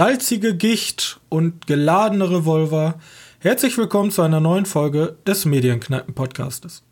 salzige 0.00 0.56
Gicht 0.56 1.20
und 1.28 1.66
geladene 1.66 2.30
Revolver. 2.30 2.94
Herzlich 3.38 3.76
willkommen 3.76 4.10
zu 4.10 4.22
einer 4.22 4.40
neuen 4.40 4.64
Folge 4.64 5.18
des 5.26 5.44
Medienkneipen-Podcastes. 5.44 6.82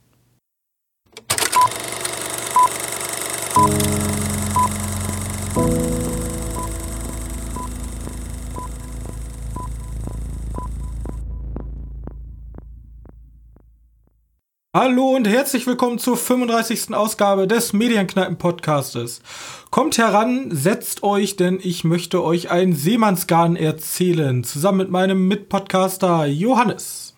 Hallo 14.80 15.16
und 15.16 15.26
herzlich 15.26 15.66
willkommen 15.66 15.98
zur 15.98 16.16
35. 16.16 16.94
Ausgabe 16.94 17.48
des 17.48 17.72
Medienkneipen-Podcastes. 17.72 19.22
Kommt 19.72 19.98
heran, 19.98 20.52
setzt 20.52 21.02
euch, 21.02 21.34
denn 21.34 21.58
ich 21.60 21.82
möchte 21.82 22.22
euch 22.22 22.52
ein 22.52 22.74
Seemannsgarn 22.74 23.56
erzählen, 23.56 24.44
zusammen 24.44 24.78
mit 24.78 24.90
meinem 24.90 25.26
Mitpodcaster 25.26 26.26
Johannes. 26.26 27.16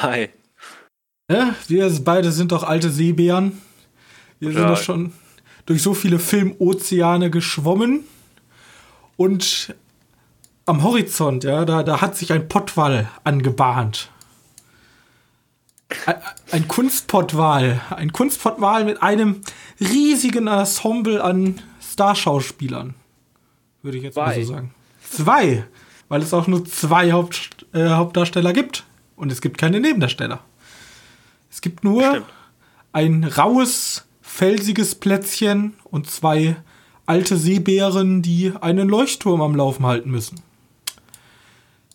Hi. 0.00 0.28
Ja, 1.28 1.56
wir 1.66 1.90
beide 2.04 2.30
sind 2.30 2.52
doch 2.52 2.62
alte 2.62 2.90
Seebären. 2.90 3.60
Wir 4.38 4.52
ja. 4.52 4.58
sind 4.60 4.68
doch 4.68 4.80
schon 4.80 5.12
durch 5.66 5.82
so 5.82 5.92
viele 5.92 6.20
Filmozeane 6.20 7.30
geschwommen. 7.30 8.04
Und 9.16 9.74
am 10.66 10.84
Horizont, 10.84 11.42
ja, 11.42 11.64
da, 11.64 11.82
da 11.82 12.00
hat 12.00 12.16
sich 12.16 12.32
ein 12.32 12.46
Pottwall 12.46 13.10
angebahnt. 13.24 14.12
Ein 16.50 16.68
Kunstpottwal. 16.68 17.80
Ein 17.90 18.12
Kunstpottwal 18.12 18.84
mit 18.84 19.02
einem 19.02 19.40
riesigen 19.80 20.46
Ensemble 20.46 21.22
an 21.22 21.60
Starschauspielern. 21.80 22.94
Würde 23.82 23.98
ich 23.98 24.04
jetzt 24.04 24.14
zwei. 24.14 24.26
mal 24.26 24.44
so 24.44 24.52
sagen. 24.52 24.74
Zwei. 25.10 25.64
Weil 26.08 26.22
es 26.22 26.34
auch 26.34 26.46
nur 26.46 26.64
zwei 26.64 27.12
Haupt, 27.12 27.66
äh, 27.72 27.88
Hauptdarsteller 27.88 28.52
gibt. 28.52 28.84
Und 29.16 29.30
es 29.30 29.40
gibt 29.40 29.58
keine 29.58 29.80
Nebendarsteller. 29.80 30.40
Es 31.50 31.60
gibt 31.60 31.84
nur 31.84 32.02
Stimmt. 32.02 32.26
ein 32.92 33.24
raues, 33.24 34.04
felsiges 34.22 34.96
Plätzchen 34.96 35.74
und 35.84 36.10
zwei 36.10 36.56
alte 37.06 37.36
Seebären, 37.36 38.22
die 38.22 38.52
einen 38.60 38.88
Leuchtturm 38.88 39.40
am 39.40 39.54
Laufen 39.54 39.86
halten 39.86 40.10
müssen. 40.10 40.40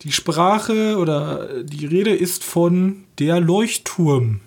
Die 0.04 0.14
Sprache 0.14 0.98
oder 0.98 1.64
die 1.64 1.86
Rede 1.86 2.16
ist 2.16 2.44
von 2.44 3.04
Der 3.20 3.42
Leuchtturm. 3.42 4.40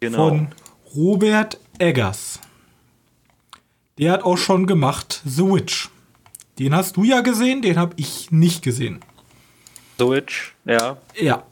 Genau. 0.00 0.28
Von 0.28 0.48
Robert 0.94 1.58
Eggers. 1.78 2.40
Der 3.96 4.12
hat 4.12 4.22
auch 4.22 4.36
schon 4.36 4.66
gemacht 4.66 5.22
The 5.24 5.44
Witch. 5.44 5.88
Den 6.58 6.74
hast 6.74 6.98
du 6.98 7.04
ja 7.04 7.22
gesehen, 7.22 7.62
den 7.62 7.78
habe 7.78 7.94
ich 7.96 8.30
nicht 8.30 8.62
gesehen. 8.62 9.00
The 9.98 10.06
Witch, 10.06 10.54
ja. 10.66 10.98
Ja. 11.18 11.42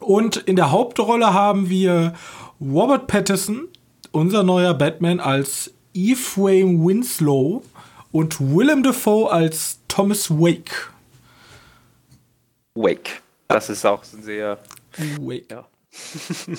Und 0.00 0.36
in 0.36 0.56
der 0.56 0.70
Hauptrolle 0.70 1.32
haben 1.32 1.70
wir 1.70 2.12
Robert 2.60 3.06
Pattinson, 3.06 3.68
unser 4.12 4.42
neuer 4.42 4.74
Batman, 4.74 5.18
als 5.18 5.72
Ephraim 5.94 6.86
Winslow 6.86 7.62
und 8.12 8.38
Willem 8.38 8.82
Dafoe 8.82 9.30
als 9.30 9.80
Thomas 9.88 10.30
Wake. 10.30 10.92
Wake. 12.74 13.23
Das 13.54 13.70
ist 13.70 13.86
auch 13.86 14.02
sehr. 14.02 14.58
Ja. 15.48 15.68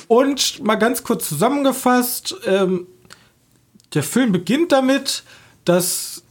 Und 0.08 0.64
mal 0.64 0.76
ganz 0.76 1.04
kurz 1.04 1.28
zusammengefasst: 1.28 2.38
ähm, 2.46 2.88
Der 3.94 4.02
Film 4.02 4.32
beginnt 4.32 4.72
damit, 4.72 5.26
dass 5.66 6.24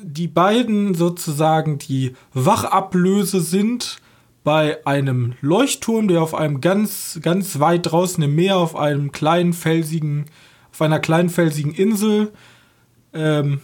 die 0.00 0.28
beiden 0.28 0.94
sozusagen 0.94 1.78
die 1.78 2.14
Wachablöse 2.32 3.40
sind 3.40 3.98
bei 4.44 4.86
einem 4.86 5.34
Leuchtturm, 5.40 6.06
der 6.06 6.22
auf 6.22 6.36
einem 6.36 6.60
ganz, 6.60 7.18
ganz 7.20 7.58
weit 7.58 7.90
draußen 7.90 8.22
im 8.22 8.36
Meer, 8.36 8.58
auf 8.58 8.76
einem 8.76 9.10
kleinen 9.10 9.52
felsigen, 9.52 10.26
auf 10.70 10.80
einer 10.80 11.00
kleinen 11.00 11.28
felsigen 11.28 11.74
Insel 11.74 12.30
ähm, 13.12 13.62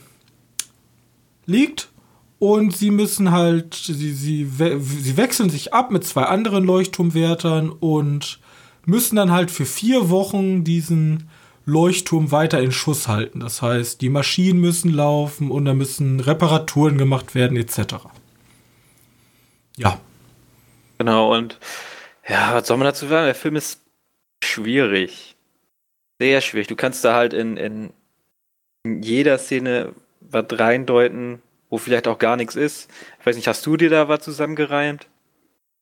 liegt 1.47 1.91
und 2.40 2.74
sie 2.74 2.90
müssen 2.90 3.32
halt, 3.32 3.74
sie, 3.74 4.12
sie, 4.12 4.46
sie 4.46 5.16
wechseln 5.18 5.50
sich 5.50 5.74
ab 5.74 5.90
mit 5.90 6.04
zwei 6.04 6.22
anderen 6.22 6.64
Leuchtturmwärtern 6.64 7.68
und 7.68 8.40
müssen 8.86 9.16
dann 9.16 9.30
halt 9.30 9.50
für 9.50 9.66
vier 9.66 10.08
Wochen 10.08 10.64
diesen 10.64 11.28
Leuchtturm 11.66 12.32
weiter 12.32 12.58
in 12.60 12.72
Schuss 12.72 13.08
halten. 13.08 13.40
Das 13.40 13.60
heißt, 13.60 14.00
die 14.00 14.08
Maschinen 14.08 14.58
müssen 14.58 14.90
laufen 14.90 15.50
und 15.50 15.66
da 15.66 15.74
müssen 15.74 16.18
Reparaturen 16.18 16.96
gemacht 16.96 17.34
werden, 17.34 17.58
etc. 17.58 18.06
Ja. 19.76 20.00
Genau, 20.96 21.36
und 21.36 21.58
ja, 22.26 22.54
was 22.54 22.66
soll 22.66 22.78
man 22.78 22.86
dazu 22.86 23.06
sagen? 23.06 23.26
Der 23.26 23.34
Film 23.34 23.56
ist 23.56 23.82
schwierig. 24.42 25.36
Sehr 26.18 26.40
schwierig. 26.40 26.68
Du 26.68 26.76
kannst 26.76 27.04
da 27.04 27.14
halt 27.14 27.34
in, 27.34 27.58
in 27.58 27.92
jeder 29.02 29.36
Szene 29.36 29.92
was 30.20 30.46
reindeuten, 30.52 31.42
wo 31.70 31.78
vielleicht 31.78 32.08
auch 32.08 32.19
gar 32.19 32.36
nichts 32.36 32.56
ist. 32.56 32.91
Ich 33.20 33.26
weiß 33.26 33.36
nicht, 33.36 33.48
hast 33.48 33.64
du 33.64 33.76
dir 33.76 33.88
da 33.88 34.08
was 34.08 34.20
zusammengereimt? 34.20 35.06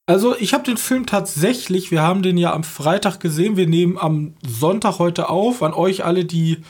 Also 0.06 0.36
ich 0.36 0.54
habe 0.54 0.64
den 0.64 0.76
Film 0.76 1.04
tatsächlich, 1.04 1.90
wir 1.90 2.02
haben 2.02 2.22
den 2.22 2.38
ja 2.38 2.52
am 2.52 2.64
Freitag 2.64 3.20
gesehen, 3.20 3.56
wir 3.56 3.66
nehmen 3.66 3.98
am 3.98 4.34
Sonntag 4.46 4.98
heute 4.98 5.28
auf, 5.28 5.62
an 5.62 5.74
euch 5.74 6.04
alle, 6.04 6.24
die 6.24 6.62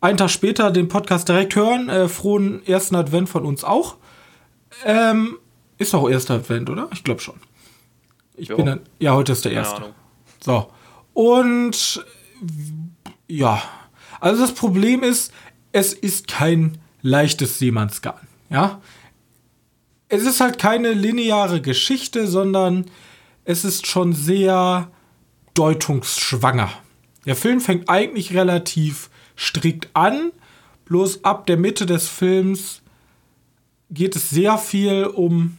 einen 0.00 0.16
Tag 0.16 0.30
später 0.30 0.70
den 0.70 0.88
Podcast 0.88 1.28
direkt 1.28 1.54
hören, 1.54 1.88
äh, 1.88 2.08
frohen 2.08 2.66
ersten 2.66 2.96
Advent 2.96 3.28
von 3.28 3.44
uns 3.44 3.62
auch. 3.62 3.96
Ähm, 4.84 5.38
ist 5.78 5.94
doch 5.94 6.08
erster 6.08 6.34
Advent, 6.34 6.70
oder? 6.70 6.88
Ich 6.92 7.04
glaube 7.04 7.20
schon. 7.20 7.36
Ich 8.34 8.48
jo. 8.48 8.56
bin 8.56 8.66
dann, 8.66 8.80
ja, 8.98 9.14
heute 9.14 9.32
ist 9.32 9.44
der 9.44 9.52
erste. 9.52 9.94
So. 10.40 10.70
Und 11.12 12.04
ja, 13.28 13.62
also 14.20 14.42
das 14.42 14.54
Problem 14.54 15.02
ist, 15.02 15.32
es 15.72 15.92
ist 15.92 16.26
kein 16.26 16.78
leichtes 17.02 17.58
Seemannsgarn. 17.58 18.26
Ja, 18.50 18.80
es 20.08 20.24
ist 20.24 20.40
halt 20.40 20.58
keine 20.58 20.92
lineare 20.92 21.60
Geschichte, 21.60 22.26
sondern 22.26 22.86
es 23.44 23.64
ist 23.64 23.86
schon 23.86 24.12
sehr 24.12 24.90
deutungsschwanger. 25.54 26.70
Der 27.26 27.36
Film 27.36 27.60
fängt 27.60 27.88
eigentlich 27.88 28.34
relativ 28.34 29.08
strikt 29.36 29.88
an, 29.94 30.32
bloß 30.86 31.24
ab 31.24 31.46
der 31.46 31.56
Mitte 31.56 31.86
des 31.86 32.08
Films 32.08 32.82
geht 33.90 34.16
es 34.16 34.30
sehr 34.30 34.58
viel 34.58 35.04
um 35.04 35.58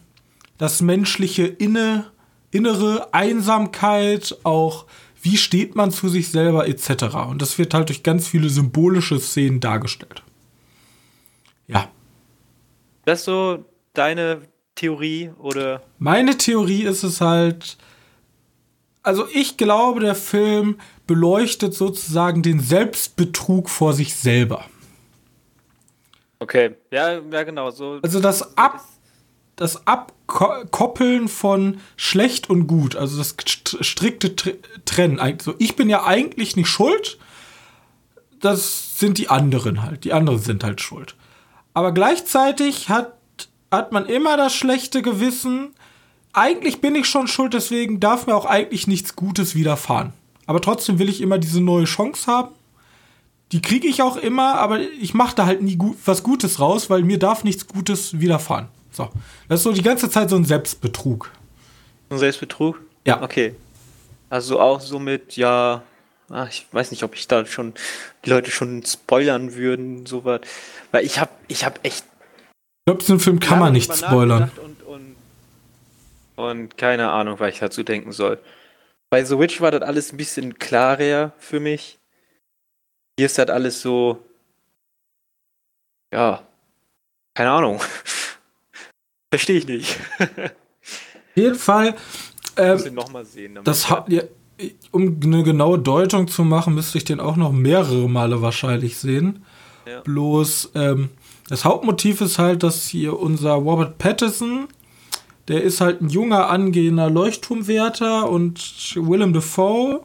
das 0.58 0.82
menschliche 0.82 1.46
Inne, 1.46 2.12
innere 2.52 3.14
Einsamkeit, 3.14 4.38
auch 4.44 4.86
wie 5.22 5.38
steht 5.38 5.76
man 5.76 5.92
zu 5.92 6.10
sich 6.10 6.30
selber 6.30 6.68
etc. 6.68 7.16
Und 7.30 7.42
das 7.42 7.58
wird 7.58 7.74
halt 7.74 7.90
durch 7.90 8.04
ganz 8.04 8.28
viele 8.28 8.50
symbolische 8.50 9.20
Szenen 9.20 9.60
dargestellt. 9.60 10.24
Ja. 11.72 11.90
Das 13.06 13.20
ist 13.20 13.26
so 13.26 13.66
deine 13.94 14.42
Theorie 14.76 15.32
oder? 15.40 15.82
Meine 16.00 16.38
Theorie 16.38 16.84
ist 16.84 17.04
es 17.04 17.22
halt, 17.22 17.78
also 19.04 19.28
ich 19.34 19.58
glaube, 19.58 20.00
der 20.00 20.16
Film 20.16 20.80
beleuchtet 21.08 21.74
sozusagen 21.74 22.42
den 22.42 22.60
Selbstbetrug 22.60 23.70
vor 23.70 23.94
sich 23.94 24.16
selber. 24.16 24.66
Okay, 26.40 26.76
ja, 26.90 27.20
ja 27.20 27.44
genau 27.44 27.70
so. 27.70 28.00
Also 28.02 28.20
das 28.20 28.58
Ab, 28.58 28.84
das 29.56 29.86
Abkoppeln 29.86 31.28
von 31.28 31.80
schlecht 31.96 32.50
und 32.50 32.66
gut, 32.66 32.96
also 32.96 33.18
das 33.18 33.36
strikte 33.82 34.36
Trennen. 34.86 35.20
Also 35.20 35.54
ich 35.60 35.76
bin 35.76 35.90
ja 35.90 36.04
eigentlich 36.04 36.56
nicht 36.56 36.70
schuld. 36.70 37.20
Das 38.40 38.98
sind 38.98 39.20
die 39.20 39.30
anderen 39.30 39.84
halt. 39.84 40.04
Die 40.04 40.14
anderen 40.14 40.40
sind 40.40 40.64
halt 40.64 40.82
schuld. 40.82 41.16
Aber 41.74 41.92
gleichzeitig 41.92 42.90
hat, 42.90 43.14
hat 43.72 43.92
man 43.92 44.06
immer 44.06 44.38
das 44.38 44.54
schlechte 44.54 45.02
Gewissen. 45.02 45.74
Eigentlich 46.34 46.82
bin 46.82 46.96
ich 46.96 47.08
schon 47.08 47.28
schuld, 47.28 47.54
deswegen 47.54 48.00
darf 48.00 48.28
mir 48.28 48.36
auch 48.36 48.46
eigentlich 48.46 48.88
nichts 48.88 49.16
Gutes 49.16 49.56
widerfahren. 49.56 50.14
Aber 50.46 50.62
trotzdem 50.62 51.00
will 51.00 51.10
ich 51.10 51.22
immer 51.22 51.38
diese 51.38 51.62
neue 51.62 51.86
Chance 51.86 52.30
haben. 52.30 52.50
Die 53.52 53.62
kriege 53.62 53.88
ich 53.88 54.02
auch 54.02 54.16
immer, 54.16 54.56
aber 54.56 54.80
ich 54.80 55.14
mache 55.14 55.36
da 55.36 55.46
halt 55.46 55.62
nie 55.62 55.76
gut, 55.76 55.98
was 56.06 56.24
Gutes 56.24 56.60
raus, 56.60 56.90
weil 56.90 57.04
mir 57.04 57.20
darf 57.20 57.44
nichts 57.44 57.68
Gutes 57.68 58.20
widerfahren. 58.20 58.70
So. 58.92 59.10
Das 59.50 59.60
ist 59.60 59.64
so 59.64 59.74
die 59.74 59.82
ganze 59.82 60.10
Zeit 60.10 60.30
so 60.30 60.38
ein 60.38 60.46
Selbstbetrug. 60.46 61.32
Ein 62.10 62.18
Selbstbetrug? 62.18 62.80
Ja. 63.06 63.22
Okay. 63.22 63.56
Also 64.30 64.60
auch 64.60 64.80
so 64.80 65.00
mit, 65.00 65.36
ja, 65.36 65.84
ach, 66.34 66.50
ich 66.50 66.68
weiß 66.72 66.92
nicht, 66.92 67.04
ob 67.04 67.16
ich 67.16 67.28
da 67.28 67.46
schon 67.46 67.74
die 68.26 68.30
Leute 68.30 68.52
schon 68.52 68.84
spoilern 68.86 69.56
würden, 69.56 70.06
sowas. 70.06 70.42
Weil 70.92 71.06
ich 71.06 71.20
habe 71.20 71.32
ich 71.48 71.66
hab 71.66 71.84
echt. 71.86 72.06
Ich 72.06 72.86
glaube, 72.86 73.04
so 73.04 73.14
einen 73.14 73.20
Film 73.20 73.40
kann 73.40 73.60
man 73.60 73.74
nicht 73.74 73.94
spoilern. 73.94 74.52
Und, 74.64 74.84
und, 74.84 75.16
und 76.36 76.78
keine 76.78 77.12
Ahnung, 77.12 77.40
was 77.40 77.54
ich 77.54 77.60
dazu 77.60 77.84
denken 77.84 78.12
soll. 78.12 78.40
Bei 79.10 79.24
The 79.24 79.38
Witch 79.38 79.62
war 79.62 79.72
das 79.72 79.82
alles 79.82 80.14
ein 80.14 80.18
bisschen 80.18 80.58
klarer 80.58 81.34
für 81.38 81.60
mich. 81.60 82.00
Hier 83.20 83.26
ist 83.26 83.38
das 83.38 83.50
alles 83.50 83.82
so. 83.82 84.26
Ja. 86.14 86.48
Keine 87.36 87.52
Ahnung. 87.52 87.82
Verstehe 89.32 89.58
ich 89.58 89.68
nicht. 89.68 90.00
Auf 90.20 91.36
jeden 91.36 91.56
Fall. 91.56 91.96
Ähm, 92.58 92.94
nochmal 92.94 93.26
sehen. 93.26 93.60
das 93.64 93.90
habt 93.90 94.10
ihr, 94.10 94.28
um 94.92 95.20
eine 95.24 95.44
genaue 95.44 95.80
Deutung 95.80 96.28
zu 96.28 96.44
machen, 96.44 96.76
müsste 96.76 96.98
ich 96.98 97.04
den 97.04 97.20
auch 97.20 97.36
noch 97.36 97.52
mehrere 97.52 98.10
Male 98.10 98.42
wahrscheinlich 98.42 98.98
sehen. 98.98 99.44
Ja. 99.88 100.02
Bloß, 100.02 100.72
ähm, 100.76 101.10
das 101.50 101.66
Hauptmotiv 101.66 102.22
ist 102.22 102.40
halt, 102.40 102.64
dass 102.64 102.88
hier 102.88 103.20
unser 103.20 103.54
Robert 103.54 103.98
Pattinson, 103.98 104.68
der 105.48 105.64
ist 105.64 105.82
halt 105.82 106.02
ein 106.02 106.10
junger, 106.10 106.50
angehender 106.50 107.10
Leuchtturmwärter 107.10 108.30
und 108.30 108.96
Willem 108.96 109.34
Dafoe, 109.34 110.02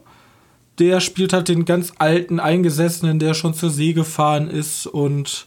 der 0.78 1.00
spielt 1.00 1.32
halt 1.32 1.48
den 1.48 1.64
ganz 1.64 1.92
alten 1.98 2.40
Eingesessenen, 2.40 3.18
der 3.18 3.34
schon 3.34 3.54
zur 3.54 3.70
See 3.70 3.92
gefahren 3.92 4.50
ist 4.50 4.86
und 4.86 5.46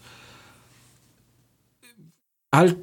halt 2.54 2.78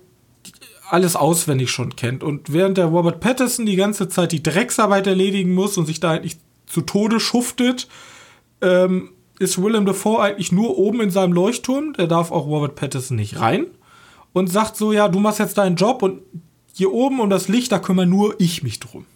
alles 0.90 1.16
auswendig 1.16 1.70
schon 1.70 1.96
kennt. 1.96 2.22
Und 2.22 2.52
während 2.52 2.78
der 2.78 2.86
Robert 2.86 3.20
Pattinson 3.20 3.66
die 3.66 3.76
ganze 3.76 4.08
Zeit 4.08 4.32
die 4.32 4.42
Drecksarbeit 4.42 5.06
erledigen 5.06 5.54
muss 5.54 5.76
und 5.78 5.86
sich 5.86 6.00
da 6.00 6.12
eigentlich 6.12 6.36
zu 6.66 6.82
Tode 6.82 7.20
schuftet, 7.20 7.88
ähm, 8.60 9.10
ist 9.38 9.62
Willem 9.62 9.86
Dafoe 9.86 10.20
eigentlich 10.20 10.52
nur 10.52 10.78
oben 10.78 11.00
in 11.00 11.10
seinem 11.10 11.32
Leuchtturm. 11.32 11.92
Der 11.94 12.06
darf 12.06 12.30
auch 12.30 12.46
Robert 12.46 12.74
Pattinson 12.74 13.16
nicht 13.16 13.40
rein. 13.40 13.66
Und 14.32 14.48
sagt 14.48 14.76
so, 14.76 14.92
ja, 14.92 15.08
du 15.08 15.18
machst 15.18 15.38
jetzt 15.38 15.58
deinen 15.58 15.76
Job 15.76 16.02
und 16.02 16.20
hier 16.74 16.92
oben 16.92 17.20
um 17.20 17.30
das 17.30 17.48
Licht, 17.48 17.72
da 17.72 17.78
kümmere 17.78 18.06
nur 18.06 18.34
ich 18.38 18.62
mich 18.62 18.80
drum. 18.80 19.06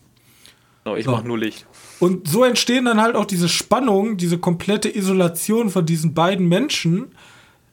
No, 0.86 0.96
ich 0.96 1.04
So. 1.04 1.10
mach 1.10 1.24
nur 1.24 1.38
Licht. 1.38 1.66
Und 1.98 2.26
so 2.26 2.42
entstehen 2.42 2.86
dann 2.86 3.02
halt 3.02 3.16
auch 3.16 3.26
diese 3.26 3.50
Spannung, 3.50 4.16
diese 4.16 4.38
komplette 4.38 4.94
Isolation 4.94 5.68
von 5.68 5.84
diesen 5.84 6.14
beiden 6.14 6.48
Menschen. 6.48 7.14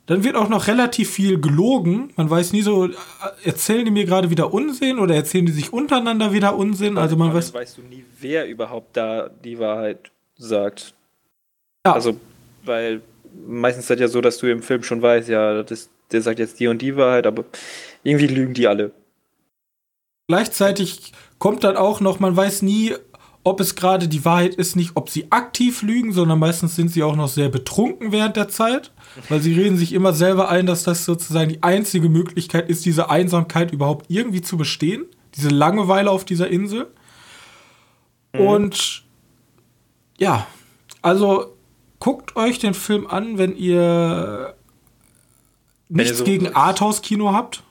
Dann 0.07 0.24
wird 0.24 0.36
auch 0.36 0.48
noch 0.50 0.68
relativ 0.68 1.12
viel 1.12 1.39
gelogen. 1.39 2.12
Man 2.15 2.30
weiß 2.30 2.54
nie 2.54 2.62
so, 2.62 2.86
äh, 2.86 2.92
erzählen 3.44 3.86
die 3.86 3.92
mir 3.92 4.06
gerade 4.06 4.30
wieder 4.30 4.54
Unsinn 4.54 5.00
oder 5.00 5.13
erzählen 5.15 5.45
die 5.45 5.51
sich 5.51 5.71
untereinander 5.74 6.31
wieder 6.33 6.56
Unsinn. 6.56 6.98
Also 6.98 7.15
man 7.18 7.33
weiß. 7.33 7.54
weißt 7.54 7.77
du 7.77 7.81
nie, 7.81 8.06
wer 8.19 8.48
überhaupt 8.48 8.95
da 8.95 9.30
die 9.44 9.59
Wahrheit 9.59 10.12
sagt. 10.38 10.94
Ja, 11.86 11.94
Also, 11.94 12.18
weil 12.63 13.01
meistens 13.45 13.83
ist 13.83 13.89
das 13.89 14.00
ja 14.00 14.07
so, 14.07 14.21
dass 14.21 14.38
du 14.38 14.48
im 14.48 14.63
Film 14.63 14.81
schon 14.83 15.01
weißt, 15.01 15.27
ja, 15.27 15.62
das 15.62 15.71
ist, 15.71 15.92
der 16.12 16.21
sagt 16.21 16.39
jetzt 16.39 16.59
die 16.59 16.68
und 16.68 16.81
die 16.81 16.95
Wahrheit, 16.95 17.27
aber 17.27 17.44
irgendwie 18.04 18.27
lügen 18.27 18.54
die 18.54 18.68
alle. 18.68 18.92
gleichzeitig 20.27 21.12
kommt 21.39 21.63
dann 21.63 21.77
auch 21.77 22.00
noch, 22.00 22.19
man 22.19 22.36
weiß 22.36 22.62
nie, 22.62 22.94
ob 23.47 23.59
es 23.59 23.75
gerade 23.75 24.07
die 24.07 24.23
Wahrheit 24.25 24.55
ist, 24.55 24.75
nicht 24.75 24.91
ob 24.95 25.09
sie 25.09 25.31
aktiv 25.31 25.81
lügen, 25.81 26.11
sondern 26.13 26.39
meistens 26.39 26.75
sind 26.75 26.89
sie 26.91 27.03
auch 27.03 27.15
noch 27.15 27.27
sehr 27.27 27.49
betrunken 27.49 28.11
während 28.11 28.35
der 28.35 28.49
Zeit, 28.49 28.91
weil 29.29 29.41
sie 29.41 29.53
reden 29.53 29.77
sich 29.77 29.94
immer 29.94 30.13
selber 30.13 30.49
ein, 30.49 30.65
dass 30.65 30.83
das 30.83 31.05
sozusagen 31.05 31.49
die 31.49 31.63
einzige 31.63 32.09
Möglichkeit 32.09 32.69
ist, 32.69 32.85
diese 32.85 33.09
Einsamkeit 33.09 33.71
überhaupt 33.71 34.05
irgendwie 34.09 34.41
zu 34.41 34.57
bestehen, 34.57 35.05
diese 35.35 35.49
Langeweile 35.49 36.11
auf 36.11 36.25
dieser 36.25 36.49
Insel. 36.49 36.88
Und 38.33 39.03
ja, 40.19 40.45
also 41.01 41.55
guckt 41.99 42.35
euch 42.35 42.59
den 42.59 42.73
Film 42.73 43.07
an, 43.07 43.38
wenn 43.38 43.55
ihr 43.55 44.53
nichts 45.89 46.19
so- 46.19 46.23
gegen 46.23 46.53
Arthouse-Kino 46.53 47.31
habt 47.33 47.63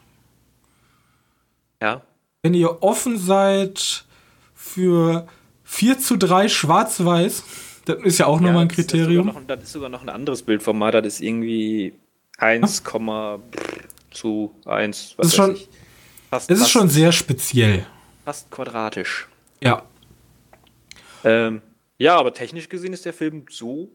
Ja. 1.83 2.03
wenn 2.43 2.55
ihr 2.55 2.83
offen 2.83 3.19
seid 3.19 4.05
für 4.55 5.27
4 5.67 5.99
zu 5.99 6.17
3 6.17 6.49
schwarz-weiß, 6.49 7.43
das 7.85 7.99
ist 8.03 8.19
ja 8.19 8.27
auch 8.27 8.41
nochmal 8.41 8.63
ein 8.63 8.69
das 8.69 8.79
ist 8.79 8.91
Kriterium. 8.91 9.27
noch- 9.27 9.41
Das 9.47 9.63
ist 9.63 9.73
sogar 9.73 9.89
noch 9.91 10.03
ein 10.03 10.09
anderes 10.09 10.43
Bildformat, 10.43 10.95
das 10.95 11.07
ist 11.07 11.21
irgendwie 11.21 11.93
1, 12.39 12.83
zu 14.11 14.55
1. 14.65 15.15
Das 15.19 15.27
ist 15.29 15.35
schon- 15.37 15.57
Fast, 16.31 16.51
Es 16.51 16.61
ist 16.61 16.71
schon 16.71 16.89
sehr 16.89 17.13
speziell. 17.13 17.87
fast 18.25 18.51
quadratisch. 18.51 19.29
Ja. 19.63 19.83
Ähm, 21.25 21.63
ja, 21.99 22.17
aber 22.17 22.35
technisch 22.35 22.69
gesehen 22.69 22.93
ist 22.93 23.05
der 23.05 23.13
Film 23.13 23.45
so 23.51 23.91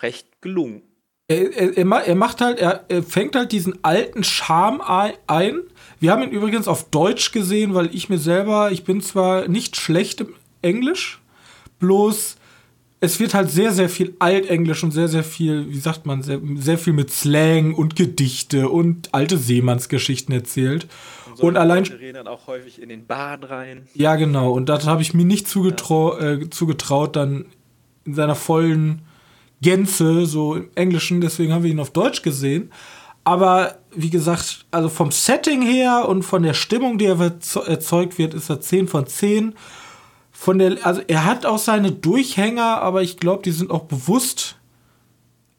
recht 0.00 0.40
gelungen. 0.42 0.82
Er, 1.28 1.52
er, 1.56 1.78
er 1.78 1.84
ma- 1.84 2.00
er 2.00 2.14
macht 2.16 2.40
halt, 2.40 2.58
er, 2.58 2.84
fängt 3.02 3.36
halt 3.36 3.52
diesen 3.52 3.82
alten 3.84 4.24
Charme 4.24 4.80
ei- 4.82 5.16
ein. 5.26 5.60
Wir 6.00 6.10
haben 6.12 6.22
ihn 6.22 6.30
übrigens 6.30 6.66
auf 6.68 6.90
Deutsch 6.90 7.32
gesehen, 7.32 7.72
weil 7.74 7.94
ich 7.94 8.08
mir 8.08 8.18
selber, 8.18 8.72
ich 8.72 8.84
bin 8.84 9.00
zwar 9.00 9.46
nicht 9.48 9.76
schlecht 9.76 10.20
im 10.20 10.34
Englisch, 10.62 11.20
bloß 11.78 12.36
es 13.02 13.18
wird 13.18 13.32
halt 13.32 13.50
sehr, 13.50 13.72
sehr 13.72 13.88
viel 13.88 14.14
Altenglisch 14.18 14.84
und 14.84 14.90
sehr, 14.90 15.08
sehr 15.08 15.24
viel, 15.24 15.70
wie 15.70 15.78
sagt 15.78 16.04
man, 16.04 16.22
sehr, 16.22 16.38
sehr 16.56 16.76
viel 16.76 16.92
mit 16.92 17.10
Slang 17.10 17.72
und 17.74 17.96
Gedichte 17.96 18.68
und 18.68 19.14
alte 19.14 19.38
Seemannsgeschichten 19.38 20.34
erzählt. 20.34 20.86
Und 21.38 21.56
allein, 21.56 21.86
Wir 21.88 21.98
reden 21.98 22.14
dann 22.16 22.28
auch 22.28 22.46
häufig 22.46 22.82
in 22.82 22.90
den 22.90 23.06
Bahn 23.06 23.42
rein. 23.42 23.86
ja 23.94 24.16
genau, 24.16 24.52
und 24.52 24.68
das 24.68 24.86
habe 24.86 25.00
ich 25.00 25.14
mir 25.14 25.24
nicht 25.24 25.48
zugetrau 25.48 26.18
äh, 26.18 26.50
zugetraut, 26.50 27.16
dann 27.16 27.46
in 28.04 28.12
seiner 28.14 28.34
vollen 28.34 29.00
Gänze, 29.62 30.26
so 30.26 30.56
im 30.56 30.68
Englischen, 30.74 31.22
deswegen 31.22 31.54
haben 31.54 31.62
wir 31.64 31.70
ihn 31.70 31.80
auf 31.80 31.90
Deutsch 31.92 32.20
gesehen. 32.20 32.70
Aber 33.24 33.78
wie 33.94 34.10
gesagt, 34.10 34.66
also 34.70 34.90
vom 34.90 35.10
Setting 35.10 35.62
her 35.62 36.06
und 36.08 36.22
von 36.22 36.42
der 36.42 36.54
Stimmung, 36.54 36.98
die 36.98 37.06
er 37.06 37.16
erze- 37.18 37.66
erzeugt 37.66 38.18
wird, 38.18 38.34
ist 38.34 38.50
er 38.50 38.60
10 38.60 38.88
von 38.88 39.06
10. 39.06 39.54
Von 40.40 40.58
der, 40.58 40.86
also 40.86 41.02
er 41.06 41.26
hat 41.26 41.44
auch 41.44 41.58
seine 41.58 41.92
Durchhänger, 41.92 42.80
aber 42.80 43.02
ich 43.02 43.18
glaube, 43.18 43.42
die 43.42 43.50
sind 43.50 43.70
auch 43.70 43.84
bewusst 43.84 44.56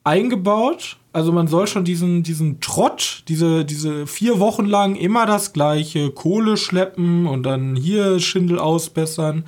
eingebaut. 0.04 0.98
Also 1.14 1.32
man 1.32 1.46
soll 1.46 1.68
schon 1.68 1.86
diesen, 1.86 2.24
diesen 2.24 2.62
Trott, 2.62 3.22
diese, 3.28 3.64
diese 3.64 4.08
vier 4.08 4.40
Wochen 4.40 4.66
lang 4.66 4.96
immer 4.96 5.28
das 5.28 5.54
gleiche, 5.54 6.10
Kohle 6.10 6.58
schleppen 6.58 7.28
und 7.28 7.44
dann 7.44 7.76
hier 7.76 8.20
Schindel 8.20 8.58
ausbessern. 8.58 9.46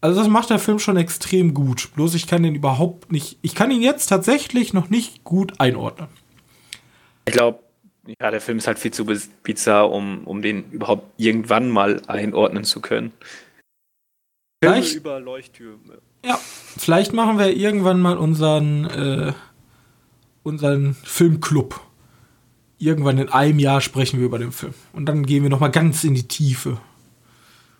Also 0.00 0.18
das 0.18 0.28
macht 0.28 0.50
der 0.50 0.58
Film 0.58 0.80
schon 0.80 0.96
extrem 0.96 1.54
gut. 1.54 1.90
Bloß 1.94 2.16
ich 2.16 2.26
kann 2.26 2.42
den 2.42 2.56
überhaupt 2.56 3.12
nicht, 3.12 3.38
ich 3.42 3.54
kann 3.54 3.70
ihn 3.70 3.82
jetzt 3.82 4.08
tatsächlich 4.08 4.72
noch 4.72 4.90
nicht 4.90 5.22
gut 5.22 5.60
einordnen. 5.60 6.08
Ich 7.24 7.34
glaube, 7.34 7.60
ja, 8.20 8.32
der 8.32 8.40
Film 8.40 8.58
ist 8.58 8.66
halt 8.66 8.80
viel 8.80 8.90
zu 8.90 9.04
biz- 9.04 9.30
bizarr, 9.44 9.92
um, 9.92 10.24
um 10.24 10.42
den 10.42 10.68
überhaupt 10.72 11.04
irgendwann 11.18 11.70
mal 11.70 12.02
einordnen 12.08 12.64
zu 12.64 12.80
können. 12.80 13.12
Filme 14.62 14.76
Vielleicht- 14.76 14.94
über 14.96 15.20
Leuchttürme. 15.20 16.00
Ja, 16.24 16.36
vielleicht 16.76 17.12
machen 17.12 17.38
wir 17.38 17.56
irgendwann 17.56 18.00
mal 18.00 18.16
unseren, 18.18 18.86
äh, 18.86 19.32
unseren 20.42 20.94
Filmclub. 20.94 21.80
Irgendwann 22.78 23.18
in 23.18 23.28
einem 23.28 23.58
Jahr 23.58 23.80
sprechen 23.80 24.18
wir 24.18 24.26
über 24.26 24.38
den 24.38 24.52
Film. 24.52 24.74
Und 24.92 25.06
dann 25.06 25.24
gehen 25.26 25.42
wir 25.42 25.50
noch 25.50 25.60
mal 25.60 25.68
ganz 25.70 26.02
in 26.04 26.14
die 26.14 26.26
Tiefe. 26.26 26.80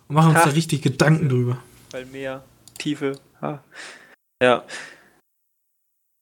Und 0.07 0.15
machen 0.15 0.29
uns 0.31 0.39
Ha. 0.39 0.45
da 0.45 0.51
richtig 0.51 0.81
Gedanken 0.81 1.29
drüber. 1.29 1.61
Weil 1.91 2.05
mehr 2.05 2.43
Tiefe. 2.77 3.19
Ha. 3.41 3.63
Ja. 4.41 4.63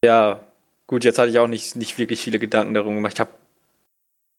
Ja, 0.04 0.40
gut, 0.88 1.04
jetzt 1.04 1.18
hatte 1.20 1.30
ich 1.30 1.40
auch 1.40 1.48
nicht, 1.48 1.76
nicht 1.76 1.98
wirklich 1.98 2.22
viele 2.22 2.40
Gedanken 2.40 2.74
darum 2.74 2.96
gemacht. 2.96 3.14
Ich 3.14 3.20
habe 3.20 3.32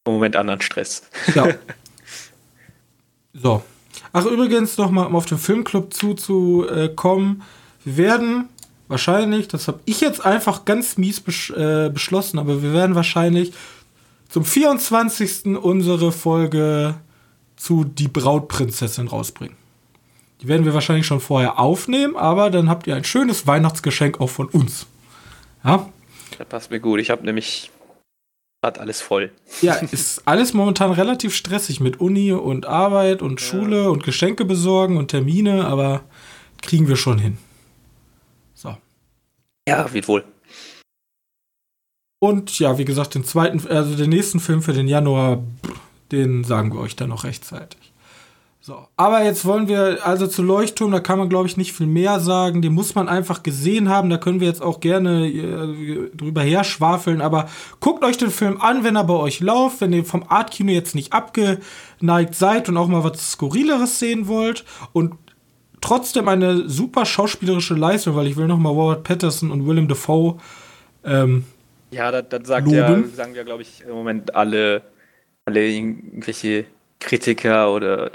im 0.07 0.15
Moment 0.15 0.37
anderen 0.37 0.61
Stress. 0.61 1.09
Ja. 1.35 1.49
so. 3.33 3.63
Ach, 4.13 4.25
übrigens 4.27 4.77
noch 4.77 4.91
mal, 4.91 5.05
um 5.05 5.17
auf 5.17 5.27
den 5.27 5.39
Filmclub 5.39 5.93
zuzukommen. 5.93 7.43
Wir 7.85 7.97
werden 7.97 8.49
wahrscheinlich, 8.89 9.49
das 9.49 9.69
habe 9.69 9.81
ich 9.85 10.01
jetzt 10.01 10.25
einfach 10.25 10.65
ganz 10.65 10.97
mies 10.97 11.21
besch 11.21 11.51
äh, 11.51 11.91
beschlossen, 11.91 12.39
aber 12.39 12.63
wir 12.63 12.73
werden 12.73 12.95
wahrscheinlich 12.95 13.53
zum 14.29 14.45
24. 14.45 15.57
unsere 15.63 16.13
Folge 16.13 16.95
zu 17.57 17.85
Die 17.85 18.09
Brautprinzessin 18.09 19.09
rausbringen. 19.09 19.57
Die 20.41 20.49
werden 20.49 20.65
wir 20.65 20.75
wahrscheinlich 20.75 21.07
schon 21.07 21.21
vorher 21.21 21.59
aufnehmen, 21.59 22.17
aber 22.17 22.51
dann 22.51 22.69
habt 22.69 22.87
ihr 22.87 22.95
ein 22.95 23.05
schönes 23.05 23.47
Weihnachtsgeschenk 23.47 24.21
auch 24.21 24.31
von 24.31 24.47
uns. 24.47 24.87
Ja? 25.65 25.89
Das 26.39 26.47
passt 26.47 26.71
mir 26.71 26.79
gut. 26.79 27.01
Ich 27.01 27.11
habe 27.11 27.25
nämlich 27.25 27.71
gerade 28.63 28.81
alles 28.81 29.01
voll. 29.01 29.31
Ja, 29.63 29.75
ist 29.75 30.23
alles 30.27 30.53
momentan 30.53 30.93
relativ 30.93 31.35
stressig 31.35 31.81
mit 31.81 32.01
Uni 32.01 32.33
und 32.33 32.67
Arbeit 32.67 33.23
und 33.23 33.41
Schule 33.41 33.91
und 33.91 34.05
Geschenke 34.05 34.45
besorgen 34.45 34.97
und 34.97 35.09
Termine, 35.09 35.67
aber 35.67 36.03
kriegen 36.61 36.89
wir 36.89 36.97
schon 36.97 37.19
hin. 37.19 37.39
So. 38.55 38.77
Ja, 39.69 39.93
wird 39.93 40.09
wohl. 40.09 40.25
Und 42.21 42.59
ja, 42.59 42.79
wie 42.79 42.85
gesagt, 42.85 43.15
den 43.15 43.25
zweiten, 43.25 43.65
also 43.69 43.95
den 43.95 44.11
nächsten 44.11 44.41
Film 44.41 44.61
für 44.63 44.73
den 44.73 44.89
Januar, 44.89 45.45
den 46.11 46.43
sagen 46.43 46.73
wir 46.73 46.81
euch 46.81 46.97
dann 46.97 47.11
noch 47.11 47.23
rechtzeitig. 47.23 47.88
So, 48.69 48.87
aber 48.99 49.25
jetzt 49.25 49.47
wollen 49.47 49.67
wir 49.67 50.07
also 50.07 50.27
zu 50.27 50.43
Leuchtturm, 50.43 50.93
da 50.93 51.01
kann 51.01 51.19
man 51.19 51.31
glaube 51.31 51.49
ich 51.49 51.57
nicht 51.57 51.73
viel 51.73 51.87
mehr 51.87 52.21
sagen. 52.21 52.61
Den 52.61 52.75
muss 52.75 52.95
man 52.95 53.09
einfach 53.09 53.43
gesehen 53.43 53.89
haben. 53.89 54.11
Da 54.11 54.19
können 54.19 54.41
wir 54.41 54.47
jetzt 54.47 54.61
auch 54.61 54.81
gerne 54.81 55.27
äh, 55.27 56.11
drüber 56.15 56.43
her 56.43 56.65
schwafeln. 56.65 57.23
Aber 57.23 57.49
guckt 57.81 58.05
euch 58.05 58.19
den 58.19 58.29
Film 58.29 58.61
an, 58.61 58.85
wenn 58.85 58.95
er 58.95 59.05
bei 59.05 59.15
euch 59.15 59.41
läuft, 59.41 59.81
wenn 59.81 59.95
ihr 59.95 60.05
vom 60.05 60.23
Artkino 60.29 60.71
jetzt 60.71 60.95
nicht 60.95 61.15
abgeneigt 61.15 62.35
seid 62.35 62.69
und 62.69 62.77
auch 62.77 62.89
mal 62.89 63.03
was 63.03 63.31
Skurrileres 63.31 63.99
sehen 63.99 64.29
wollt 64.29 64.67
und 64.93 65.15
trotzdem 65.81 66.29
eine 66.29 66.69
super 66.69 67.07
schauspielerische 67.07 67.73
Leistung, 67.73 68.17
weil 68.17 68.27
ich 68.27 68.37
will 68.37 68.49
noch 68.49 68.59
mal 68.59 68.69
Robert 68.69 69.03
Patterson 69.03 69.51
und 69.51 69.67
Willem 69.67 69.89
Dafoe 69.89 70.37
ähm, 71.07 71.47
Ja, 71.91 72.11
das, 72.11 72.25
das 72.29 72.47
sagt 72.47 72.69
ja, 72.69 73.03
sagen 73.15 73.35
ja, 73.35 73.45
glaube 73.45 73.63
ich, 73.63 73.83
im 73.89 73.95
Moment 73.95 74.35
alle, 74.35 74.83
alle 75.47 75.67
irgendwelche 75.67 76.67
Kritiker 77.01 77.73
oder 77.73 78.11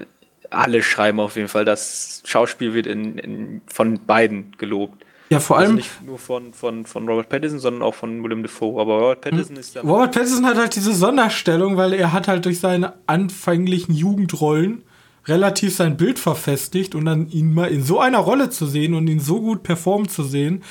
alle 0.53 0.83
schreiben 0.83 1.19
auf 1.19 1.35
jeden 1.35 1.47
Fall, 1.47 1.65
das 1.65 2.21
Schauspiel 2.25 2.73
wird 2.73 2.87
in, 2.87 3.17
in, 3.17 3.61
von 3.67 3.99
beiden 4.05 4.53
gelobt. 4.57 5.03
Ja, 5.29 5.39
vor 5.39 5.57
Also 5.57 5.67
allem. 5.67 5.75
nicht 5.77 6.01
nur 6.05 6.19
von, 6.19 6.53
von, 6.53 6.85
von 6.85 7.07
Robert 7.07 7.29
Pattinson, 7.29 7.59
sondern 7.59 7.81
auch 7.81 7.95
von 7.95 8.23
Willem 8.23 8.43
Dafoe. 8.43 8.79
Aber 8.79 8.99
Robert 8.99 9.21
Pattinson 9.21 9.55
ist 9.55 9.73
der 9.75 9.81
Robert 9.83 10.11
Pattinson 10.13 10.45
hat 10.45 10.57
halt 10.57 10.75
diese 10.75 10.93
Sonderstellung, 10.93 11.77
weil 11.77 11.93
er 11.93 12.13
hat 12.13 12.27
halt 12.27 12.45
durch 12.45 12.59
seine 12.59 12.93
anfänglichen 13.07 13.95
Jugendrollen 13.95 14.83
relativ 15.25 15.75
sein 15.75 15.97
Bild 15.97 16.19
verfestigt 16.19 16.95
und 16.95 17.05
dann 17.05 17.29
ihn 17.29 17.53
mal 17.53 17.71
in 17.71 17.81
so 17.83 17.99
einer 17.99 18.19
Rolle 18.19 18.49
zu 18.49 18.65
sehen 18.67 18.93
und 18.93 19.07
ihn 19.07 19.21
so 19.21 19.39
gut 19.41 19.63
performen 19.63 20.09
zu 20.09 20.23
sehen, 20.23 20.63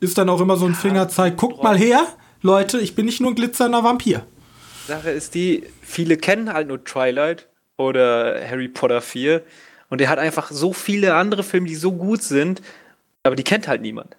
ist 0.00 0.16
dann 0.18 0.30
auch 0.30 0.40
immer 0.40 0.56
so 0.56 0.66
ein 0.66 0.74
Fingerzeig. 0.74 1.36
Guckt 1.36 1.62
mal 1.62 1.76
her, 1.76 2.06
Leute, 2.40 2.80
ich 2.80 2.94
bin 2.94 3.04
nicht 3.04 3.20
nur 3.20 3.30
ein 3.30 3.34
glitzernder 3.36 3.84
Vampir. 3.84 4.24
Sache 4.86 5.10
ist 5.10 5.34
die, 5.34 5.64
viele 5.82 6.16
kennen 6.16 6.50
halt 6.52 6.68
nur 6.68 6.82
Twilight 6.82 7.46
oder 7.80 8.46
Harry 8.48 8.68
Potter 8.68 9.00
4 9.00 9.42
und 9.88 10.00
er 10.00 10.08
hat 10.08 10.18
einfach 10.18 10.50
so 10.50 10.72
viele 10.72 11.14
andere 11.14 11.42
Filme, 11.42 11.68
die 11.68 11.74
so 11.74 11.92
gut 11.92 12.22
sind, 12.22 12.62
aber 13.22 13.36
die 13.36 13.44
kennt 13.44 13.68
halt 13.68 13.82
niemand. 13.82 14.16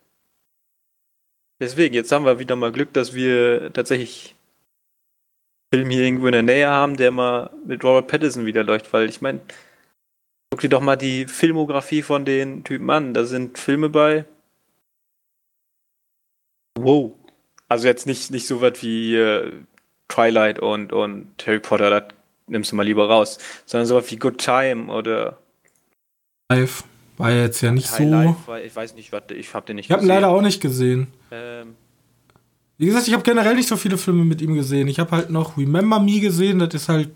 Deswegen, 1.60 1.94
jetzt 1.94 2.12
haben 2.12 2.26
wir 2.26 2.40
wieder 2.40 2.56
mal 2.56 2.72
Glück, 2.72 2.92
dass 2.94 3.14
wir 3.14 3.72
tatsächlich 3.72 4.36
einen 5.72 5.82
Film 5.82 5.90
hier 5.92 6.04
irgendwo 6.04 6.26
in 6.26 6.34
der 6.34 6.44
Nähe 6.44 6.68
haben, 6.68 6.98
der 6.98 7.12
mal 7.12 7.52
mit 7.66 7.84
Robert 7.84 8.08
Pattinson 8.08 8.46
wieder 8.46 8.64
läuft, 8.64 8.92
weil 8.94 9.08
ich 9.08 9.22
meine, 9.22 9.42
guck 10.50 10.62
dir 10.62 10.70
doch 10.70 10.82
mal 10.82 10.96
die 10.96 11.28
Filmografie 11.28 12.02
von 12.02 12.26
den 12.26 12.64
Typen 12.64 12.90
an. 12.90 13.14
Da 13.14 13.26
sind 13.26 13.60
Filme 13.60 13.90
bei. 13.90 14.26
Wow. 16.78 17.14
Also 17.70 17.88
jetzt 17.88 18.08
nicht, 18.08 18.32
nicht 18.32 18.48
so 18.48 18.60
was 18.60 18.82
wie 18.82 19.16
äh, 19.16 19.52
Twilight 20.10 20.60
und, 20.60 20.92
und 20.92 21.32
Harry 21.46 21.60
Potter, 21.60 21.90
das 21.90 22.14
nimmst 22.48 22.72
du 22.72 22.76
mal 22.76 22.84
lieber 22.86 23.08
raus, 23.08 23.38
sondern 23.66 23.88
sowas 23.88 24.10
wie 24.12 24.18
Good 24.18 24.38
Time 24.40 24.92
oder 24.92 25.38
Live 26.52 26.84
war 27.18 27.32
ja 27.32 27.44
jetzt 27.44 27.62
ja 27.62 27.72
nicht 27.72 27.92
High 27.92 27.98
so. 28.00 28.04
Life, 28.12 28.38
weil 28.48 28.66
ich 28.66 28.76
weiß 28.76 28.96
nicht, 28.96 29.12
was 29.12 29.24
ich 29.32 29.54
hab 29.54 29.66
den 29.66 29.76
nicht 29.78 29.86
Ich 29.86 29.92
habe 29.92 30.02
ihn 30.04 30.08
leider 30.08 30.30
auch 30.30 30.42
nicht 30.42 30.62
gesehen. 30.62 31.08
Ähm, 31.32 31.76
Wie 32.78 32.88
gesagt, 32.88 33.08
ich 33.08 33.14
habe 33.14 33.24
generell 33.24 33.56
nicht 33.56 33.68
so 33.70 33.78
viele 33.78 33.98
Filme 33.98 34.26
mit 34.26 34.42
ihm 34.42 34.56
gesehen. 34.56 34.88
Ich 34.88 35.00
habe 35.00 35.12
halt 35.12 35.30
noch 35.30 35.58
Remember 35.58 36.00
Me 36.00 36.20
gesehen, 36.20 36.60
das 36.60 36.74
ist 36.74 36.90
halt 36.90 37.10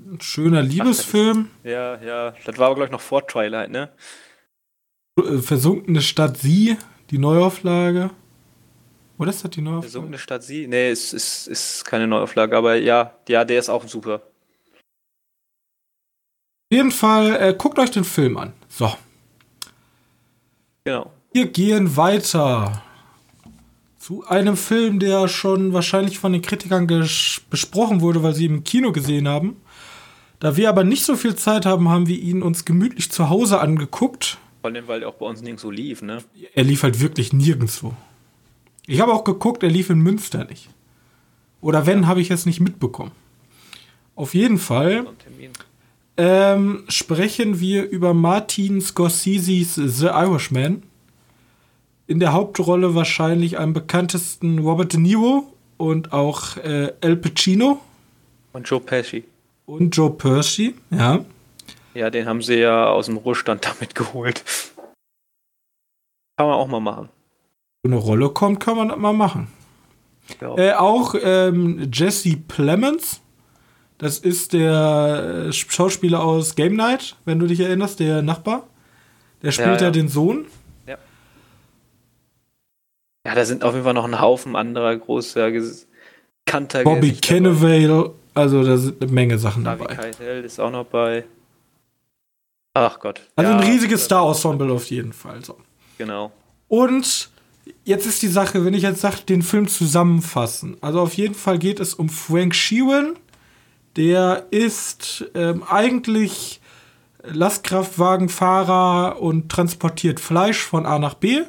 ein 0.00 0.20
schöner 0.20 0.62
Liebesfilm. 0.62 1.50
ja, 1.64 2.00
ja, 2.02 2.34
das 2.44 2.58
war 2.58 2.66
aber 2.66 2.76
glaube 2.76 2.86
ich 2.86 2.92
noch 2.92 3.00
vor 3.00 3.26
Twilight, 3.26 3.70
ne? 3.70 3.90
Äh, 5.18 5.38
Versunkene 5.38 6.00
Stadt 6.00 6.36
Sie, 6.38 6.76
die 7.10 7.18
Neuauflage. 7.18 8.10
Oder 9.18 9.30
ist 9.30 9.44
das 9.44 9.50
die 9.50 9.62
Neuauflage? 9.62 9.90
Versunkene 9.90 10.18
Stadt 10.18 10.42
Sie? 10.42 10.66
Nee, 10.66 10.90
ist, 10.90 11.12
ist, 11.12 11.46
ist 11.48 11.84
keine 11.84 12.06
Neuauflage, 12.06 12.56
aber 12.56 12.76
ja, 12.76 13.14
ja, 13.28 13.44
der 13.44 13.58
ist 13.58 13.68
auch 13.68 13.86
super. 13.86 14.22
Auf 16.70 16.76
jeden 16.76 16.90
Fall, 16.92 17.36
äh, 17.36 17.54
guckt 17.56 17.78
euch 17.78 17.90
den 17.90 18.04
Film 18.04 18.36
an. 18.38 18.52
So, 18.68 18.90
Genau. 20.84 21.12
wir 21.32 21.46
gehen 21.46 21.96
weiter 21.96 22.82
zu 23.98 24.26
einem 24.26 24.56
Film, 24.56 24.98
der 24.98 25.28
schon 25.28 25.72
wahrscheinlich 25.74 26.18
von 26.18 26.32
den 26.32 26.42
Kritikern 26.42 26.86
besprochen 26.86 28.00
wurde, 28.00 28.22
weil 28.22 28.34
sie 28.34 28.46
ihn 28.46 28.54
im 28.56 28.64
Kino 28.64 28.92
gesehen 28.92 29.28
haben. 29.28 29.56
Da 30.40 30.56
wir 30.56 30.68
aber 30.70 30.84
nicht 30.84 31.04
so 31.04 31.16
viel 31.16 31.36
Zeit 31.36 31.64
haben, 31.66 31.88
haben 31.90 32.06
wir 32.08 32.18
ihn 32.18 32.42
uns 32.42 32.64
gemütlich 32.64 33.10
zu 33.10 33.28
Hause 33.28 33.60
angeguckt. 33.60 34.38
Vor 34.62 34.70
allem, 34.70 34.88
weil 34.88 35.00
der 35.00 35.10
auch 35.10 35.14
bei 35.14 35.26
uns 35.26 35.42
nirgendwo 35.42 35.70
lief, 35.70 36.00
ne? 36.02 36.22
Er 36.54 36.64
lief 36.64 36.82
halt 36.82 37.00
wirklich 37.00 37.32
nirgendwo. 37.34 37.94
Ich 38.86 39.00
habe 39.00 39.12
auch 39.12 39.24
geguckt, 39.24 39.62
er 39.62 39.70
lief 39.70 39.90
in 39.90 39.98
Münster 40.00 40.44
nicht. 40.44 40.70
Oder 41.60 41.86
wenn, 41.86 42.06
habe 42.06 42.20
ich 42.22 42.30
es 42.30 42.46
nicht 42.46 42.60
mitbekommen. 42.60 43.12
Auf 44.16 44.34
jeden 44.34 44.58
Fall. 44.58 45.06
Ähm, 46.16 46.84
sprechen 46.88 47.60
wir 47.60 47.88
über 47.88 48.14
Martin 48.14 48.80
Scorseses 48.80 49.74
The 49.74 50.06
Irishman. 50.06 50.82
In 52.06 52.20
der 52.20 52.32
Hauptrolle 52.32 52.94
wahrscheinlich 52.94 53.58
am 53.58 53.72
bekanntesten 53.72 54.58
Robert 54.58 54.92
De 54.92 55.00
Niro 55.00 55.52
und 55.78 56.12
auch 56.12 56.56
äh, 56.58 56.92
Al 57.00 57.16
Pacino 57.16 57.80
Und 58.52 58.68
Joe 58.68 58.80
Pesci. 58.80 59.24
und 59.66 59.96
Joe 59.96 60.10
Pesci. 60.10 60.74
Ja. 60.90 61.24
Ja, 61.94 62.10
den 62.10 62.26
haben 62.26 62.42
sie 62.42 62.56
ja 62.56 62.88
aus 62.88 63.06
dem 63.06 63.16
Ruhestand 63.16 63.64
damit 63.66 63.94
geholt. 63.94 64.44
Kann 66.36 66.46
man 66.48 66.56
auch 66.56 66.66
mal 66.66 66.80
machen. 66.80 67.08
Wenn 67.82 67.92
eine 67.92 68.00
Rolle 68.02 68.30
kommt, 68.30 68.60
kann 68.60 68.76
man 68.76 68.88
das 68.88 68.98
mal 68.98 69.12
machen. 69.12 69.48
Ja. 70.40 70.56
Äh, 70.56 70.72
auch 70.74 71.14
ähm, 71.22 71.88
Jesse 71.92 72.36
Plemons. 72.36 73.20
Das 74.04 74.18
ist 74.18 74.52
der 74.52 75.46
äh, 75.48 75.52
Schauspieler 75.54 76.22
aus 76.22 76.56
Game 76.56 76.76
Night, 76.76 77.16
wenn 77.24 77.38
du 77.38 77.46
dich 77.46 77.60
erinnerst, 77.60 78.00
der 78.00 78.20
Nachbar. 78.20 78.68
Der 79.42 79.50
spielt 79.50 79.80
ja, 79.80 79.86
ja. 79.86 79.90
den 79.90 80.08
Sohn. 80.08 80.44
ja, 80.86 80.98
da 83.34 83.46
sind 83.46 83.64
auf 83.64 83.72
jeden 83.72 83.84
Fall 83.84 83.94
noch 83.94 84.04
ein 84.04 84.20
Haufen 84.20 84.56
anderer 84.56 84.94
großer, 84.94 85.50
bekannter 85.50 86.84
Bobby. 86.84 87.14
Cannavale. 87.14 88.12
Also 88.34 88.62
da 88.62 88.76
sind 88.76 89.02
eine 89.02 89.10
Menge 89.10 89.38
Sachen 89.38 89.64
David 89.64 89.88
dabei. 89.88 89.94
Keitel 89.94 90.44
ist 90.44 90.60
auch 90.60 90.70
noch 90.70 90.84
bei. 90.84 91.24
Ach 92.74 93.00
Gott. 93.00 93.22
Also 93.36 93.52
Ja, 93.52 93.56
ein 93.56 93.64
riesiges 93.64 94.04
Star-Ensemble 94.04 94.70
auf 94.70 94.84
jeden 94.90 95.14
Fall. 95.14 95.42
So. 95.42 95.56
Genau. 95.96 96.30
Und 96.68 97.30
jetzt 97.84 98.04
ist 98.04 98.20
die 98.20 98.28
Sache, 98.28 98.66
wenn 98.66 98.74
ich 98.74 98.82
jetzt 98.82 99.00
sage, 99.00 99.22
den 99.26 99.40
Film 99.40 99.66
zusammenfassen. 99.66 100.76
Also 100.82 101.00
auf 101.00 101.14
jeden 101.14 101.34
Fall 101.34 101.58
geht 101.58 101.80
es 101.80 101.94
um 101.94 102.10
Frank 102.10 102.54
Sheeran. 102.54 103.16
Der 103.96 104.46
ist 104.50 105.24
ähm, 105.34 105.62
eigentlich 105.62 106.60
Lastkraftwagenfahrer 107.22 109.20
und 109.20 109.50
transportiert 109.50 110.20
Fleisch 110.20 110.58
von 110.58 110.84
A 110.86 110.98
nach 110.98 111.14
B. 111.14 111.42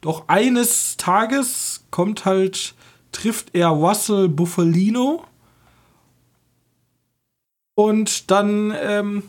Doch 0.00 0.28
eines 0.28 0.96
Tages 0.96 1.84
kommt 1.90 2.24
halt, 2.24 2.74
trifft 3.12 3.54
er 3.54 3.68
Russell 3.68 4.28
Buffalino. 4.28 5.24
Und 7.74 8.30
dann 8.30 8.74
ähm, 8.80 9.22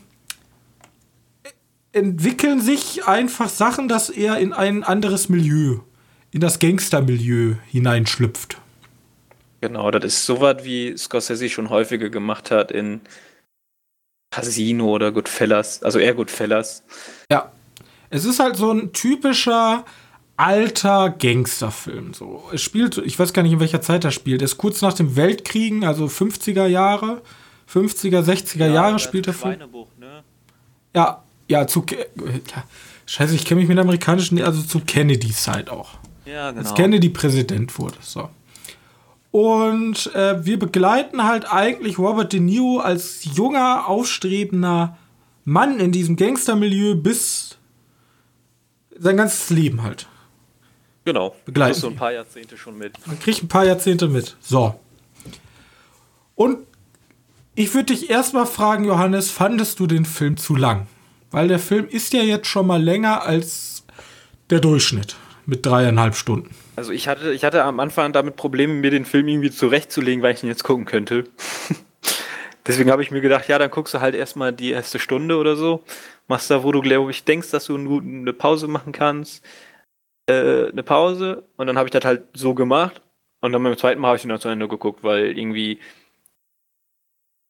entwickeln 1.92 2.60
sich 2.60 3.06
einfach 3.06 3.48
Sachen, 3.48 3.88
dass 3.88 4.10
er 4.10 4.38
in 4.38 4.52
ein 4.52 4.82
anderes 4.84 5.28
Milieu, 5.28 5.80
in 6.30 6.40
das 6.40 6.58
Gangstermilieu 6.58 7.56
hineinschlüpft. 7.66 8.59
Genau, 9.60 9.90
das 9.90 10.04
ist 10.04 10.26
so 10.26 10.40
was, 10.40 10.64
wie 10.64 10.96
Scorsese 10.96 11.48
schon 11.48 11.68
häufiger 11.70 12.08
gemacht 12.08 12.50
hat 12.50 12.70
in 12.70 13.00
Casino 14.30 14.86
oder 14.86 15.12
Goodfellas. 15.12 15.82
Also 15.82 15.98
eher 15.98 16.14
Goodfellas. 16.14 16.82
Ja. 17.30 17.52
Es 18.08 18.24
ist 18.24 18.40
halt 18.40 18.56
so 18.56 18.72
ein 18.72 18.92
typischer 18.92 19.84
alter 20.36 21.10
Gangsterfilm. 21.10 22.14
So. 22.14 22.48
Es 22.52 22.62
spielt, 22.62 22.96
ich 22.98 23.18
weiß 23.18 23.32
gar 23.32 23.42
nicht, 23.42 23.52
in 23.52 23.60
welcher 23.60 23.82
Zeit 23.82 24.04
er 24.04 24.10
spielt. 24.10 24.40
Er 24.40 24.46
ist 24.46 24.56
kurz 24.56 24.80
nach 24.80 24.94
dem 24.94 25.14
Weltkriegen, 25.14 25.84
also 25.84 26.06
50er 26.06 26.66
Jahre, 26.66 27.20
50er, 27.72 28.22
60er 28.22 28.72
Jahre 28.72 28.98
spielt 28.98 29.26
er 29.26 29.34
vor. 29.34 29.52
Schweinebuch, 29.52 29.88
ne? 29.98 30.24
Ja, 30.94 31.22
ja, 31.46 31.66
zu. 31.66 31.84
Ja, 31.88 32.64
Scheiße, 33.06 33.34
ich 33.34 33.44
kenne 33.44 33.60
mich 33.60 33.68
mit 33.68 33.78
amerikanischen, 33.78 34.40
also 34.40 34.62
zu 34.62 34.80
Kennedys 34.80 35.42
Zeit 35.42 35.68
auch. 35.68 35.98
Ja, 36.24 36.48
als 36.48 36.56
genau. 36.56 36.74
Kennedy 36.74 37.08
Präsident 37.10 37.78
wurde. 37.78 37.96
So. 38.00 38.30
Und 39.30 40.12
äh, 40.14 40.44
wir 40.44 40.58
begleiten 40.58 41.24
halt 41.24 41.50
eigentlich 41.52 41.98
Robert 41.98 42.32
De 42.32 42.40
Niro 42.40 42.78
als 42.78 43.24
junger, 43.36 43.86
aufstrebender 43.86 44.98
Mann 45.44 45.78
in 45.78 45.92
diesem 45.92 46.16
Gangstermilieu 46.16 46.94
bis 46.96 47.56
sein 48.98 49.16
ganzes 49.16 49.50
Leben 49.50 49.82
halt. 49.82 50.08
Genau. 51.04 51.34
Begleiten 51.44 51.72
Das 51.72 51.80
so 51.80 51.88
ein 51.88 51.96
paar 51.96 52.12
Jahrzehnte 52.12 52.56
schon 52.56 52.76
mit. 52.76 52.94
Man 53.06 53.18
kriegt 53.18 53.42
ein 53.42 53.48
paar 53.48 53.64
Jahrzehnte 53.64 54.08
mit. 54.08 54.36
So. 54.40 54.78
Und 56.34 56.58
ich 57.54 57.72
würde 57.74 57.94
dich 57.94 58.10
erstmal 58.10 58.46
fragen, 58.46 58.84
Johannes, 58.84 59.30
fandest 59.30 59.80
du 59.80 59.86
den 59.86 60.04
Film 60.04 60.36
zu 60.36 60.56
lang? 60.56 60.86
Weil 61.30 61.48
der 61.48 61.58
Film 61.58 61.86
ist 61.88 62.12
ja 62.12 62.22
jetzt 62.22 62.48
schon 62.48 62.66
mal 62.66 62.82
länger 62.82 63.22
als 63.22 63.84
der 64.50 64.60
Durchschnitt 64.60 65.16
mit 65.46 65.64
dreieinhalb 65.64 66.16
Stunden. 66.16 66.54
Also 66.80 66.92
ich 66.92 67.08
hatte, 67.08 67.34
ich 67.34 67.44
hatte 67.44 67.62
am 67.62 67.78
Anfang 67.78 68.14
damit 68.14 68.36
Probleme, 68.36 68.72
mir 68.72 68.90
den 68.90 69.04
Film 69.04 69.28
irgendwie 69.28 69.50
zurechtzulegen, 69.50 70.22
weil 70.22 70.32
ich 70.32 70.42
ihn 70.42 70.48
jetzt 70.48 70.64
gucken 70.64 70.86
könnte. 70.86 71.24
Deswegen 72.66 72.90
habe 72.90 73.02
ich 73.02 73.10
mir 73.10 73.20
gedacht, 73.20 73.48
ja, 73.48 73.58
dann 73.58 73.70
guckst 73.70 73.92
du 73.92 74.00
halt 74.00 74.14
erstmal 74.14 74.54
die 74.54 74.70
erste 74.70 74.98
Stunde 74.98 75.36
oder 75.36 75.56
so. 75.56 75.84
Machst 76.26 76.50
da, 76.50 76.64
wo 76.64 76.72
du, 76.72 76.80
glaube 76.80 77.10
ich, 77.10 77.24
denkst, 77.24 77.50
dass 77.50 77.66
du 77.66 77.76
eine 77.76 78.32
Pause 78.32 78.66
machen 78.66 78.94
kannst. 78.94 79.44
Äh, 80.24 80.70
eine 80.70 80.82
Pause. 80.82 81.44
Und 81.58 81.66
dann 81.66 81.76
habe 81.76 81.86
ich 81.86 81.90
das 81.90 82.02
halt 82.02 82.22
so 82.32 82.54
gemacht. 82.54 83.02
Und 83.42 83.52
dann 83.52 83.62
beim 83.62 83.76
zweiten 83.76 84.00
Mal 84.00 84.08
habe 84.08 84.16
ich 84.16 84.24
ihn 84.24 84.30
dann 84.30 84.40
zu 84.40 84.48
Ende 84.48 84.66
geguckt, 84.66 85.04
weil 85.04 85.36
irgendwie. 85.38 85.80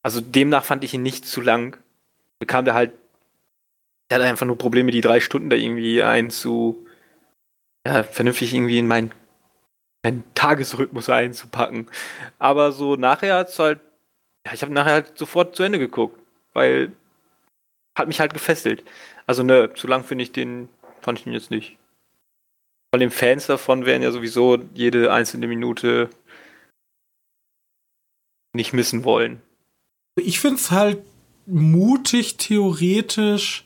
Also 0.02 0.20
demnach 0.20 0.64
fand 0.64 0.82
ich 0.82 0.92
ihn 0.92 1.04
nicht 1.04 1.24
zu 1.24 1.40
lang. 1.40 1.76
Bekam 2.40 2.64
der 2.64 2.74
halt. 2.74 2.94
Der 4.10 4.18
hatte 4.18 4.28
einfach 4.28 4.46
nur 4.46 4.58
Probleme, 4.58 4.90
die 4.90 5.02
drei 5.02 5.20
Stunden 5.20 5.50
da 5.50 5.56
irgendwie 5.56 6.02
einzu. 6.02 6.84
Ja, 7.86 8.02
vernünftig 8.02 8.52
irgendwie 8.52 8.80
in 8.80 8.88
meinen 8.88 9.12
meinen 10.02 10.24
Tagesrhythmus 10.34 11.08
einzupacken. 11.08 11.88
Aber 12.38 12.72
so 12.72 12.96
nachher 12.96 13.36
hat's 13.36 13.58
halt, 13.58 13.80
ja, 14.46 14.54
ich 14.54 14.62
habe 14.62 14.72
nachher 14.72 14.92
halt 14.92 15.18
sofort 15.18 15.56
zu 15.56 15.62
Ende 15.62 15.78
geguckt. 15.78 16.18
weil 16.52 16.92
hat 17.94 18.08
mich 18.08 18.20
halt 18.20 18.32
gefesselt. 18.32 18.84
Also 19.26 19.42
ne, 19.42 19.72
zu 19.74 19.86
lang 19.86 20.04
finde 20.04 20.24
ich 20.24 20.32
den, 20.32 20.68
fand 21.00 21.18
ich 21.18 21.24
den 21.24 21.32
jetzt 21.32 21.50
nicht. 21.50 21.76
Von 22.92 23.00
den 23.00 23.10
Fans 23.10 23.46
davon 23.46 23.86
werden 23.86 24.02
ja 24.02 24.10
sowieso 24.10 24.58
jede 24.74 25.12
einzelne 25.12 25.46
Minute 25.46 26.10
nicht 28.52 28.72
missen 28.72 29.04
wollen. 29.04 29.42
Ich 30.16 30.40
finde 30.40 30.56
es 30.56 30.70
halt 30.70 31.02
mutig, 31.46 32.36
theoretisch. 32.36 33.64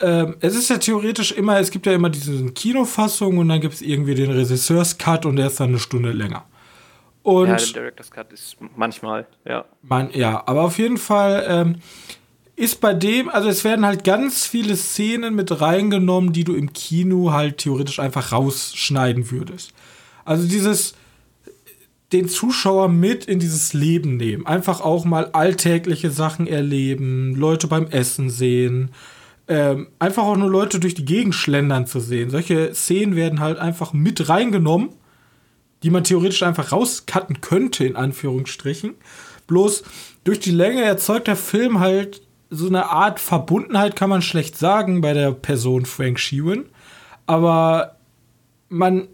Ähm, 0.00 0.36
es 0.40 0.54
ist 0.54 0.68
ja 0.68 0.78
theoretisch 0.78 1.32
immer, 1.32 1.58
es 1.58 1.70
gibt 1.70 1.86
ja 1.86 1.92
immer 1.92 2.10
diese 2.10 2.52
Kinofassung 2.52 3.38
und 3.38 3.48
dann 3.48 3.60
gibt 3.60 3.74
es 3.74 3.82
irgendwie 3.82 4.14
den 4.14 4.30
Regisseurs-Cut 4.30 5.26
und 5.26 5.36
der 5.36 5.46
ist 5.46 5.60
dann 5.60 5.70
eine 5.70 5.78
Stunde 5.78 6.12
länger. 6.12 6.44
Und 7.22 7.48
ja, 7.48 7.56
der 7.56 7.66
Director's 7.66 8.10
Cut 8.10 8.32
ist 8.32 8.56
manchmal, 8.76 9.26
ja. 9.44 9.64
Man, 9.82 10.10
ja, 10.12 10.42
aber 10.46 10.62
auf 10.62 10.78
jeden 10.78 10.96
Fall 10.96 11.44
ähm, 11.48 11.76
ist 12.54 12.80
bei 12.80 12.94
dem, 12.94 13.28
also 13.28 13.48
es 13.48 13.64
werden 13.64 13.84
halt 13.84 14.04
ganz 14.04 14.46
viele 14.46 14.76
Szenen 14.76 15.34
mit 15.34 15.60
reingenommen, 15.60 16.32
die 16.32 16.44
du 16.44 16.54
im 16.54 16.72
Kino 16.72 17.32
halt 17.32 17.58
theoretisch 17.58 17.98
einfach 17.98 18.32
rausschneiden 18.32 19.30
würdest. 19.30 19.72
Also 20.24 20.46
dieses 20.46 20.94
den 22.12 22.28
Zuschauer 22.28 22.88
mit 22.88 23.24
in 23.24 23.40
dieses 23.40 23.72
Leben 23.72 24.16
nehmen. 24.16 24.46
Einfach 24.46 24.80
auch 24.80 25.04
mal 25.04 25.30
alltägliche 25.32 26.10
Sachen 26.10 26.46
erleben, 26.46 27.34
Leute 27.34 27.66
beim 27.66 27.88
Essen 27.88 28.30
sehen, 28.30 28.90
ähm, 29.48 29.88
einfach 29.98 30.24
auch 30.24 30.36
nur 30.36 30.50
Leute 30.50 30.80
durch 30.80 30.94
die 30.94 31.04
Gegend 31.04 31.34
schlendern 31.34 31.86
zu 31.86 32.00
sehen. 32.00 32.30
Solche 32.30 32.74
Szenen 32.74 33.16
werden 33.16 33.40
halt 33.40 33.58
einfach 33.58 33.92
mit 33.92 34.28
reingenommen, 34.28 34.90
die 35.82 35.90
man 35.90 36.04
theoretisch 36.04 36.42
einfach 36.42 36.72
rauscutten 36.72 37.40
könnte, 37.40 37.84
in 37.84 37.96
Anführungsstrichen. 37.96 38.94
Bloß 39.46 39.84
durch 40.24 40.40
die 40.40 40.50
Länge 40.50 40.82
erzeugt 40.82 41.28
der 41.28 41.36
Film 41.36 41.80
halt 41.80 42.22
so 42.50 42.66
eine 42.66 42.90
Art 42.90 43.20
Verbundenheit, 43.20 43.96
kann 43.96 44.10
man 44.10 44.22
schlecht 44.22 44.56
sagen, 44.56 45.00
bei 45.00 45.12
der 45.12 45.32
Person 45.32 45.84
Frank 45.84 46.18
Sheeran. 46.18 46.66
Aber 47.26 47.96
man 48.68 49.08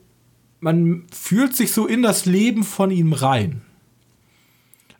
man 0.62 1.06
fühlt 1.12 1.56
sich 1.56 1.72
so 1.72 1.86
in 1.86 2.02
das 2.02 2.24
Leben 2.24 2.62
von 2.62 2.92
ihm 2.92 3.12
rein. 3.12 3.62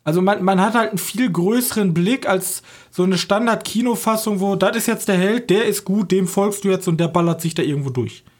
Also 0.03 0.21
man, 0.21 0.43
man 0.43 0.59
hat 0.59 0.73
halt 0.73 0.89
einen 0.89 0.97
viel 0.97 1.31
größeren 1.31 1.93
Blick 1.93 2.27
als 2.27 2.61
so 2.91 3.03
eine 3.03 3.17
Standard-Kinofassung, 3.17 4.41
wo 4.41 4.55
das 4.55 4.75
ist 4.75 4.87
jetzt 4.87 5.07
der 5.07 5.17
Held, 5.17 5.49
der 5.49 5.65
ist 5.65 5.85
gut, 5.85 6.11
dem 6.11 6.27
folgst 6.27 6.63
du 6.65 6.69
jetzt 6.69 6.87
und 6.87 6.99
der 6.99 7.07
ballert 7.07 7.41
sich 7.41 7.53
da 7.55 7.63
irgendwo 7.63 7.89
durch. 7.89 8.23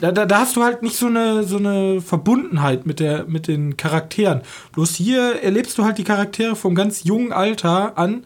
Da, 0.00 0.12
da, 0.12 0.26
da, 0.26 0.40
hast 0.40 0.54
du 0.54 0.62
halt 0.62 0.82
nicht 0.82 0.96
so 0.96 1.06
eine, 1.06 1.42
so 1.42 1.56
eine 1.56 2.00
Verbundenheit 2.00 2.86
mit, 2.86 3.00
der, 3.00 3.24
mit 3.24 3.48
den 3.48 3.76
Charakteren. 3.76 4.42
Bloß 4.72 4.94
hier 4.94 5.42
erlebst 5.42 5.76
du 5.78 5.84
halt 5.84 5.98
die 5.98 6.04
Charaktere 6.04 6.54
vom 6.54 6.74
ganz 6.76 7.02
jungen 7.02 7.32
Alter 7.32 7.98
an 7.98 8.24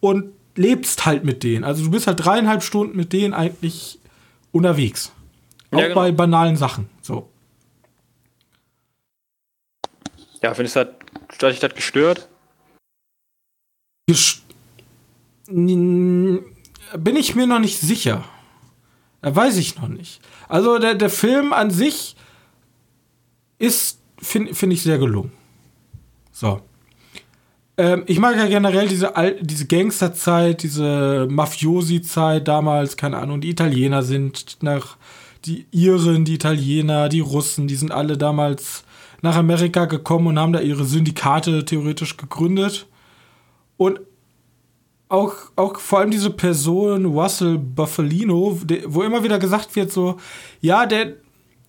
und 0.00 0.32
lebst 0.56 1.06
halt 1.06 1.24
mit 1.24 1.44
denen. 1.44 1.62
Also 1.62 1.84
du 1.84 1.90
bist 1.90 2.06
halt 2.06 2.24
dreieinhalb 2.24 2.62
Stunden 2.62 2.96
mit 2.96 3.12
denen 3.12 3.34
eigentlich 3.34 4.00
unterwegs. 4.50 5.12
Auch 5.70 5.78
ja, 5.78 5.88
genau. 5.88 6.00
bei 6.00 6.10
banalen 6.10 6.56
Sachen. 6.56 6.88
So. 7.02 7.28
Ja, 10.42 10.54
findest 10.54 10.76
du, 10.76 10.80
hat, 10.80 10.99
hat 11.46 11.52
dich 11.52 11.60
das 11.60 11.74
gestört? 11.74 12.28
Gest 14.06 14.42
bin 16.96 17.16
ich 17.16 17.34
mir 17.34 17.46
noch 17.46 17.58
nicht 17.58 17.78
sicher. 17.78 18.24
Da 19.22 19.34
weiß 19.34 19.56
ich 19.58 19.76
noch 19.76 19.88
nicht. 19.88 20.20
Also 20.48 20.78
der, 20.78 20.94
der 20.94 21.10
Film 21.10 21.52
an 21.52 21.70
sich 21.70 22.16
ist, 23.58 24.00
finde 24.18 24.54
find 24.54 24.72
ich, 24.72 24.82
sehr 24.82 24.98
gelungen. 24.98 25.32
So. 26.32 26.60
Ähm, 27.76 28.04
ich 28.06 28.18
mag 28.18 28.36
ja 28.36 28.46
generell 28.46 28.88
diese, 28.88 29.12
diese 29.40 29.66
Gangsterzeit, 29.66 30.62
diese 30.62 31.26
Mafiosi-Zeit 31.28 32.48
damals, 32.48 32.96
keine 32.96 33.18
Ahnung, 33.18 33.40
die 33.40 33.50
Italiener 33.50 34.02
sind 34.02 34.58
nach 34.62 34.96
die 35.44 35.66
Iren, 35.70 36.24
die 36.24 36.34
Italiener, 36.34 37.08
die 37.08 37.20
Russen, 37.20 37.66
die 37.66 37.76
sind 37.76 37.92
alle 37.92 38.16
damals 38.16 38.84
nach 39.22 39.36
Amerika 39.36 39.84
gekommen 39.84 40.28
und 40.28 40.38
haben 40.38 40.52
da 40.52 40.60
ihre 40.60 40.84
Syndikate 40.84 41.64
theoretisch 41.64 42.16
gegründet. 42.16 42.86
Und 43.76 44.00
auch, 45.08 45.34
auch 45.56 45.78
vor 45.80 45.98
allem 45.98 46.10
diese 46.10 46.30
Person, 46.30 47.04
Russell 47.04 47.58
Buffalino, 47.58 48.58
wo 48.86 49.02
immer 49.02 49.24
wieder 49.24 49.38
gesagt 49.38 49.74
wird, 49.74 49.90
so, 49.90 50.16
ja, 50.60 50.86
der, 50.86 51.14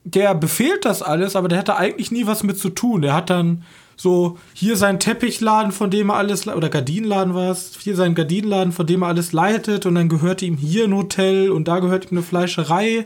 der 0.03 0.35
befehlt 0.35 0.85
das 0.85 1.01
alles, 1.01 1.35
aber 1.35 1.47
der 1.47 1.57
hatte 1.57 1.75
eigentlich 1.75 2.11
nie 2.11 2.27
was 2.27 2.43
mit 2.43 2.57
zu 2.59 2.69
tun. 2.69 3.01
Der 3.01 3.13
hat 3.13 3.29
dann 3.29 3.63
so 3.95 4.37
hier 4.53 4.77
seinen 4.77 4.99
Teppichladen, 4.99 5.71
von 5.71 5.89
dem 5.89 6.09
er 6.09 6.15
alles, 6.15 6.47
oder 6.47 6.69
Gardinenladen 6.69 7.33
war 7.33 7.51
es, 7.51 7.77
hier 7.79 7.95
seinen 7.95 8.15
Gardinenladen, 8.15 8.73
von 8.73 8.87
dem 8.87 9.03
er 9.03 9.09
alles 9.09 9.31
leitet 9.31 9.85
und 9.85 9.95
dann 9.95 10.09
gehörte 10.09 10.45
ihm 10.45 10.57
hier 10.57 10.85
ein 10.85 10.95
Hotel 10.95 11.51
und 11.51 11.67
da 11.67 11.79
gehört 11.79 12.05
ihm 12.05 12.17
eine 12.17 12.23
Fleischerei 12.23 13.05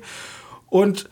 und 0.67 1.09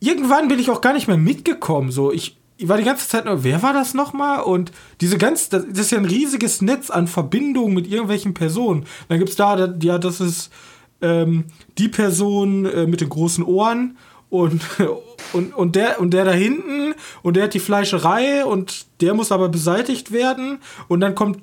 irgendwann 0.00 0.48
bin 0.48 0.58
ich 0.58 0.70
auch 0.70 0.80
gar 0.80 0.94
nicht 0.94 1.08
mehr 1.08 1.18
mitgekommen, 1.18 1.90
so 1.90 2.10
ich 2.10 2.38
ich 2.62 2.68
war 2.68 2.76
die 2.76 2.84
ganze 2.84 3.08
Zeit 3.08 3.24
nur, 3.24 3.42
wer 3.42 3.60
war 3.64 3.72
das 3.72 3.92
nochmal? 3.92 4.42
Und 4.42 4.70
diese 5.00 5.18
ganz, 5.18 5.48
das, 5.48 5.64
ist 5.64 5.90
ja 5.90 5.98
ein 5.98 6.04
riesiges 6.04 6.62
Netz 6.62 6.90
an 6.90 7.08
Verbindungen 7.08 7.74
mit 7.74 7.88
irgendwelchen 7.88 8.34
Personen. 8.34 8.86
Dann 9.08 9.18
gibt 9.18 9.30
es 9.30 9.36
da, 9.36 9.74
ja, 9.80 9.98
das 9.98 10.20
ist 10.20 10.52
ähm, 11.00 11.46
die 11.76 11.88
Person 11.88 12.64
äh, 12.66 12.86
mit 12.86 13.00
den 13.00 13.08
großen 13.08 13.42
Ohren 13.42 13.98
und, 14.30 14.62
und, 15.32 15.52
und, 15.54 15.74
der, 15.74 16.00
und 16.00 16.14
der 16.14 16.24
da 16.24 16.30
hinten 16.30 16.94
und 17.22 17.36
der 17.36 17.44
hat 17.44 17.54
die 17.54 17.58
Fleischerei 17.58 18.44
und 18.44 18.86
der 19.00 19.14
muss 19.14 19.32
aber 19.32 19.48
beseitigt 19.48 20.12
werden. 20.12 20.58
Und 20.86 21.00
dann 21.00 21.16
kommt 21.16 21.40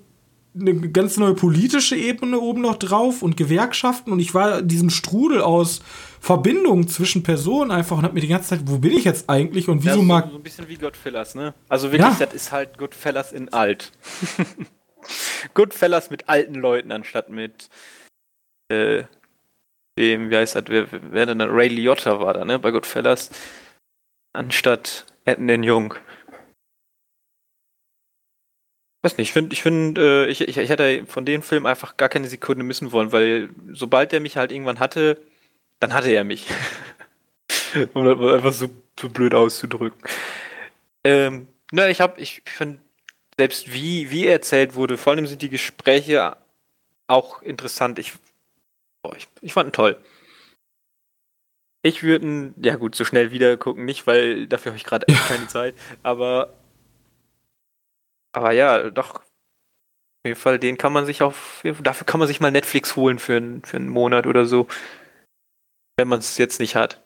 eine 0.57 0.73
ganz 0.73 1.17
neue 1.17 1.33
politische 1.33 1.97
Ebene 1.97 2.39
oben 2.39 2.61
noch 2.61 2.77
drauf 2.77 3.23
und 3.23 3.35
Gewerkschaften 3.35 4.13
und 4.13 4.19
ich 4.19 4.33
war 4.33 4.61
diesem 4.61 4.89
Strudel 4.89 5.41
aus 5.41 5.81
Verbindungen 6.19 6.87
zwischen 6.87 7.23
Personen 7.23 7.71
einfach 7.71 7.97
und 7.97 8.03
hab 8.03 8.13
mir 8.13 8.21
die 8.21 8.27
ganze 8.27 8.49
Zeit, 8.49 8.61
wo 8.65 8.77
bin 8.77 8.91
ich 8.91 9.05
jetzt 9.05 9.29
eigentlich 9.29 9.67
und 9.69 9.79
wieso 9.79 9.89
ja, 9.89 9.95
so, 9.95 10.01
mag. 10.01 10.29
So 10.29 10.35
ein 10.35 10.43
bisschen 10.43 10.67
wie 10.67 10.75
Goodfellas, 10.75 11.35
ne? 11.35 11.53
Also 11.69 11.91
wirklich, 11.91 12.19
ja. 12.19 12.25
das 12.25 12.33
ist 12.33 12.51
halt 12.51 12.77
Goodfellas 12.77 13.31
in 13.31 13.51
alt. 13.53 13.91
Goodfellas 15.53 16.09
mit 16.09 16.27
alten 16.27 16.55
Leuten 16.55 16.91
anstatt 16.91 17.29
mit 17.29 17.69
äh, 18.69 19.03
dem, 19.97 20.29
wie 20.29 20.35
heißt 20.35 20.55
das, 20.55 20.63
wer, 20.67 20.87
wer 20.91 21.25
denn 21.25 21.41
Ray 21.41 21.69
Liotta 21.69 22.19
war 22.19 22.33
da, 22.33 22.45
ne? 22.45 22.59
Bei 22.59 22.71
Goodfellas. 22.71 23.31
Anstatt 24.33 25.05
Etten 25.25 25.47
den 25.47 25.63
Jung. 25.63 25.95
Weiß 29.01 29.17
nicht, 29.17 29.29
ich 29.29 29.33
finde, 29.33 29.53
ich, 29.53 29.63
find, 29.63 29.97
äh, 29.97 30.27
ich, 30.27 30.41
ich, 30.41 30.57
ich 30.57 30.69
hätte 30.69 31.05
von 31.05 31.25
dem 31.25 31.41
Film 31.41 31.65
einfach 31.65 31.95
gar 31.95 32.09
keine 32.09 32.27
Sekunde 32.27 32.65
missen 32.65 32.91
wollen, 32.91 33.13
weil 33.13 33.49
sobald 33.71 34.11
der 34.11 34.19
mich 34.19 34.35
halt 34.35 34.51
irgendwann 34.51 34.79
hatte, 34.79 35.21
dann 35.79 35.93
hatte 35.93 36.09
er 36.09 36.23
mich. 36.23 36.47
um 37.93 38.05
das 38.05 38.19
einfach 38.19 38.53
so, 38.53 38.69
so 38.99 39.09
blöd 39.09 39.33
auszudrücken. 39.33 40.01
Ähm, 41.03 41.47
na, 41.71 41.89
ich 41.89 42.01
habe, 42.01 42.19
ich 42.19 42.41
finde, 42.45 42.79
selbst 43.37 43.71
wie, 43.71 44.11
wie 44.11 44.27
erzählt 44.27 44.75
wurde, 44.75 44.97
vor 44.97 45.13
allem 45.13 45.27
sind 45.27 45.41
die 45.41 45.49
Gespräche 45.49 46.37
auch 47.07 47.41
interessant. 47.41 47.99
Ich, 47.99 48.13
boah, 49.01 49.15
ich, 49.15 49.27
ich 49.41 49.53
fand 49.53 49.69
ihn 49.69 49.73
toll. 49.73 49.97
Ich 51.81 52.03
würde 52.03 52.25
ihn, 52.25 52.53
ja 52.61 52.75
gut, 52.75 52.95
so 52.95 53.05
schnell 53.05 53.31
wieder 53.31 53.55
gucken, 53.55 53.85
nicht, 53.85 54.05
weil 54.05 54.47
dafür 54.47 54.71
habe 54.71 54.77
ich 54.77 54.83
gerade 54.83 55.07
echt 55.07 55.27
keine 55.27 55.47
Zeit, 55.47 55.75
aber 56.03 56.53
aber 58.31 58.51
ja, 58.51 58.89
doch. 58.89 59.15
Auf 59.15 60.27
jeden 60.27 60.39
Fall, 60.39 60.59
den 60.59 60.77
kann 60.77 60.91
man 60.91 61.05
sich 61.05 61.21
auf, 61.21 61.63
dafür 61.81 62.05
kann 62.05 62.19
man 62.19 62.27
sich 62.27 62.41
mal 62.41 62.51
Netflix 62.51 62.95
holen 62.97 63.19
für, 63.19 63.37
einen, 63.37 63.63
für 63.63 63.77
einen 63.77 63.87
Monat 63.87 64.27
oder 64.27 64.45
so 64.45 64.67
wenn 65.99 66.07
man 66.07 66.19
es 66.19 66.37
jetzt 66.37 66.61
nicht 66.61 66.75
hat. 66.75 67.01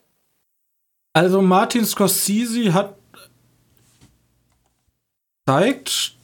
Also 1.14 1.42
Martin 1.42 1.84
Scorsese 1.84 2.76
hat 2.76 2.96
zeigt, 5.48 6.16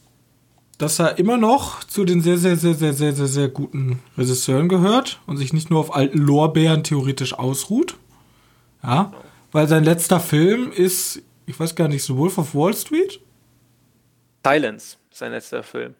dass 0.78 1.00
er 1.00 1.18
immer 1.18 1.36
noch 1.36 1.82
zu 1.82 2.04
den 2.04 2.22
sehr, 2.22 2.38
sehr, 2.38 2.56
sehr, 2.56 2.74
sehr, 2.74 2.92
sehr, 2.92 3.12
sehr, 3.12 3.26
sehr 3.26 3.48
guten 3.48 4.00
Regisseuren 4.16 4.68
gehört 4.68 5.20
und 5.26 5.36
sich 5.36 5.52
nicht 5.52 5.68
nur 5.68 5.80
auf 5.80 5.96
alten 5.96 6.18
Lorbeeren 6.18 6.84
theoretisch 6.84 7.34
ausruht. 7.34 7.96
Ja, 8.84 9.12
weil 9.50 9.66
sein 9.66 9.82
letzter 9.82 10.20
Film 10.20 10.70
ist, 10.70 11.22
ich 11.46 11.58
weiß 11.58 11.74
gar 11.74 11.88
nicht, 11.88 12.04
The 12.04 12.16
Wolf 12.16 12.38
of 12.38 12.54
Wall 12.54 12.72
Street? 12.72 13.20
Silence, 14.46 14.96
sein 15.10 15.32
letzter 15.32 15.64
Film. 15.64 15.96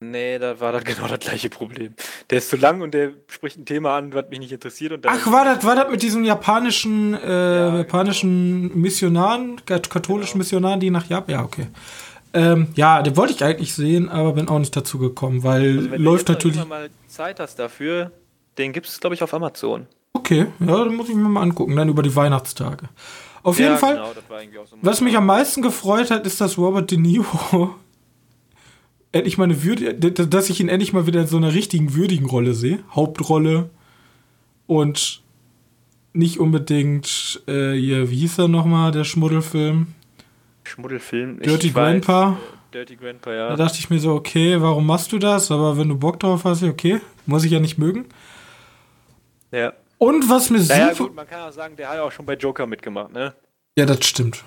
Nee, 0.00 0.38
da 0.38 0.60
war 0.60 0.72
das 0.72 0.84
genau 0.84 1.08
das 1.08 1.18
gleiche 1.20 1.50
Problem. 1.50 1.94
Der 2.30 2.38
ist 2.38 2.50
zu 2.50 2.56
lang 2.56 2.80
und 2.80 2.94
der 2.94 3.12
spricht 3.26 3.58
ein 3.58 3.66
Thema 3.66 3.96
an, 3.96 4.14
was 4.14 4.28
mich 4.30 4.38
nicht 4.38 4.52
interessiert. 4.52 4.92
Und 4.92 5.06
Ach, 5.06 5.30
war 5.30 5.44
das, 5.44 5.64
war 5.64 5.74
das 5.74 5.90
mit 5.90 6.02
diesen 6.02 6.24
japanischen, 6.24 7.14
äh, 7.14 7.28
ja, 7.28 7.76
japanischen 7.78 8.68
genau. 8.68 8.76
Missionaren, 8.76 9.60
katholischen 9.66 10.34
genau. 10.34 10.38
Missionaren, 10.38 10.80
die 10.80 10.90
nach 10.90 11.08
Japan. 11.08 11.34
Ja, 11.34 11.44
okay. 11.44 11.66
Ähm, 12.34 12.68
ja, 12.74 13.02
den 13.02 13.16
wollte 13.16 13.32
ich 13.32 13.42
eigentlich 13.42 13.74
sehen, 13.74 14.08
aber 14.08 14.34
bin 14.34 14.48
auch 14.48 14.58
nicht 14.58 14.76
dazu 14.76 14.98
gekommen, 14.98 15.42
weil 15.42 15.78
also 15.78 15.96
läuft 15.96 16.28
natürlich. 16.28 16.58
Wenn 16.58 16.64
du 16.64 16.68
mal 16.68 16.90
Zeit 17.06 17.40
hast 17.40 17.58
dafür, 17.58 18.12
den 18.58 18.72
gibt 18.72 18.86
es, 18.86 19.00
glaube 19.00 19.14
ich, 19.14 19.22
auf 19.22 19.32
Amazon. 19.32 19.86
Okay, 20.12 20.46
ja, 20.60 20.66
dann 20.66 20.94
muss 20.94 21.08
ich 21.08 21.14
mir 21.14 21.28
mal 21.28 21.42
angucken, 21.42 21.74
dann 21.74 21.88
über 21.88 22.02
die 22.02 22.14
Weihnachtstage. 22.14 22.88
Auf 23.42 23.58
jeden 23.58 23.72
ja, 23.72 23.76
Fall, 23.78 23.94
genau, 23.94 24.64
so 24.64 24.76
was 24.82 25.00
mich 25.00 25.16
am 25.16 25.26
meisten 25.26 25.62
gefreut 25.62 26.10
hat, 26.10 26.26
ist, 26.26 26.40
dass 26.40 26.58
Robert 26.58 26.90
De 26.90 26.98
Niro 26.98 27.74
endlich 29.12 29.38
mal 29.38 29.44
eine 29.44 29.62
Würde, 29.62 29.94
dass 29.94 30.50
ich 30.50 30.60
ihn 30.60 30.68
endlich 30.68 30.92
mal 30.92 31.06
wieder 31.06 31.22
in 31.22 31.26
so 31.26 31.36
einer 31.36 31.54
richtigen 31.54 31.94
würdigen 31.94 32.26
Rolle 32.26 32.54
sehe. 32.54 32.80
Hauptrolle. 32.94 33.70
Und 34.66 35.22
nicht 36.12 36.38
unbedingt, 36.38 37.42
äh, 37.46 37.72
hier, 37.72 38.10
wie 38.10 38.16
hieß 38.16 38.38
er 38.38 38.48
nochmal, 38.48 38.92
der 38.92 39.04
Schmuddelfilm? 39.04 39.88
Schmuddelfilm. 40.64 41.40
Dirty 41.40 41.70
Grandpa. 41.70 42.38
Dirty 42.74 42.96
Grandpa, 42.96 43.32
ja. 43.32 43.48
Da 43.50 43.56
dachte 43.56 43.78
ich 43.78 43.88
mir 43.88 43.98
so, 43.98 44.14
okay, 44.14 44.60
warum 44.60 44.86
machst 44.86 45.12
du 45.12 45.18
das? 45.18 45.50
Aber 45.50 45.78
wenn 45.78 45.88
du 45.88 45.96
Bock 45.96 46.20
drauf 46.20 46.44
hast, 46.44 46.62
okay, 46.62 47.00
muss 47.24 47.44
ich 47.44 47.52
ja 47.52 47.60
nicht 47.60 47.78
mögen. 47.78 48.06
Ja. 49.50 49.72
Und 49.96 50.28
was 50.28 50.50
mir 50.50 50.58
naja, 50.58 50.94
super. 50.94 51.08
Gut, 51.08 51.16
man 51.16 51.26
kann 51.26 51.48
auch 51.48 51.52
sagen, 51.52 51.76
der 51.76 51.88
hat 51.88 51.96
ja 51.96 52.02
auch 52.02 52.12
schon 52.12 52.26
bei 52.26 52.34
Joker 52.34 52.66
mitgemacht, 52.66 53.12
ne? 53.12 53.34
Ja, 53.76 53.86
das 53.86 54.04
stimmt. 54.06 54.44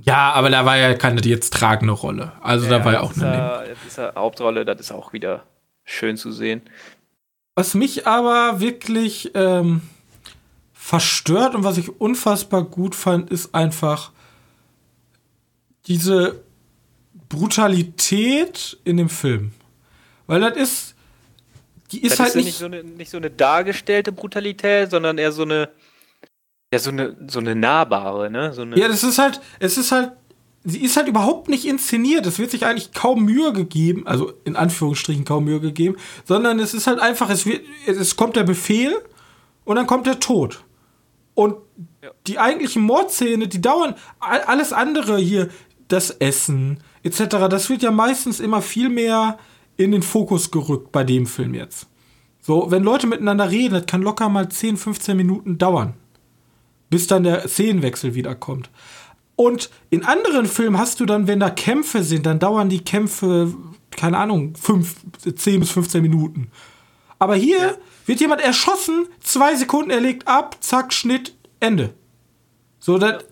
Ja, 0.00 0.32
aber 0.32 0.50
da 0.50 0.64
war 0.64 0.76
ja 0.76 0.94
keine 0.94 1.20
jetzt 1.22 1.52
tragende 1.52 1.92
Rolle. 1.92 2.32
Also 2.40 2.66
ja, 2.66 2.78
da 2.78 2.84
war 2.84 2.92
ja 2.92 3.00
auch 3.00 3.16
eine. 3.16 3.76
Dieser 3.84 4.14
Hauptrolle, 4.14 4.64
das 4.64 4.80
ist 4.80 4.92
auch 4.92 5.12
wieder 5.12 5.44
schön 5.84 6.16
zu 6.16 6.32
sehen. 6.32 6.62
Was 7.54 7.74
mich 7.74 8.06
aber 8.06 8.60
wirklich 8.60 9.32
ähm, 9.34 9.82
verstört 10.72 11.54
und 11.54 11.64
was 11.64 11.76
ich 11.76 12.00
unfassbar 12.00 12.62
gut 12.62 12.94
fand, 12.94 13.30
ist 13.30 13.54
einfach 13.54 14.12
diese 15.86 16.40
Brutalität 17.28 18.78
in 18.84 18.96
dem 18.96 19.08
Film. 19.08 19.52
Weil 20.26 20.40
das 20.40 20.56
ist. 20.56 20.94
Die 21.90 22.02
ist 22.02 22.12
das 22.12 22.20
halt 22.20 22.28
ist 22.28 22.36
nicht, 22.36 22.44
nicht, 22.44 22.58
so 22.58 22.66
eine, 22.66 22.84
nicht 22.84 23.10
so 23.10 23.16
eine 23.16 23.30
dargestellte 23.30 24.12
Brutalität, 24.12 24.90
sondern 24.90 25.18
eher 25.18 25.32
so 25.32 25.42
eine. 25.42 25.70
Ja, 26.72 26.78
so 26.78 26.90
eine, 26.90 27.16
so 27.28 27.38
eine 27.38 27.54
nahbare, 27.54 28.30
ne? 28.30 28.52
So 28.52 28.62
eine 28.62 28.78
ja, 28.78 28.88
das 28.88 29.02
ist 29.02 29.18
halt. 29.18 29.40
Es 29.58 29.78
ist 29.78 29.92
halt. 29.92 30.12
Sie 30.64 30.82
ist 30.82 30.96
halt 30.96 31.08
überhaupt 31.08 31.48
nicht 31.48 31.64
inszeniert. 31.64 32.26
Es 32.26 32.38
wird 32.38 32.50
sich 32.50 32.66
eigentlich 32.66 32.92
kaum 32.92 33.24
Mühe 33.24 33.52
gegeben, 33.52 34.06
also 34.06 34.32
in 34.44 34.56
Anführungsstrichen 34.56 35.24
kaum 35.24 35.44
Mühe 35.44 35.60
gegeben, 35.60 35.96
sondern 36.24 36.58
es 36.58 36.74
ist 36.74 36.86
halt 36.86 36.98
einfach, 36.98 37.30
es, 37.30 37.46
wird, 37.46 37.62
es 37.86 38.16
kommt 38.16 38.36
der 38.36 38.42
Befehl 38.42 38.94
und 39.64 39.76
dann 39.76 39.86
kommt 39.86 40.06
der 40.06 40.18
Tod. 40.18 40.64
Und 41.34 41.54
ja. 42.02 42.10
die 42.26 42.38
eigentlichen 42.38 42.82
Mordszene, 42.82 43.46
die 43.46 43.62
dauern, 43.62 43.94
alles 44.18 44.72
andere 44.72 45.18
hier, 45.18 45.48
das 45.86 46.10
Essen 46.10 46.82
etc., 47.02 47.48
das 47.48 47.70
wird 47.70 47.82
ja 47.82 47.90
meistens 47.90 48.40
immer 48.40 48.60
viel 48.60 48.88
mehr 48.88 49.38
in 49.76 49.92
den 49.92 50.02
Fokus 50.02 50.50
gerückt 50.50 50.92
bei 50.92 51.04
dem 51.04 51.26
Film 51.26 51.54
jetzt. 51.54 51.86
So, 52.40 52.70
wenn 52.70 52.82
Leute 52.82 53.06
miteinander 53.06 53.50
reden, 53.50 53.74
das 53.74 53.86
kann 53.86 54.02
locker 54.02 54.28
mal 54.28 54.48
10, 54.48 54.76
15 54.76 55.16
Minuten 55.16 55.58
dauern, 55.58 55.94
bis 56.90 57.06
dann 57.06 57.24
der 57.24 57.48
Szenenwechsel 57.48 58.14
wiederkommt. 58.14 58.70
Und 59.36 59.70
in 59.90 60.04
anderen 60.04 60.46
Filmen 60.46 60.78
hast 60.78 61.00
du 61.00 61.06
dann, 61.06 61.28
wenn 61.28 61.38
da 61.38 61.50
Kämpfe 61.50 62.02
sind, 62.02 62.26
dann 62.26 62.40
dauern 62.40 62.68
die 62.68 62.82
Kämpfe, 62.84 63.54
keine 63.90 64.18
Ahnung, 64.18 64.54
5, 64.56 64.96
10 65.36 65.60
bis 65.60 65.70
15 65.70 66.02
Minuten. 66.02 66.50
Aber 67.18 67.36
hier 67.36 67.58
ja. 67.58 67.74
wird 68.06 68.20
jemand 68.20 68.40
erschossen, 68.40 69.06
zwei 69.20 69.54
Sekunden, 69.54 69.90
er 69.90 70.00
legt 70.00 70.26
ab, 70.26 70.56
zack, 70.60 70.92
Schnitt, 70.92 71.34
Ende. 71.60 71.94
So, 72.80 72.98
das, 72.98 73.24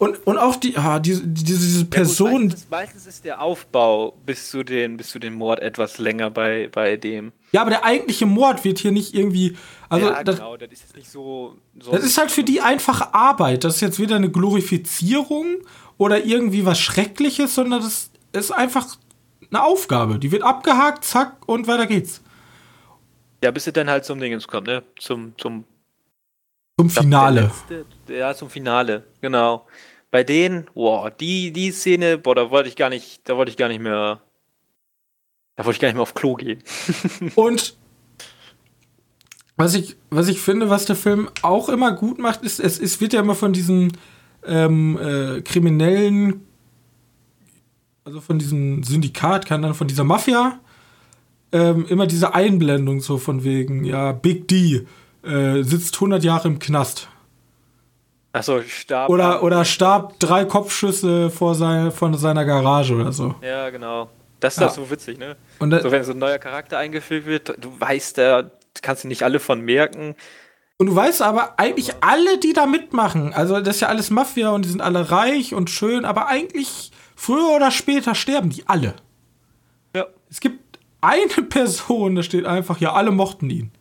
und, 0.00 0.26
und 0.26 0.38
auch 0.38 0.56
die, 0.56 0.78
ah, 0.78 0.98
diese, 0.98 1.26
diese, 1.26 1.60
diese 1.60 1.84
Person. 1.84 2.26
Ja, 2.26 2.38
gut, 2.38 2.48
meistens, 2.48 2.70
meistens, 2.70 3.06
ist 3.06 3.24
der 3.26 3.42
Aufbau 3.42 4.16
bis 4.24 4.50
zu, 4.50 4.62
den, 4.62 4.96
bis 4.96 5.10
zu 5.10 5.18
den 5.18 5.34
Mord 5.34 5.60
etwas 5.60 5.98
länger 5.98 6.30
bei, 6.30 6.70
bei 6.72 6.96
dem. 6.96 7.32
Ja, 7.52 7.60
aber 7.60 7.68
der 7.68 7.84
eigentliche 7.84 8.24
Mord 8.24 8.64
wird 8.64 8.78
hier 8.78 8.92
nicht 8.92 9.12
irgendwie. 9.14 9.58
Also 9.90 10.06
ja, 10.06 10.22
genau, 10.22 10.56
das, 10.56 10.70
das 10.70 10.84
ist 10.84 10.96
nicht 10.96 11.10
so, 11.10 11.58
so. 11.78 11.92
Das 11.92 12.02
ist 12.02 12.16
halt 12.16 12.30
für 12.30 12.44
die 12.44 12.62
einfache 12.62 13.12
Arbeit. 13.12 13.62
Das 13.62 13.74
ist 13.74 13.80
jetzt 13.82 13.98
weder 13.98 14.16
eine 14.16 14.30
Glorifizierung 14.30 15.58
oder 15.98 16.24
irgendwie 16.24 16.64
was 16.64 16.80
Schreckliches, 16.80 17.54
sondern 17.54 17.82
das 17.82 18.10
ist 18.32 18.52
einfach 18.52 18.86
eine 19.50 19.62
Aufgabe. 19.62 20.18
Die 20.18 20.32
wird 20.32 20.44
abgehakt, 20.44 21.04
zack, 21.04 21.46
und 21.46 21.66
weiter 21.66 21.86
geht's. 21.86 22.22
Ja, 23.44 23.50
bis 23.50 23.66
es 23.66 23.74
dann 23.74 23.90
halt 23.90 24.06
zum 24.06 24.18
Dingens 24.18 24.48
kommt, 24.48 24.66
ne? 24.66 24.82
Zum, 24.98 25.34
zum 25.36 25.64
zum 26.78 26.88
Finale. 26.88 27.50
Letzte, 27.68 28.14
ja, 28.14 28.34
zum 28.34 28.48
Finale, 28.48 29.04
genau 29.20 29.66
bei 30.10 30.24
denen, 30.24 30.66
boah, 30.74 31.10
die, 31.10 31.52
die 31.52 31.70
Szene, 31.70 32.18
boah, 32.18 32.34
da 32.34 32.50
wollte 32.50 32.68
ich 32.68 32.76
gar 32.76 32.88
nicht, 32.88 33.28
da 33.28 33.36
wollte 33.36 33.50
ich 33.50 33.56
gar 33.56 33.68
nicht 33.68 33.80
mehr, 33.80 34.20
da 35.56 35.64
wollte 35.64 35.76
ich 35.76 35.80
gar 35.80 35.88
nicht 35.88 35.94
mehr 35.94 36.02
auf 36.02 36.14
Klo 36.14 36.34
gehen. 36.34 36.62
Und 37.36 37.76
was 39.56 39.74
ich, 39.74 39.96
was 40.08 40.28
ich 40.28 40.40
finde, 40.40 40.70
was 40.70 40.86
der 40.86 40.96
Film 40.96 41.28
auch 41.42 41.68
immer 41.68 41.92
gut 41.92 42.18
macht, 42.18 42.42
ist, 42.42 42.60
es, 42.60 42.78
es 42.80 43.00
wird 43.00 43.12
ja 43.12 43.20
immer 43.20 43.34
von 43.34 43.52
diesen 43.52 43.92
ähm, 44.46 44.98
äh, 44.98 45.42
kriminellen, 45.42 46.46
also 48.04 48.20
von 48.20 48.38
diesem 48.38 48.82
Syndikat, 48.82 49.46
kann 49.46 49.62
dann 49.62 49.74
von 49.74 49.86
dieser 49.86 50.04
Mafia, 50.04 50.58
ähm, 51.52 51.84
immer 51.88 52.06
diese 52.06 52.34
Einblendung 52.34 53.00
so 53.00 53.18
von 53.18 53.44
wegen, 53.44 53.84
ja, 53.84 54.12
Big 54.12 54.48
D 54.48 54.86
äh, 55.22 55.62
sitzt 55.62 55.96
100 55.96 56.24
Jahre 56.24 56.48
im 56.48 56.58
Knast. 56.58 57.08
Achso, 58.32 58.62
starb. 58.62 59.10
Oder, 59.10 59.42
oder 59.42 59.64
starb 59.64 60.18
drei 60.20 60.44
Kopfschüsse 60.44 61.30
vor 61.30 61.54
sein, 61.54 61.90
von 61.90 62.14
seiner 62.14 62.44
Garage 62.44 62.94
oder 62.94 63.12
so. 63.12 63.34
Ja, 63.42 63.70
genau. 63.70 64.08
Das 64.38 64.54
ist 64.54 64.60
ja. 64.60 64.68
so 64.70 64.90
witzig, 64.90 65.18
ne? 65.18 65.36
Und 65.58 65.72
so, 65.82 65.90
wenn 65.90 66.04
so 66.04 66.12
ein 66.12 66.18
neuer 66.18 66.38
Charakter 66.38 66.78
eingeführt 66.78 67.26
wird, 67.26 67.54
du 67.58 67.78
weißt, 67.78 68.18
da 68.18 68.50
kannst 68.82 69.04
du 69.04 69.08
nicht 69.08 69.22
alle 69.22 69.40
von 69.40 69.60
merken. 69.60 70.14
Und 70.78 70.86
du 70.86 70.96
weißt 70.96 71.20
aber 71.20 71.58
eigentlich 71.58 71.94
aber 71.96 72.12
alle, 72.12 72.38
die 72.38 72.54
da 72.54 72.66
mitmachen, 72.66 73.34
also 73.34 73.60
das 73.60 73.76
ist 73.76 73.80
ja 73.82 73.88
alles 73.88 74.10
Mafia 74.10 74.50
und 74.50 74.64
die 74.64 74.70
sind 74.70 74.80
alle 74.80 75.10
reich 75.10 75.52
und 75.52 75.68
schön, 75.68 76.06
aber 76.06 76.28
eigentlich 76.28 76.90
früher 77.16 77.54
oder 77.54 77.70
später 77.70 78.14
sterben 78.14 78.48
die 78.48 78.66
alle. 78.66 78.94
Ja. 79.94 80.06
Es 80.30 80.40
gibt 80.40 80.78
eine 81.02 81.42
Person, 81.48 82.14
da 82.14 82.22
steht 82.22 82.46
einfach, 82.46 82.80
ja, 82.80 82.94
alle 82.94 83.10
mochten 83.10 83.50
ihn. 83.50 83.72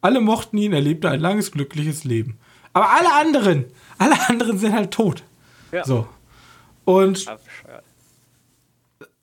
Alle 0.00 0.20
mochten 0.20 0.56
ihn, 0.58 0.72
er 0.72 0.80
lebte 0.80 1.10
ein 1.10 1.20
langes, 1.20 1.50
glückliches 1.50 2.04
Leben. 2.04 2.38
Aber 2.72 2.90
alle 2.90 3.12
anderen, 3.12 3.64
alle 3.98 4.16
anderen 4.28 4.58
sind 4.58 4.72
halt 4.72 4.90
tot. 4.90 5.22
Ja. 5.72 5.84
So. 5.84 6.08
Und 6.84 7.26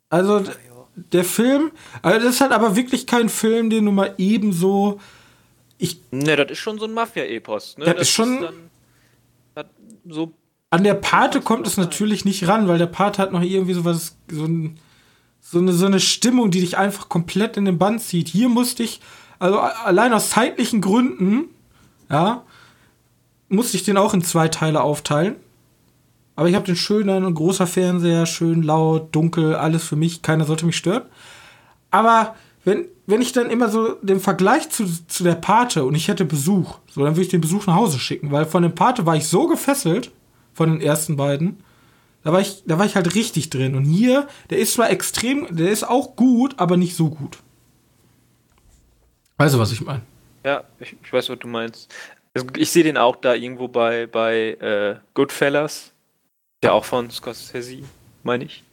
also 0.10 0.44
der 0.96 1.24
Film, 1.24 1.72
also 2.02 2.20
das 2.20 2.36
ist 2.36 2.42
halt 2.42 2.52
aber 2.52 2.76
wirklich 2.76 3.08
kein 3.08 3.30
Film, 3.30 3.70
den 3.70 3.86
du 3.86 3.92
mal 3.92 4.14
ebenso 4.18 5.00
ich 5.78 6.02
Ne, 6.12 6.36
das 6.36 6.52
ist 6.52 6.60
schon 6.60 6.80
so 6.80 6.86
ein 6.86 6.94
Mafia-Epos, 6.94 7.78
ne? 7.78 7.86
Das, 7.86 7.94
das 7.94 8.02
ist 8.04 8.10
schon 8.10 8.44
ist 8.44 8.54
dann, 9.54 9.66
so 10.08 10.34
an 10.70 10.84
der 10.84 10.96
Pate 10.96 11.42
kommt 11.42 11.68
es 11.68 11.78
natürlich 11.78 12.26
nicht 12.26 12.48
ran, 12.48 12.68
weil 12.68 12.78
der 12.78 12.88
Pate 12.88 13.22
hat 13.22 13.32
noch 13.32 13.42
irgendwie 13.42 13.74
sowas 13.74 14.18
so, 14.30 14.46
ein, 14.46 14.80
so 15.40 15.60
eine 15.60 15.72
so 15.72 15.86
eine 15.86 16.00
Stimmung, 16.00 16.52
die 16.52 16.62
dich 16.62 16.78
einfach 16.78 17.10
komplett 17.10 17.58
in 17.58 17.66
den 17.66 17.78
Band 17.78 18.02
zieht. 18.02 18.28
Hier 18.28 18.50
musste 18.50 18.84
ich 18.84 19.00
also 19.40 19.60
allein 19.60 20.14
aus 20.14 20.32
zeitlichen 20.32 20.82
Gründen, 20.82 21.50
ja, 22.10 22.44
musste 23.50 23.78
ich 23.78 23.84
den 23.84 23.98
auch 23.98 24.14
in 24.14 24.24
zwei 24.24 24.48
Teile 24.48 24.82
aufteilen. 24.82 25.36
Aber 26.36 26.50
ich 26.50 26.56
habe 26.56 26.66
den 26.66 26.76
schönen 26.76 27.26
und 27.26 27.34
großer 27.34 27.66
Fernseher, 27.66 28.26
schön 28.26 28.62
laut, 28.62 29.16
dunkel, 29.16 29.56
alles 29.56 29.84
für 29.84 29.96
mich, 29.96 30.22
keiner 30.22 30.46
sollte 30.46 30.66
mich 30.66 30.78
stören. 30.78 31.04
Aber 31.90 32.36
wenn, 32.64 32.86
wenn 33.08 33.22
ich 33.22 33.32
dann 33.32 33.50
immer 33.50 33.70
so 33.70 33.94
den 34.02 34.20
Vergleich 34.20 34.70
zu, 34.70 34.86
zu 35.08 35.24
der 35.24 35.36
Pate 35.36 35.84
und 35.86 35.96
ich 35.96 36.10
hätte 36.10 36.26
Besuch, 36.26 36.80
so 36.92 37.04
dann 37.04 37.16
würde 37.16 37.24
ich 37.24 37.30
den 37.30 37.42
Besuch 37.42 37.66
nach 37.66 37.76
Hause 37.76 37.98
schicken, 37.98 38.32
weil 38.32 38.46
von 38.46 38.62
dem 38.62 38.76
Pate 38.76 39.06
war 39.06 39.16
ich 39.16 39.28
so 39.28 39.48
gefesselt, 39.48 40.12
von 40.54 40.70
den 40.72 40.82
ersten 40.82 41.16
beiden, 41.16 41.64
da 42.24 42.34
war 42.34 42.42
ich, 42.42 42.64
da 42.66 42.78
war 42.78 42.86
ich 42.86 42.96
halt 42.96 43.16
richtig 43.16 43.50
drin. 43.50 43.76
Und 43.76 43.86
hier, 43.86 44.28
der 44.50 44.58
ist 44.58 44.74
zwar 44.74 44.90
extrem, 44.90 45.48
der 45.56 45.72
ist 45.72 45.88
auch 45.88 46.16
gut, 46.16 46.56
aber 46.58 46.76
nicht 46.76 46.96
so 46.96 47.10
gut. 47.10 47.38
Weißt 49.38 49.56
du, 49.56 49.60
was 49.60 49.72
ich 49.72 49.82
meine? 49.82 50.02
Ja, 50.44 50.64
ich, 50.80 50.96
ich 51.02 51.14
weiß, 51.14 51.30
was 51.30 51.40
du 51.40 51.48
meinst. 51.48 51.94
Ich 52.56 52.72
sehe 52.72 52.84
den 52.84 52.98
auch 52.98 53.16
da 53.16 53.34
irgendwo 53.34 53.68
bei, 53.68 54.08
bei 54.08 54.52
äh, 54.54 55.00
Goodfellas. 55.14 55.94
Der 56.64 56.74
auch 56.74 56.86
von 56.86 57.10
Scorsese, 57.12 57.84
meine 58.24 58.46
ich. 58.46 58.64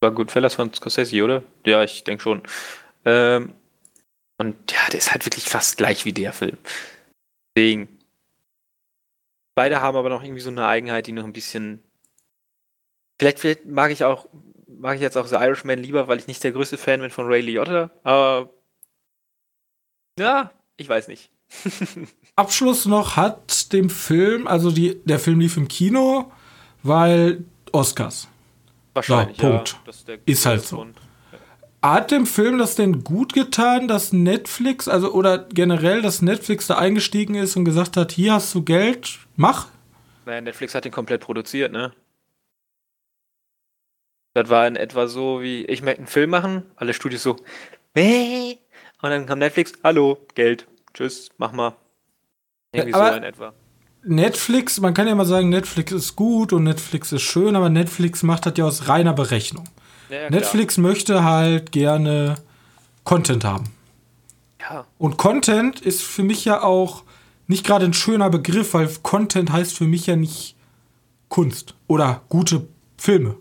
War 0.00 0.10
Goodfellas 0.10 0.54
von 0.54 0.72
Scorsese, 0.72 1.22
oder? 1.22 1.42
Ja, 1.66 1.84
ich 1.84 2.04
denke 2.04 2.22
schon. 2.22 2.42
Ähm, 3.04 3.54
und 4.38 4.72
ja, 4.72 4.88
der 4.90 4.98
ist 4.98 5.12
halt 5.12 5.24
wirklich 5.26 5.44
fast 5.44 5.76
gleich 5.76 6.04
wie 6.04 6.12
der 6.12 6.32
Film. 6.32 6.56
Deswegen. 7.56 7.88
Beide 9.54 9.80
haben 9.80 9.96
aber 9.96 10.08
noch 10.08 10.22
irgendwie 10.24 10.40
so 10.40 10.50
eine 10.50 10.66
Eigenheit, 10.66 11.06
die 11.06 11.12
noch 11.12 11.24
ein 11.24 11.32
bisschen. 11.32 11.82
Vielleicht, 13.20 13.38
vielleicht 13.38 13.66
mag 13.66 13.92
ich 13.92 14.02
auch, 14.04 14.26
mag 14.66 14.96
ich 14.96 15.02
jetzt 15.02 15.16
auch 15.16 15.26
The 15.26 15.36
Irishman 15.36 15.78
lieber, 15.78 16.08
weil 16.08 16.18
ich 16.18 16.26
nicht 16.26 16.42
der 16.42 16.52
größte 16.52 16.78
Fan 16.78 17.00
bin 17.00 17.10
von 17.10 17.26
Ray 17.26 17.40
Liotta, 17.42 17.90
aber 18.02 18.50
ja, 20.18 20.52
ich 20.76 20.88
weiß 20.88 21.08
nicht. 21.08 21.30
Abschluss 22.36 22.86
noch 22.86 23.16
hat 23.16 23.72
dem 23.72 23.90
Film, 23.90 24.46
also 24.46 24.70
die, 24.70 25.00
der 25.04 25.18
Film 25.18 25.40
lief 25.40 25.56
im 25.56 25.68
Kino, 25.68 26.32
weil 26.82 27.44
Oscars. 27.72 28.28
Wahrscheinlich. 28.94 29.38
Ja, 29.38 29.50
Punkt. 29.50 29.76
Ja, 29.86 30.14
ist 30.26 30.46
halt 30.46 30.62
so. 30.62 30.76
Grund. 30.76 30.96
Hat 31.82 32.10
dem 32.10 32.24
Film 32.24 32.56
das 32.56 32.76
denn 32.76 33.04
gut 33.04 33.34
getan, 33.34 33.88
dass 33.88 34.12
Netflix, 34.12 34.88
also 34.88 35.12
oder 35.12 35.38
generell, 35.38 36.00
dass 36.00 36.22
Netflix 36.22 36.66
da 36.66 36.78
eingestiegen 36.78 37.34
ist 37.34 37.56
und 37.56 37.66
gesagt 37.66 37.98
hat, 37.98 38.10
hier 38.12 38.32
hast 38.32 38.54
du 38.54 38.62
Geld, 38.62 39.18
mach? 39.36 39.68
Naja, 40.24 40.40
Netflix 40.40 40.74
hat 40.74 40.86
den 40.86 40.92
komplett 40.92 41.20
produziert, 41.20 41.72
ne? 41.72 41.92
Das 44.32 44.48
war 44.48 44.66
in 44.66 44.76
etwa 44.76 45.06
so 45.06 45.42
wie, 45.42 45.66
ich 45.66 45.82
möchte 45.82 45.98
einen 45.98 46.06
Film 46.06 46.30
machen, 46.30 46.62
alle 46.76 46.94
Studios 46.94 47.22
so, 47.22 47.36
Mäh. 47.94 48.58
und 49.02 49.10
dann 49.10 49.26
kam 49.26 49.38
Netflix, 49.38 49.74
hallo, 49.84 50.26
Geld, 50.34 50.66
tschüss, 50.94 51.28
mach 51.38 51.52
mal. 51.52 51.74
Irgendwie 52.72 52.94
Aber- 52.94 53.10
so 53.10 53.16
in 53.18 53.22
etwa. 53.24 53.52
Netflix, 54.06 54.80
man 54.80 54.92
kann 54.92 55.08
ja 55.08 55.14
mal 55.14 55.24
sagen, 55.24 55.48
Netflix 55.48 55.90
ist 55.90 56.14
gut 56.14 56.52
und 56.52 56.64
Netflix 56.64 57.10
ist 57.12 57.22
schön, 57.22 57.56
aber 57.56 57.70
Netflix 57.70 58.22
macht 58.22 58.44
das 58.44 58.52
ja 58.56 58.64
aus 58.66 58.86
reiner 58.88 59.14
Berechnung. 59.14 59.64
Ja, 60.10 60.22
ja, 60.22 60.30
Netflix 60.30 60.76
möchte 60.76 61.24
halt 61.24 61.72
gerne 61.72 62.34
Content 63.04 63.44
haben. 63.44 63.64
Klar. 64.58 64.86
Und 64.98 65.16
Content 65.16 65.80
ist 65.80 66.02
für 66.02 66.22
mich 66.22 66.44
ja 66.44 66.62
auch 66.62 67.02
nicht 67.46 67.64
gerade 67.64 67.86
ein 67.86 67.94
schöner 67.94 68.28
Begriff, 68.28 68.74
weil 68.74 68.88
Content 69.02 69.50
heißt 69.52 69.76
für 69.76 69.86
mich 69.86 70.06
ja 70.06 70.16
nicht 70.16 70.54
Kunst 71.28 71.74
oder 71.86 72.22
gute 72.28 72.68
Filme. 72.98 73.36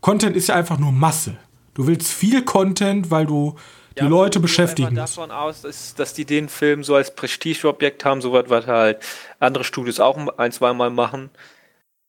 Content 0.00 0.36
ist 0.36 0.48
ja 0.48 0.56
einfach 0.56 0.78
nur 0.78 0.90
Masse. 0.92 1.36
Du 1.74 1.86
willst 1.86 2.10
viel 2.12 2.42
Content, 2.44 3.12
weil 3.12 3.26
du 3.26 3.54
die 4.00 4.04
Ja, 4.04 4.08
Leute 4.08 4.40
beschäftigen 4.40 4.98
einfach 4.98 5.02
musst. 5.02 5.16
davon 5.18 5.30
aus, 5.30 5.62
dass, 5.62 5.94
dass 5.94 6.14
die 6.14 6.24
den 6.24 6.48
Film 6.48 6.84
so 6.84 6.94
als 6.96 7.14
Prestigeobjekt 7.14 8.04
haben, 8.04 8.20
so 8.20 8.32
was, 8.32 8.48
was 8.50 8.66
halt 8.66 9.04
andere 9.40 9.64
Studios 9.64 10.00
auch 10.00 10.16
ein, 10.38 10.52
zweimal 10.52 10.90
machen. 10.90 11.30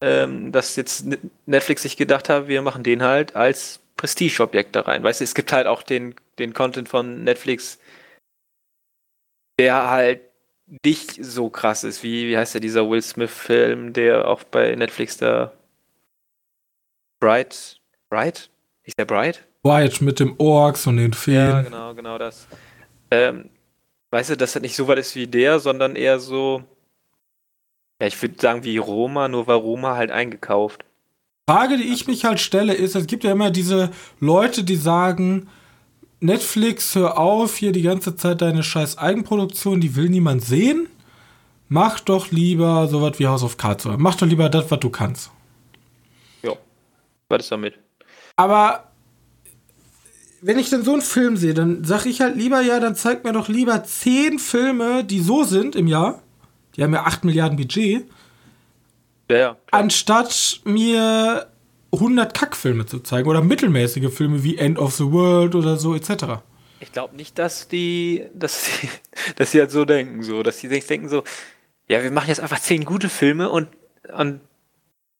Ähm, 0.01 0.51
dass 0.53 0.75
jetzt 0.77 1.05
Netflix 1.45 1.83
sich 1.83 1.97
gedacht 1.97 2.29
hat, 2.29 2.47
wir 2.47 2.61
machen 2.61 2.83
den 2.83 3.03
halt 3.03 3.35
als 3.35 3.81
Prestigeobjekt 3.97 4.75
da 4.75 4.81
rein. 4.81 5.03
Weißt 5.03 5.19
du, 5.21 5.25
es 5.25 5.35
gibt 5.35 5.51
halt 5.51 5.67
auch 5.67 5.83
den, 5.83 6.15
den 6.39 6.53
Content 6.53 6.89
von 6.89 7.23
Netflix, 7.25 7.79
der 9.59 9.89
halt 9.89 10.21
nicht 10.85 11.23
so 11.23 11.49
krass 11.49 11.83
ist, 11.83 12.03
wie, 12.03 12.27
wie 12.29 12.37
heißt 12.37 12.53
der, 12.53 12.61
dieser 12.61 12.89
Will 12.89 13.01
Smith-Film, 13.01 13.93
der 13.93 14.27
auch 14.27 14.43
bei 14.43 14.75
Netflix 14.75 15.17
da 15.17 15.53
Bright, 17.21 17.79
Bright? 18.09 18.49
Ist 18.83 18.97
der 18.97 19.05
Bright? 19.05 19.45
White 19.63 20.03
mit 20.03 20.19
dem 20.19 20.35
Orks 20.37 20.87
und 20.87 20.97
den 20.97 21.11
Ja, 21.11 21.17
Feen. 21.17 21.63
genau, 21.65 21.93
genau 21.93 22.17
das. 22.17 22.47
Ähm, 23.11 23.49
weißt 24.11 24.31
du, 24.31 24.37
dass 24.37 24.53
das 24.53 24.61
nicht 24.61 24.75
so 24.75 24.87
weit 24.87 24.99
ist 24.99 25.15
wie 25.15 25.27
der, 25.27 25.59
sondern 25.59 25.95
eher 25.95 26.19
so, 26.19 26.63
ja, 28.01 28.07
ich 28.07 28.21
würde 28.21 28.35
sagen 28.39 28.63
wie 28.63 28.77
Roma, 28.77 29.27
nur 29.27 29.47
war 29.47 29.57
Roma 29.57 29.95
halt 29.95 30.11
eingekauft. 30.11 30.85
Frage, 31.49 31.77
die 31.77 31.91
ich 31.91 32.07
mich 32.07 32.25
halt 32.25 32.39
stelle, 32.39 32.73
ist, 32.73 32.95
es 32.95 33.07
gibt 33.07 33.23
ja 33.23 33.31
immer 33.31 33.49
diese 33.51 33.89
Leute, 34.19 34.63
die 34.63 34.75
sagen, 34.75 35.49
Netflix, 36.19 36.95
hör 36.95 37.17
auf, 37.17 37.55
hier 37.55 37.71
die 37.71 37.81
ganze 37.81 38.15
Zeit 38.15 38.41
deine 38.41 38.61
scheiß 38.63 38.97
Eigenproduktion, 38.97 39.81
die 39.81 39.95
will 39.95 40.09
niemand 40.09 40.43
sehen. 40.43 40.87
Mach 41.67 41.99
doch 41.99 42.31
lieber 42.31 42.87
sowas 42.87 43.19
wie 43.19 43.27
House 43.27 43.43
of 43.43 43.57
Cards. 43.57 43.85
oder 43.85 43.97
Mach 43.97 44.15
doch 44.15 44.27
lieber 44.27 44.49
das, 44.49 44.69
was 44.71 44.79
du 44.79 44.89
kannst. 44.89 45.31
Ja. 46.43 46.53
Was 47.29 47.43
ist 47.43 47.51
damit? 47.51 47.75
Aber 48.35 48.88
wenn 50.41 50.59
ich 50.59 50.69
dann 50.69 50.83
so 50.83 50.93
einen 50.93 51.01
Film 51.01 51.37
sehe, 51.37 51.53
dann 51.53 51.83
sag 51.83 52.05
ich 52.05 52.21
halt 52.21 52.35
lieber, 52.35 52.61
ja, 52.61 52.79
dann 52.79 52.95
zeig 52.95 53.23
mir 53.23 53.33
doch 53.33 53.49
lieber 53.49 53.83
zehn 53.83 54.39
Filme, 54.39 55.03
die 55.03 55.19
so 55.19 55.43
sind 55.43 55.75
im 55.75 55.87
Jahr. 55.87 56.21
Die 56.75 56.83
haben 56.83 56.93
ja 56.93 57.03
8 57.03 57.25
Milliarden 57.25 57.57
Budget. 57.57 58.05
Ja, 59.29 59.37
ja. 59.37 59.57
anstatt 59.71 60.61
mir 60.63 61.47
100 61.93 62.33
Kackfilme 62.33 62.85
zu 62.85 62.99
zeigen 62.99 63.29
oder 63.29 63.41
mittelmäßige 63.41 64.11
Filme 64.11 64.43
wie 64.43 64.57
End 64.57 64.79
of 64.79 64.95
the 64.95 65.11
World 65.11 65.55
oder 65.55 65.77
so 65.77 65.93
etc. 65.93 66.41
Ich 66.79 66.91
glaube 66.91 67.15
nicht, 67.15 67.37
dass 67.37 67.67
die, 67.67 68.25
dass 68.33 68.65
sie, 68.81 68.89
dass 69.35 69.51
sie 69.51 69.59
halt 69.59 69.71
so 69.71 69.85
denken, 69.85 70.23
so, 70.23 70.41
dass 70.41 70.59
sie 70.59 70.67
sich 70.67 70.85
denken 70.87 71.09
so, 71.09 71.23
ja, 71.87 72.01
wir 72.01 72.11
machen 72.11 72.29
jetzt 72.29 72.39
einfach 72.39 72.59
zehn 72.59 72.85
gute 72.85 73.09
Filme 73.09 73.49
und, 73.49 73.67
und 74.15 74.41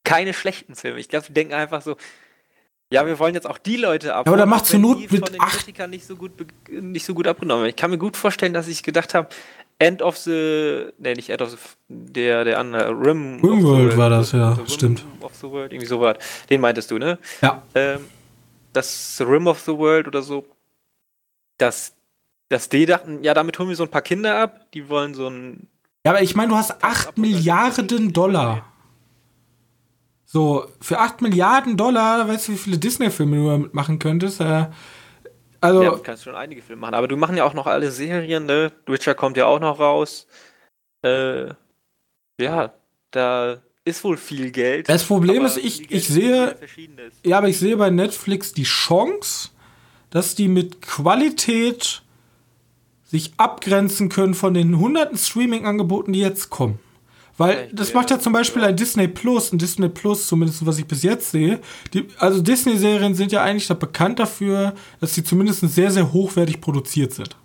keine 0.04 0.32
schlechten 0.34 0.74
Filme. 0.74 0.98
Ich 0.98 1.08
glaube, 1.08 1.26
die 1.26 1.34
denken 1.34 1.54
einfach 1.54 1.82
so, 1.82 1.96
ja, 2.92 3.06
wir 3.06 3.18
wollen 3.18 3.34
jetzt 3.34 3.48
auch 3.48 3.58
die 3.58 3.76
Leute 3.76 4.14
ab. 4.14 4.26
aber 4.26 4.36
dann 4.36 4.48
macht 4.48 4.66
zur 4.66 4.80
Not 4.80 5.10
mit 5.10 5.40
acht- 5.40 5.58
Kritikern 5.58 5.90
nicht 5.90 6.04
so 6.06 6.16
gut, 6.16 6.32
nicht 6.68 7.04
so 7.06 7.14
gut 7.14 7.26
abgenommen. 7.26 7.66
Ich 7.66 7.76
kann 7.76 7.90
mir 7.90 7.98
gut 7.98 8.16
vorstellen, 8.16 8.52
dass 8.52 8.68
ich 8.68 8.82
gedacht 8.82 9.14
habe, 9.14 9.28
End 9.78 10.02
of 10.02 10.16
the, 10.18 10.88
ne, 10.98 11.14
nicht 11.14 11.30
End 11.30 11.40
of 11.40 11.50
the, 11.52 11.56
der, 11.88 12.44
der 12.44 12.58
andere, 12.58 12.90
Rim. 12.90 13.36
of 13.36 13.40
the 13.42 13.46
Rimworld 13.48 13.96
war 13.96 14.10
das, 14.10 14.32
ja, 14.32 14.52
Rim 14.52 14.66
stimmt. 14.68 15.04
Of 15.20 15.34
the 15.36 15.48
World, 15.48 15.72
irgendwie 15.72 15.86
so 15.88 16.00
was. 16.00 16.16
Den 16.50 16.60
meintest 16.60 16.90
du, 16.90 16.98
ne? 16.98 17.18
Ja. 17.40 17.62
ähm, 17.74 18.00
das 18.72 19.20
Rim 19.26 19.46
of 19.46 19.60
the 19.60 19.72
World 19.72 20.06
oder 20.06 20.20
so, 20.22 20.44
dass, 21.58 21.94
dass 22.48 22.68
die 22.68 22.86
dachten, 22.86 23.22
ja, 23.22 23.34
damit 23.34 23.58
holen 23.58 23.68
wir 23.68 23.76
so 23.76 23.84
ein 23.84 23.90
paar 23.90 24.02
Kinder 24.02 24.38
ab, 24.38 24.66
die 24.74 24.88
wollen 24.88 25.14
so 25.14 25.28
ein. 25.28 25.66
Ja, 26.04 26.12
aber 26.12 26.22
ich 26.22 26.34
meine, 26.34 26.48
du 26.50 26.56
hast 26.56 26.82
8 26.82 27.18
Milliarden 27.18 28.12
Dollar. 28.12 28.69
So, 30.32 30.66
für 30.80 31.00
8 31.00 31.22
Milliarden 31.22 31.76
Dollar, 31.76 32.28
weißt 32.28 32.46
du, 32.46 32.52
wie 32.52 32.56
viele 32.56 32.78
Disney-Filme 32.78 33.36
du 33.36 33.48
damit 33.48 33.74
machen 33.74 33.98
könntest? 33.98 34.40
Äh, 34.40 34.66
also, 35.60 35.82
Ja, 35.82 35.90
du 35.90 35.98
kannst 35.98 36.22
schon 36.22 36.36
einige 36.36 36.62
Filme 36.62 36.82
machen, 36.82 36.94
aber 36.94 37.08
du 37.08 37.16
machen 37.16 37.36
ja 37.36 37.42
auch 37.42 37.52
noch 37.52 37.66
alle 37.66 37.90
Serien, 37.90 38.46
ne? 38.46 38.70
Witcher 38.86 39.16
kommt 39.16 39.36
ja 39.36 39.46
auch 39.46 39.58
noch 39.58 39.80
raus. 39.80 40.28
Äh, 41.02 41.48
ja, 42.40 42.72
da 43.10 43.56
ist 43.84 44.04
wohl 44.04 44.16
viel 44.16 44.52
Geld. 44.52 44.88
Das 44.88 45.02
Problem 45.02 45.44
ist, 45.44 45.56
ich- 45.56 45.90
ich 45.90 46.06
sehe- 46.06 46.54
ja, 47.24 47.38
aber 47.38 47.48
ich 47.48 47.58
sehe 47.58 47.76
bei 47.76 47.90
Netflix 47.90 48.52
die 48.52 48.62
Chance, 48.62 49.48
dass 50.10 50.36
die 50.36 50.46
mit 50.46 50.80
Qualität 50.80 52.02
sich 53.02 53.32
abgrenzen 53.36 54.08
können 54.08 54.34
von 54.34 54.54
den 54.54 54.78
hunderten 54.78 55.18
Streaming-Angeboten, 55.18 56.12
die 56.12 56.20
jetzt 56.20 56.50
kommen. 56.50 56.78
Weil 57.40 57.70
das 57.72 57.94
macht 57.94 58.10
ja 58.10 58.18
zum 58.18 58.34
Beispiel 58.34 58.62
ein 58.64 58.76
Disney 58.76 59.08
Plus, 59.08 59.50
ein 59.50 59.58
Disney 59.58 59.88
Plus, 59.88 60.26
zumindest 60.26 60.66
was 60.66 60.76
ich 60.78 60.84
bis 60.86 61.02
jetzt 61.02 61.30
sehe. 61.30 61.58
Die, 61.94 62.06
also 62.18 62.42
Disney-Serien 62.42 63.14
sind 63.14 63.32
ja 63.32 63.42
eigentlich 63.42 63.66
da 63.66 63.72
bekannt 63.72 64.18
dafür, 64.18 64.74
dass 65.00 65.14
sie 65.14 65.24
zumindest 65.24 65.60
sehr, 65.62 65.90
sehr 65.90 66.12
hochwertig 66.12 66.60
produziert 66.60 67.14
sind. 67.14 67.36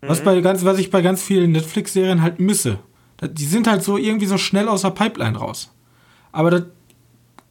Was, 0.00 0.18
Mhm. 0.18 0.24
bei 0.24 0.40
ganz, 0.40 0.64
was 0.64 0.78
ich 0.78 0.90
bei 0.90 1.00
ganz 1.00 1.22
vielen 1.22 1.52
Netflix-Serien 1.52 2.22
halt 2.22 2.40
misse. 2.40 2.80
Die 3.22 3.44
sind 3.46 3.68
halt 3.68 3.84
so 3.84 3.96
irgendwie 3.96 4.26
so 4.26 4.36
schnell 4.36 4.66
aus 4.66 4.82
der 4.82 4.90
Pipeline 4.90 5.38
raus. 5.38 5.70
Aber 6.32 6.50
das 6.50 6.62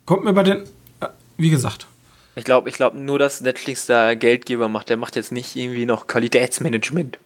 kommt 0.06 0.26
mir 0.26 0.34
bei 0.34 0.44
den, 0.44 0.63
wie 1.38 1.50
gesagt. 1.50 1.88
Ich 2.36 2.44
glaube, 2.44 2.67
ich 2.67 2.76
glaube 2.76 2.98
nur, 3.00 3.20
dass 3.20 3.39
Netflix 3.39 3.86
da 3.86 4.15
Geldgeber 4.15 4.67
macht. 4.67 4.89
Der 4.89 4.98
macht 4.98 5.15
jetzt 5.15 5.32
nicht 5.32 5.56
irgendwie 5.56 5.86
noch 5.86 6.08
Qualitätsmanagement. 6.08 7.20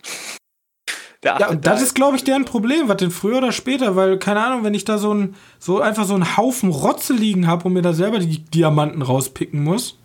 Ja, 1.26 1.50
und 1.50 1.66
das 1.66 1.80
da- 1.80 1.86
ist, 1.86 1.96
glaube 1.96 2.16
ich, 2.18 2.24
deren 2.24 2.46
Problem, 2.46 2.88
was 2.88 2.98
denn 2.98 3.12
früher 3.12 3.38
oder 3.40 3.52
später, 3.52 3.96
weil, 3.96 4.18
keine 4.20 4.44
Ahnung, 4.46 4.64
wenn 4.64 4.74
ich 4.74 4.86
da 4.86 4.98
so 4.98 5.14
ein, 5.14 5.36
so 5.60 5.82
einfach 5.82 6.06
so 6.06 6.14
einen 6.14 6.38
Haufen 6.38 6.70
Rotze 6.70 7.14
liegen 7.14 7.48
habe 7.48 7.66
und 7.66 7.74
mir 7.74 7.82
da 7.82 7.94
selber 7.94 8.20
die 8.20 8.40
Diamanten 8.46 9.02
rauspicken 9.02 9.64
muss. 9.64 9.98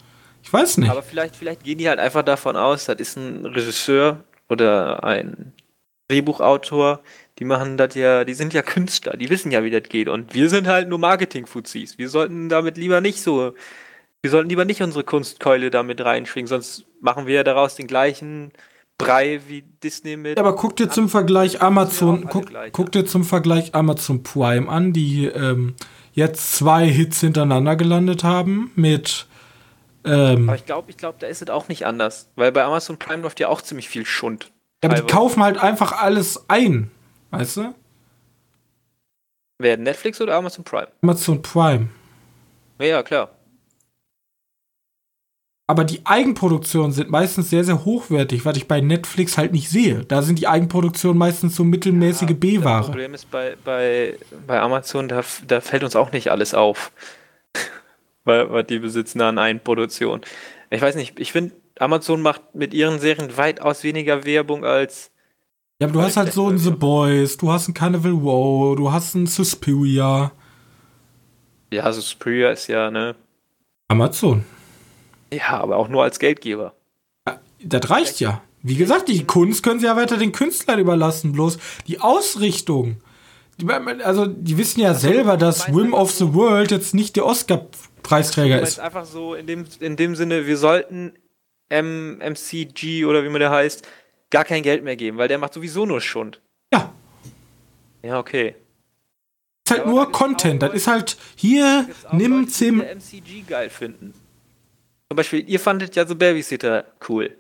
Ich 0.43 0.53
weiß 0.53 0.79
nicht. 0.79 0.91
Aber 0.91 1.03
vielleicht, 1.03 1.37
vielleicht 1.37 1.65
gehen 1.65 1.79
die 1.79 1.89
halt 1.89 1.99
einfach 1.99 2.23
davon 2.23 2.57
aus, 2.57 2.87
das 2.87 2.97
ist 2.99 3.17
ein 3.17 3.45
Regisseur 3.45 4.25
oder 4.49 5.05
ein 5.05 5.53
Drehbuchautor, 6.09 7.01
die 7.39 7.45
machen 7.45 7.77
das 7.77 7.95
ja, 7.95 8.25
die 8.25 8.35
sind 8.35 8.53
ja 8.53 8.63
Künstler, 8.63 9.17
die 9.17 9.31
wissen 9.31 9.53
ja, 9.53 9.63
wie 9.63 9.71
das 9.71 9.85
geht. 9.89 10.09
Und 10.09 10.35
wir 10.35 10.49
sind 10.51 10.67
halt 10.67 10.89
nur 10.89 10.99
Marketing-Fuzis. 10.99 11.99
Wir 11.99 12.09
sollten 12.09 12.49
damit 12.49 12.77
lieber 12.77 13.01
nicht 13.01 13.23
so, 13.23 13.55
wir 14.23 14.31
sollten 14.31 14.49
lieber 14.51 14.65
nicht 14.65 14.83
unsere 14.83 15.05
Kunstkeule 15.05 15.71
damit 15.71 16.01
reinschwingen, 16.05 16.49
sonst 16.49 16.85
machen 17.01 17.27
wir 17.27 17.37
ja 17.37 17.45
daraus 17.45 17.77
den 17.77 17.87
gleichen 17.87 18.51
Brei 19.05 19.41
wie 19.49 19.63
Disney 19.83 20.17
mit. 20.17 20.39
Ja, 20.39 20.45
aber 20.45 20.57
guck 20.57 20.77
dir 20.77 20.89
zum 20.91 21.09
Vergleich 21.09 21.63
Amazon, 21.63 22.27
guck, 22.31 22.47
gleich, 22.47 22.73
guck 22.73 22.93
dir 22.93 23.07
zum 23.07 23.25
Vergleich 23.25 23.75
Amazon 23.75 24.23
Prime 24.23 24.69
an, 24.69 24.93
die 24.93 25.27
ähm, 25.27 25.75
jetzt 26.13 26.55
zwei 26.55 26.87
Hits 26.87 27.21
hintereinander 27.21 27.77
gelandet 27.77 28.25
haben 28.25 28.71
mit 28.75 29.27
ähm, 30.05 30.49
aber 30.49 30.57
ich 30.57 30.65
glaube, 30.65 30.91
ich 30.91 30.97
glaube, 30.97 31.19
da 31.21 31.27
ist 31.27 31.43
es 31.43 31.51
auch 31.51 31.69
nicht 31.69 31.87
anders. 31.87 32.29
Weil 32.37 32.53
bei 32.53 32.65
Amazon 32.65 32.99
Prime 32.99 33.23
läuft 33.23 33.41
ja 33.41 33.49
auch 33.49 33.61
ziemlich 33.61 33.89
viel 33.89 34.07
Schund. 34.07 34.51
ja, 34.83 34.91
aber 34.91 35.01
die 35.01 35.07
kaufen 35.07 35.43
halt 35.43 35.59
einfach 35.59 35.93
alles 35.93 36.49
ein. 36.49 36.91
Weißt 37.31 37.59
du? 37.59 37.75
Wer 39.59 39.77
Netflix 39.77 40.21
oder 40.21 40.37
Amazon 40.37 40.65
Prime? 40.65 40.89
Amazon 41.03 41.43
Prime. 41.43 41.89
Ja, 42.79 43.03
klar. 43.03 43.31
Aber 45.71 45.85
die 45.85 46.05
Eigenproduktionen 46.05 46.91
sind 46.91 47.11
meistens 47.11 47.49
sehr, 47.49 47.63
sehr 47.63 47.85
hochwertig, 47.85 48.45
was 48.45 48.57
ich 48.57 48.67
bei 48.67 48.81
Netflix 48.81 49.39
halt 49.39 49.53
nicht 49.53 49.71
sehe. 49.71 50.05
Da 50.05 50.21
sind 50.21 50.41
die 50.41 50.49
Eigenproduktionen 50.49 51.17
meistens 51.17 51.55
so 51.55 51.63
mittelmäßige 51.63 52.31
Das 52.31 52.41
B-Ware. 52.41 52.87
Problem 52.87 53.15
ist 53.15 53.31
bei, 53.31 53.55
bei, 53.65 54.19
bei 54.49 54.61
Amazon, 54.61 55.07
da, 55.07 55.23
da 55.47 55.61
fällt 55.61 55.85
uns 55.85 55.95
auch 55.95 56.11
nicht 56.11 56.33
alles 56.33 56.55
auf. 56.55 56.91
weil, 58.25 58.65
die 58.65 58.81
besitzen 58.81 59.21
an 59.21 59.39
Eigenproduktion. 59.39 60.23
Ich 60.71 60.83
weiß 60.83 60.97
nicht, 60.97 61.21
ich 61.21 61.31
finde, 61.31 61.55
Amazon 61.79 62.21
macht 62.21 62.53
mit 62.53 62.75
ihren 62.75 62.99
Serien 62.99 63.37
weitaus 63.37 63.85
weniger 63.85 64.25
Werbung 64.25 64.65
als. 64.65 65.13
Ja, 65.81 65.87
aber 65.87 65.93
du 65.93 66.03
hast 66.03 66.17
halt 66.17 66.33
so 66.33 66.49
ein 66.49 66.59
The 66.59 66.73
Boys, 66.73 67.37
du 67.37 67.53
hast 67.53 67.69
ein 67.69 67.75
Carnival 67.75 68.11
Row, 68.11 68.75
du 68.75 68.91
hast 68.91 69.15
ein 69.15 69.29
Suspiria. 69.29 70.33
Ja, 71.73 71.85
also 71.85 72.01
Superior 72.01 72.51
ist 72.51 72.67
ja, 72.67 72.91
ne? 72.91 73.15
Amazon. 73.87 74.45
Ja, 75.33 75.61
aber 75.61 75.77
auch 75.77 75.89
nur 75.89 76.03
als 76.03 76.19
Geldgeber. 76.19 76.75
Das 77.63 77.91
reicht 77.91 78.21
ja. 78.21 78.43
Wie 78.63 78.77
gesagt, 78.77 79.09
die 79.09 79.25
Kunst 79.25 79.63
können 79.63 79.81
sie 79.81 79.87
ja 79.87 79.97
weiter 79.97 80.17
den 80.17 80.33
Künstlern 80.33 80.79
überlassen. 80.79 81.33
Bloß 81.33 81.59
die 81.87 82.01
Ausrichtung, 82.01 83.01
Also, 84.05 84.27
die 84.27 84.59
wissen 84.59 84.81
ja 84.81 84.95
selber, 84.95 85.37
dass 85.37 85.73
Whim 85.75 85.95
of 85.95 86.11
the 86.11 86.35
World 86.35 86.71
jetzt 86.71 86.95
nicht 86.95 87.17
der 87.17 87.27
Oscar-Preisträger 87.27 88.61
ist. 88.61 88.81
einfach 88.81 89.05
so 89.05 89.35
in 89.35 89.47
dem, 89.47 89.65
in 89.81 89.97
dem 89.97 90.17
Sinne, 90.17 90.47
wir 90.47 90.57
sollten 90.57 91.13
M 91.69 92.19
MCG 92.19 93.05
oder 93.05 93.25
wie 93.25 93.29
man 93.29 93.41
der 93.41 93.51
heißt, 93.51 93.87
gar 94.31 94.45
kein 94.45 94.63
Geld 94.63 94.83
mehr 94.85 94.97
geben, 94.97 95.19
weil 95.19 95.29
der 95.29 95.39
macht 95.39 95.55
sowieso 95.55 95.87
nur 95.87 96.01
Schund. 96.01 96.41
Ja. 96.73 96.93
Ja, 98.03 98.19
okay. 98.19 98.55
ist 99.67 99.71
halt 99.71 99.87
nur 99.87 100.11
Content. 100.11 100.63
Das 100.63 100.75
ist 100.75 100.87
halt 100.87 101.17
hier, 101.37 101.89
nimm 102.13 102.49
Zim. 102.49 102.81
MCG 102.81 103.45
geil 103.47 103.71
finden. 103.71 104.15
Zum 105.11 105.17
Beispiel, 105.17 105.45
ihr 105.49 105.59
fandet 105.59 105.97
ja 105.97 106.07
so 106.07 106.15
Babysitter 106.15 106.85
cool. 107.09 107.37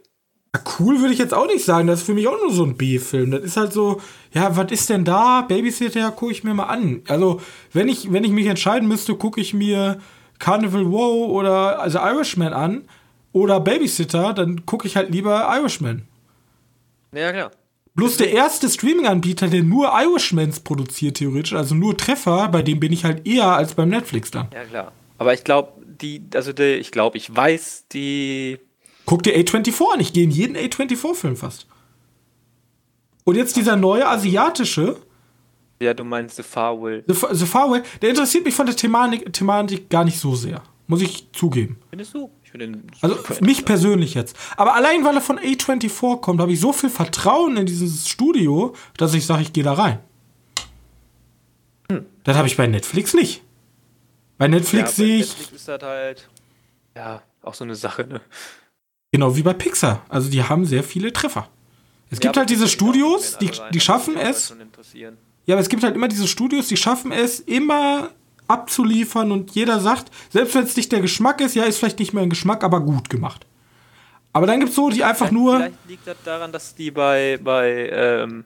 Ja, 0.52 0.61
cool 0.80 0.98
würde 0.98 1.12
ich 1.12 1.20
jetzt 1.20 1.33
auch 1.33 1.46
nicht 1.46 1.64
sagen. 1.64 1.87
Das 1.87 2.00
ist 2.00 2.06
für 2.06 2.14
mich 2.14 2.26
auch 2.26 2.37
nur 2.37 2.52
so 2.52 2.64
ein 2.64 2.76
B-Film. 2.76 3.30
Das 3.30 3.42
ist 3.44 3.56
halt 3.56 3.72
so, 3.72 4.00
ja, 4.33 4.56
was 4.56 4.72
ist 4.72 4.90
denn 4.90 5.04
da? 5.04 5.42
Babysitter, 5.42 6.11
gucke 6.11 6.33
ich 6.33 6.42
mir 6.42 6.52
mal 6.52 6.64
an. 6.64 7.02
Also, 7.06 7.40
wenn 7.72 7.88
ich, 7.88 8.12
wenn 8.12 8.24
ich 8.24 8.33
mich 8.33 8.46
entscheiden 8.46 8.88
müsste, 8.88 9.14
gucke 9.14 9.40
ich 9.40 9.54
mir 9.54 10.00
Carnival 10.40 10.90
Wow 10.90 11.30
oder 11.30 11.78
also 11.78 12.00
Irishman 12.00 12.52
an 12.52 12.88
oder 13.30 13.61
Babysitter, 13.61 14.33
dann 14.33 14.66
gucke 14.66 14.88
ich 14.88 14.96
halt 14.96 15.12
lieber 15.12 15.48
Irishman. 15.56 16.09
Ja, 17.14 17.30
klar. 17.30 17.52
Bloß 17.94 18.16
der 18.16 18.33
erste 18.33 18.68
Streaming-Anbieter, 18.68 19.46
der 19.46 19.62
nur 19.62 19.92
Irishmans 19.92 20.59
produziert, 20.59 21.18
theoretisch, 21.18 21.52
also 21.52 21.76
nur 21.76 21.96
Treffer, 21.96 22.48
bei 22.48 22.62
dem 22.62 22.80
bin 22.80 22.92
ich 22.92 23.04
halt 23.04 23.28
eher 23.28 23.52
als 23.52 23.74
beim 23.74 23.90
Netflix 23.90 24.33
dann. 24.33 24.48
Ja, 24.52 24.64
klar. 24.64 24.92
Aber 25.18 25.35
ich 25.35 25.44
glaube, 25.44 25.72
die, 26.01 26.23
also 26.35 26.53
die, 26.53 26.75
ich 26.75 26.91
glaube, 26.91 27.17
ich 27.17 27.35
weiß, 27.35 27.87
die. 27.93 28.59
Guck 29.07 29.23
dir 29.23 29.37
A24 29.37 29.95
an, 29.95 30.01
ich 30.01 30.13
gehe 30.13 30.25
in 30.25 30.31
jeden 30.31 30.57
A24-Film 30.57 31.37
fast. 31.37 31.67
Und 33.25 33.37
jetzt 33.37 33.57
dieser 33.57 33.77
neue 33.77 34.07
asiatische. 34.07 34.97
Ja, 35.81 35.95
du 35.95 36.05
meinst 36.05 36.37
The 36.37 36.43
Farwell. 36.43 37.05
The, 37.07 37.15
The 37.33 37.47
Farwell, 37.47 37.83
der 38.03 38.11
interessiert 38.11 38.45
mich 38.45 38.55
von 38.55 38.67
der 38.67 38.77
Thematik, 38.77 39.33
Thematik 39.33 39.89
gar 39.89 40.05
nicht 40.05 40.19
so 40.19 40.35
sehr. 40.35 40.63
Muss 40.87 41.03
ich 41.03 41.29
zugeben. 41.33 41.79
Findest 41.91 42.15
du? 42.15 42.31
Ich 42.45 42.51
finde 42.51 42.67
den 42.67 42.87
Also 43.01 43.17
mich 43.41 43.65
persönlich 43.65 44.15
jetzt. 44.15 44.37
Aber 44.57 44.75
allein 44.75 45.05
weil 45.05 45.15
er 45.15 45.21
von 45.21 45.39
A24 45.39 46.21
kommt, 46.21 46.41
habe 46.41 46.53
ich 46.53 46.61
so 46.61 46.73
viel 46.73 46.91
Vertrauen 46.91 47.57
in 47.57 47.67
dieses 47.67 48.09
Studio, 48.09 48.75
dass 48.97 49.15
ich 49.15 49.25
sage, 49.25 49.43
ich 49.43 49.53
gehe 49.53 49.63
da 49.63 49.75
rein. 49.75 50.01
Hm. 51.91 52.07
Das 52.25 52.37
habe 52.37 52.49
ich 52.49 52.57
bei 52.57 52.67
Netflix 52.67 53.15
nicht. 53.15 53.43
Bei 54.40 54.48
Netflix 54.48 54.96
ja, 54.96 55.05
sehe 55.05 55.16
ich. 55.18 55.29
Netflix 55.29 55.53
ist 55.53 55.68
das 55.68 55.83
halt. 55.83 56.29
Ja, 56.96 57.22
auch 57.42 57.53
so 57.55 57.62
eine 57.64 57.74
Sache, 57.74 58.07
ne? 58.07 58.20
Genau 59.12 59.37
wie 59.37 59.42
bei 59.42 59.53
Pixar. 59.53 60.03
Also 60.09 60.31
die 60.31 60.42
haben 60.42 60.64
sehr 60.64 60.83
viele 60.83 61.12
Treffer. 61.12 61.48
Es 62.11 62.18
gibt 62.20 62.37
Ja, 62.37 62.40
halt 62.40 62.48
aber 62.50 62.57
diese 62.57 62.66
Studios, 62.68 63.37
die, 63.38 63.48
rein. 63.48 63.70
die 63.72 63.81
schaffen 63.81 64.16
es. 64.16 64.55
Ja, 64.94 65.55
aber 65.55 65.61
es 65.61 65.68
gibt 65.68 65.83
halt 65.83 65.94
immer 65.94 66.09
diese 66.09 66.26
Studios, 66.26 66.68
die 66.68 66.76
schaffen 66.79 67.12
es, 67.12 67.38
immer 67.40 68.11
abzuliefern 68.48 69.31
und 69.31 69.50
jeder 69.55 69.79
sagt, 69.79 70.11
selbst 70.31 70.55
wenn 70.55 70.64
es 70.64 70.74
nicht 70.76 70.90
der 70.90 71.00
Geschmack 71.03 71.40
ist, 71.42 71.55
ja, 71.55 71.64
ist 71.64 71.79
vielleicht 71.79 71.98
nicht 71.98 72.12
mehr 72.14 72.22
ein 72.22 72.31
Geschmack, 72.31 72.64
aber 72.64 72.81
gut 72.81 73.11
gemacht. 73.11 73.46
Aber 74.33 74.46
dann 74.46 74.59
gibt 74.61 74.70
es 74.70 74.76
so, 74.76 74.88
die 74.88 75.05
einfach 75.05 75.29
Vielleicht- 75.29 75.33
nur. 75.33 75.57
Vielleicht 75.57 75.88
liegt 75.88 76.07
das 76.07 76.16
daran, 76.24 76.50
dass 76.50 76.74
die 76.74 76.90
bei, 76.90 77.38
bei, 77.42 77.90
ähm, 77.92 78.44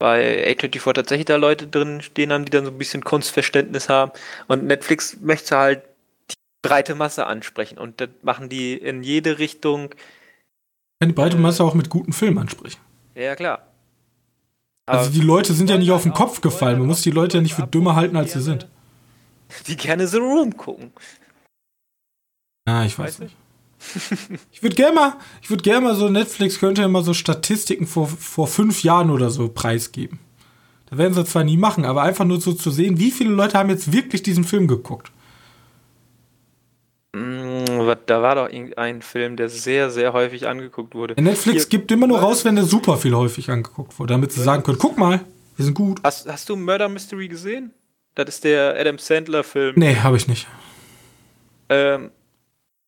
bei 0.00 0.48
A24 0.56 0.94
tatsächlich 0.94 1.26
da 1.26 1.36
Leute 1.36 1.68
drin 1.68 2.00
stehen 2.00 2.32
haben, 2.32 2.46
die 2.46 2.50
dann 2.50 2.64
so 2.64 2.70
ein 2.70 2.78
bisschen 2.78 3.04
Kunstverständnis 3.04 3.88
haben. 3.88 4.10
Und 4.48 4.64
Netflix 4.64 5.18
möchte 5.20 5.56
halt 5.56 5.82
die 6.30 6.34
breite 6.62 6.94
Masse 6.94 7.26
ansprechen. 7.26 7.78
Und 7.78 8.00
das 8.00 8.08
machen 8.22 8.48
die 8.48 8.74
in 8.74 9.02
jede 9.02 9.38
Richtung. 9.38 9.90
kann 10.98 11.10
die 11.10 11.14
breite 11.14 11.36
Masse 11.36 11.62
auch 11.62 11.74
mit 11.74 11.90
guten 11.90 12.14
Filmen 12.14 12.38
ansprechen. 12.38 12.80
Ja, 13.14 13.36
klar. 13.36 13.66
Also 14.86 15.10
die 15.10 15.20
Leute 15.20 15.52
sind 15.52 15.68
ja 15.68 15.76
nicht 15.76 15.92
auf 15.92 16.02
den 16.02 16.14
Kopf 16.14 16.40
gefallen. 16.40 16.78
Man 16.78 16.88
muss 16.88 17.02
die 17.02 17.10
Leute 17.10 17.36
ja 17.36 17.42
nicht 17.42 17.54
für 17.54 17.66
dümmer 17.66 17.94
halten, 17.94 18.16
als 18.16 18.32
sie 18.32 18.40
sind. 18.40 18.66
Die 19.66 19.76
gerne 19.76 20.08
The 20.08 20.16
Room 20.16 20.56
gucken. 20.56 20.92
Ah, 22.64 22.84
ich 22.84 22.98
weiß 22.98 23.06
Weißt 23.06 23.18
du? 23.18 23.24
nicht. 23.24 23.36
Ich 24.52 24.62
würde 24.62 24.76
gerne 24.76 24.94
mal, 24.94 25.12
ich 25.42 25.50
würde 25.50 25.62
gerne 25.62 25.86
mal 25.86 25.94
so 25.94 26.08
Netflix 26.08 26.58
könnte 26.60 26.82
ja 26.82 26.88
mal 26.88 27.02
so 27.04 27.14
Statistiken 27.14 27.86
vor, 27.86 28.06
vor 28.08 28.46
fünf 28.46 28.82
Jahren 28.82 29.10
oder 29.10 29.30
so 29.30 29.48
preisgeben. 29.48 30.18
Da 30.90 30.98
werden 30.98 31.14
sie 31.14 31.24
zwar 31.24 31.44
nie 31.44 31.56
machen, 31.56 31.84
aber 31.84 32.02
einfach 32.02 32.24
nur 32.24 32.40
so 32.40 32.52
zu 32.52 32.70
sehen, 32.70 32.98
wie 32.98 33.10
viele 33.10 33.30
Leute 33.30 33.56
haben 33.58 33.70
jetzt 33.70 33.92
wirklich 33.92 34.22
diesen 34.22 34.44
Film 34.44 34.66
geguckt. 34.68 35.10
Mm, 37.12 37.64
Da 38.06 38.22
war 38.22 38.34
doch 38.36 38.48
irgendein 38.48 39.02
Film, 39.02 39.36
der 39.36 39.48
sehr, 39.48 39.90
sehr 39.90 40.12
häufig 40.12 40.46
angeguckt 40.46 40.94
wurde. 40.94 41.20
Netflix 41.20 41.62
Hier- 41.62 41.68
gibt 41.78 41.90
immer 41.90 42.06
nur 42.06 42.18
raus, 42.20 42.44
wenn 42.44 42.56
der 42.56 42.64
super 42.64 42.96
viel 42.96 43.14
häufig 43.14 43.50
angeguckt 43.50 43.98
wurde, 43.98 44.14
damit 44.14 44.32
sie 44.32 44.42
sagen 44.42 44.62
können, 44.62 44.78
guck 44.78 44.96
mal, 44.98 45.20
wir 45.56 45.64
sind 45.64 45.74
gut. 45.74 46.00
Hast, 46.04 46.28
hast 46.30 46.48
du 46.48 46.56
Murder 46.56 46.88
Mystery 46.88 47.28
gesehen? 47.28 47.72
Das 48.14 48.28
ist 48.28 48.44
der 48.44 48.76
Adam 48.78 48.98
Sandler-Film. 48.98 49.74
Nee, 49.76 49.96
habe 49.96 50.16
ich 50.16 50.28
nicht. 50.28 50.46
Ähm, 51.68 52.10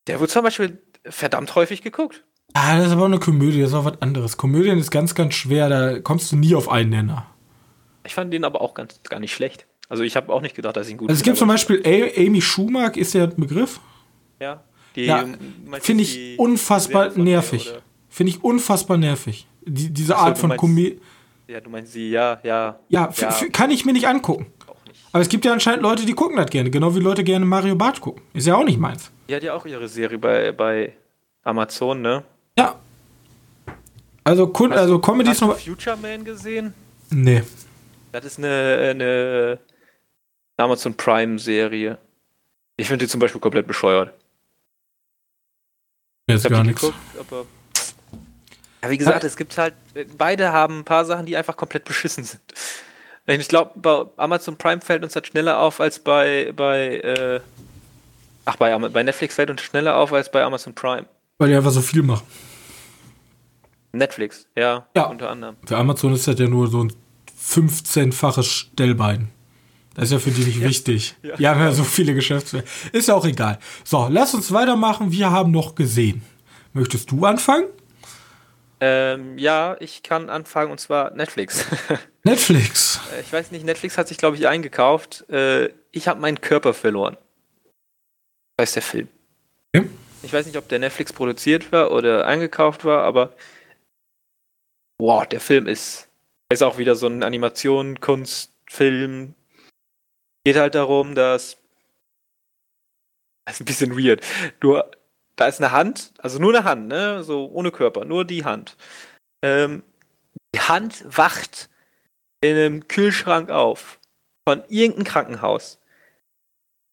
der 0.07 0.21
wurde 0.21 0.31
zum 0.33 0.43
Beispiel 0.43 0.79
verdammt 1.09 1.55
häufig 1.55 1.83
geguckt. 1.83 2.25
Ah, 2.55 2.77
das 2.77 2.87
ist 2.89 2.93
aber 2.93 3.03
auch 3.03 3.07
eine 3.07 3.19
Komödie, 3.19 3.61
das 3.61 3.71
ist 3.71 3.75
auch 3.77 3.85
was 3.87 4.01
anderes. 4.03 4.37
Komödien 4.37 4.79
ist 4.79 4.91
ganz, 4.91 5.15
ganz 5.15 5.35
schwer, 5.35 5.69
da 5.69 6.01
kommst 6.01 6.31
du 6.33 6.37
nie 6.37 6.55
auf 6.55 6.69
einen 6.69 6.91
Nenner. 6.91 7.27
Ich 8.05 8.15
fand 8.15 8.33
den 8.33 8.45
aber 8.45 8.61
auch 8.61 8.75
ganz, 8.75 9.01
gar 9.09 9.21
nicht 9.21 9.33
schlecht. 9.33 9.67
Also 9.89 10.03
ich 10.03 10.17
habe 10.17 10.33
auch 10.33 10.41
nicht 10.43 10.55
gedacht, 10.57 10.77
dass 10.77 10.87
ich 10.87 10.93
ihn 10.93 10.99
gut 10.99 11.09
Also 11.09 11.21
es 11.21 11.23
gibt 11.25 11.37
zum 11.39 11.49
Beispiel 11.49 11.83
A 11.87 12.21
Amy 12.21 12.41
Schumacher, 12.41 12.97
ist 12.97 13.15
der 13.15 13.25
ein 13.25 13.37
Begriff? 13.37 13.81
Ja, 14.41 14.63
Ja, 14.95 15.25
Finde 15.81 16.03
ich 16.03 16.39
unfassbar 16.39 17.11
Serie 17.11 17.25
nervig. 17.25 17.73
Finde 18.09 18.31
ich 18.33 18.43
unfassbar 18.45 18.97
nervig. 18.99 19.47
Die, 19.65 19.91
diese 19.91 20.17
Art 20.17 20.37
von 20.39 20.57
Komödie. 20.57 21.01
Ja, 21.49 21.61
du 21.61 21.71
meinst 21.71 21.93
sie, 21.93 22.11
ja, 22.11 22.41
ja. 22.43 22.79
Ja, 22.89 23.09
f- 23.09 23.47
kann 23.53 23.71
ich 23.71 23.85
mir 23.85 23.93
nicht 23.93 24.09
angucken. 24.09 24.47
auch 24.67 24.75
nicht. 24.89 25.01
Aber 25.13 25.23
es 25.23 25.29
gibt 25.29 25.45
ja 25.45 25.53
anscheinend 25.53 25.83
Leute, 25.83 26.05
die 26.07 26.13
gucken 26.15 26.37
das 26.37 26.51
gerne. 26.51 26.71
Genau 26.71 26.95
wie 26.95 27.01
Leute 27.01 27.23
gerne 27.25 27.45
Mario 27.45 27.77
Bart 27.77 28.01
gucken. 28.01 28.23
Ist 28.35 28.47
ja 28.47 28.57
auch 28.57 28.65
nicht 28.65 28.79
meins. 28.81 29.12
Die 29.29 29.35
hat 29.35 29.43
ja 29.43 29.55
auch 29.55 29.67
ihre 29.67 29.89
Serie 29.89 30.19
bei, 30.19 30.53
bei 30.53 30.93
Amazon, 31.43 32.03
ne? 32.03 32.25
Ja. 32.59 32.77
Also, 34.25 34.47
Kun 34.49 34.73
also 34.73 34.99
Comedy 34.99 35.31
ist 35.31 35.43
Hast 35.43 35.49
noch. 35.49 35.57
du 35.57 35.63
Future 35.63 35.97
Man 35.97 36.25
gesehen? 36.25 36.75
Nee. 37.11 37.43
Das 38.13 38.25
ist 38.25 38.39
eine, 38.39 38.89
eine 38.91 39.59
Amazon 40.57 40.95
Prime-Serie. 40.95 41.99
Ich 42.77 42.89
finde 42.89 43.05
die 43.05 43.11
zum 43.11 43.21
Beispiel 43.21 43.41
komplett 43.41 43.67
bescheuert. 43.67 44.13
Habe 46.31 46.49
gar 46.49 46.65
nichts. 46.65 46.81
geguckt, 46.81 46.99
aber. 47.19 47.47
Ja, 48.83 48.91
wie 48.91 48.99
gesagt, 48.99 49.25
es 49.25 49.37
gibt 49.37 49.57
halt. 49.59 49.75
Beide 50.17 50.53
haben 50.53 50.81
ein 50.81 50.85
paar 50.85 51.05
Sachen, 51.05 51.27
die 51.27 51.37
einfach 51.37 51.57
komplett 51.57 51.85
beschissen 51.85 52.25
sind. 52.25 52.41
Ich 53.27 53.49
glaube, 53.49 53.73
bei 53.77 54.05
Amazon 54.17 54.57
Prime 54.57 54.81
fällt 54.81 55.05
uns 55.05 55.13
das 55.13 55.27
schneller 55.27 55.59
auf 55.59 55.81
als 55.81 55.99
bei. 55.99 56.53
bei 56.55 56.99
äh, 56.99 57.41
ach, 58.45 58.57
bei, 58.57 58.77
bei 58.77 59.03
Netflix 59.03 59.35
fällt 59.35 59.51
uns 59.51 59.61
schneller 59.63 59.97
auf 59.97 60.13
als 60.13 60.31
bei 60.31 60.43
Amazon 60.43 60.75
Prime. 60.75 61.07
Weil 61.39 61.49
die 61.49 61.55
einfach 61.57 61.71
so 61.71 61.81
viel 61.81 62.03
machen. 62.03 62.27
Netflix, 63.93 64.47
ja, 64.57 64.87
Ja. 64.97 65.05
unter 65.05 65.31
anderem. 65.31 65.57
Für 65.67 65.77
Amazon 65.77 66.15
ist 66.15 66.27
das 66.27 66.39
ja 66.39 66.49
nur 66.49 66.69
so 66.69 66.83
ein 66.85 66.93
15-faches 67.41 68.45
Stellbein. 68.45 69.29
Das 69.95 70.05
ist 70.05 70.13
ja 70.13 70.19
für 70.19 70.31
die 70.31 70.45
nicht 70.45 70.61
wichtig. 70.63 71.15
Ja. 71.23 71.37
Die 71.37 71.49
haben 71.49 71.61
ja 71.61 71.73
so 71.73 71.85
viele 71.85 72.15
Geschäftsfelder. 72.15 72.67
Ist 72.93 73.09
ja 73.09 73.15
auch 73.15 73.27
egal. 73.27 73.59
So, 73.85 74.09
lass 74.11 74.33
uns 74.35 74.51
weitermachen. 74.53 75.13
Wir 75.13 75.31
haben 75.31 75.51
noch 75.51 75.75
gesehen. 75.75 76.23
Möchtest 76.73 77.11
du 77.11 77.27
anfangen? 77.27 77.67
Ähm, 78.81 79.37
ja, 79.39 79.77
ich 79.79 80.03
kann 80.03 80.31
anfangen 80.31 80.71
und 80.73 80.81
zwar 80.81 81.11
Netflix. 81.15 81.67
Netflix. 82.25 83.01
ich 83.21 83.33
weiß 83.33 83.51
nicht, 83.53 83.65
Netflix 83.67 83.99
hat 83.99 84.09
sich, 84.09 84.17
glaube 84.17 84.37
ich, 84.37 84.49
eingekauft. 84.49 85.29
Äh, 85.29 85.69
ich 85.93 86.09
habe 86.09 86.19
meinen 86.21 86.41
Körper 86.41 86.73
verloren. 86.73 87.17
Ist 88.61 88.77
der 88.77 88.83
Film. 88.83 89.09
Okay. 89.75 89.89
Ich 90.23 90.33
weiß 90.33 90.47
nicht, 90.47 90.57
ob 90.57 90.69
der 90.69 90.79
Netflix 90.79 91.13
produziert 91.13 91.73
war 91.73 91.91
oder 91.91 92.27
eingekauft 92.27 92.85
war, 92.85 93.03
aber 93.03 93.35
wow, 94.99 95.27
der 95.27 95.41
Film 95.41 95.67
ist, 95.67 96.09
ist 96.53 96.63
auch 96.63 96.79
wieder 96.79 96.95
so 96.95 97.09
ein 97.09 97.25
Animation, 97.25 97.99
Kunstfilm. 97.99 99.35
Geht 100.45 100.57
halt 100.57 100.75
darum, 100.75 101.15
dass 101.15 101.59
das 103.45 103.57
ist 103.57 103.61
ein 103.61 103.65
bisschen 103.65 103.99
weird. 103.99 104.25
Du, 104.61 104.81
da 105.37 105.47
ist 105.47 105.61
eine 105.61 105.73
Hand, 105.73 106.13
also 106.19 106.39
nur 106.39 106.55
eine 106.55 106.65
Hand, 106.65 106.89
ne, 106.89 107.25
so 107.25 107.51
ohne 107.51 107.73
Körper, 107.73 108.05
nur 108.05 108.25
die 108.25 108.45
Hand. 108.45 108.77
Ähm, 109.43 109.83
die 110.55 110.61
Hand 110.61 111.05
wacht 111.07 111.69
in 112.41 112.57
einem 112.57 112.89
Kühlschrank 112.89 113.51
auf 113.51 113.99
von 114.49 114.63
irgendeinem 114.69 115.05
Krankenhaus. 115.05 115.81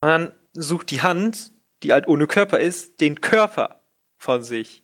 Und 0.01 0.09
dann 0.09 0.33
sucht 0.53 0.91
die 0.91 1.01
Hand, 1.01 1.51
die 1.83 1.91
halt 1.93 2.07
ohne 2.07 2.27
Körper 2.27 2.59
ist, 2.59 3.01
den 3.01 3.21
Körper 3.21 3.81
von 4.17 4.43
sich. 4.43 4.83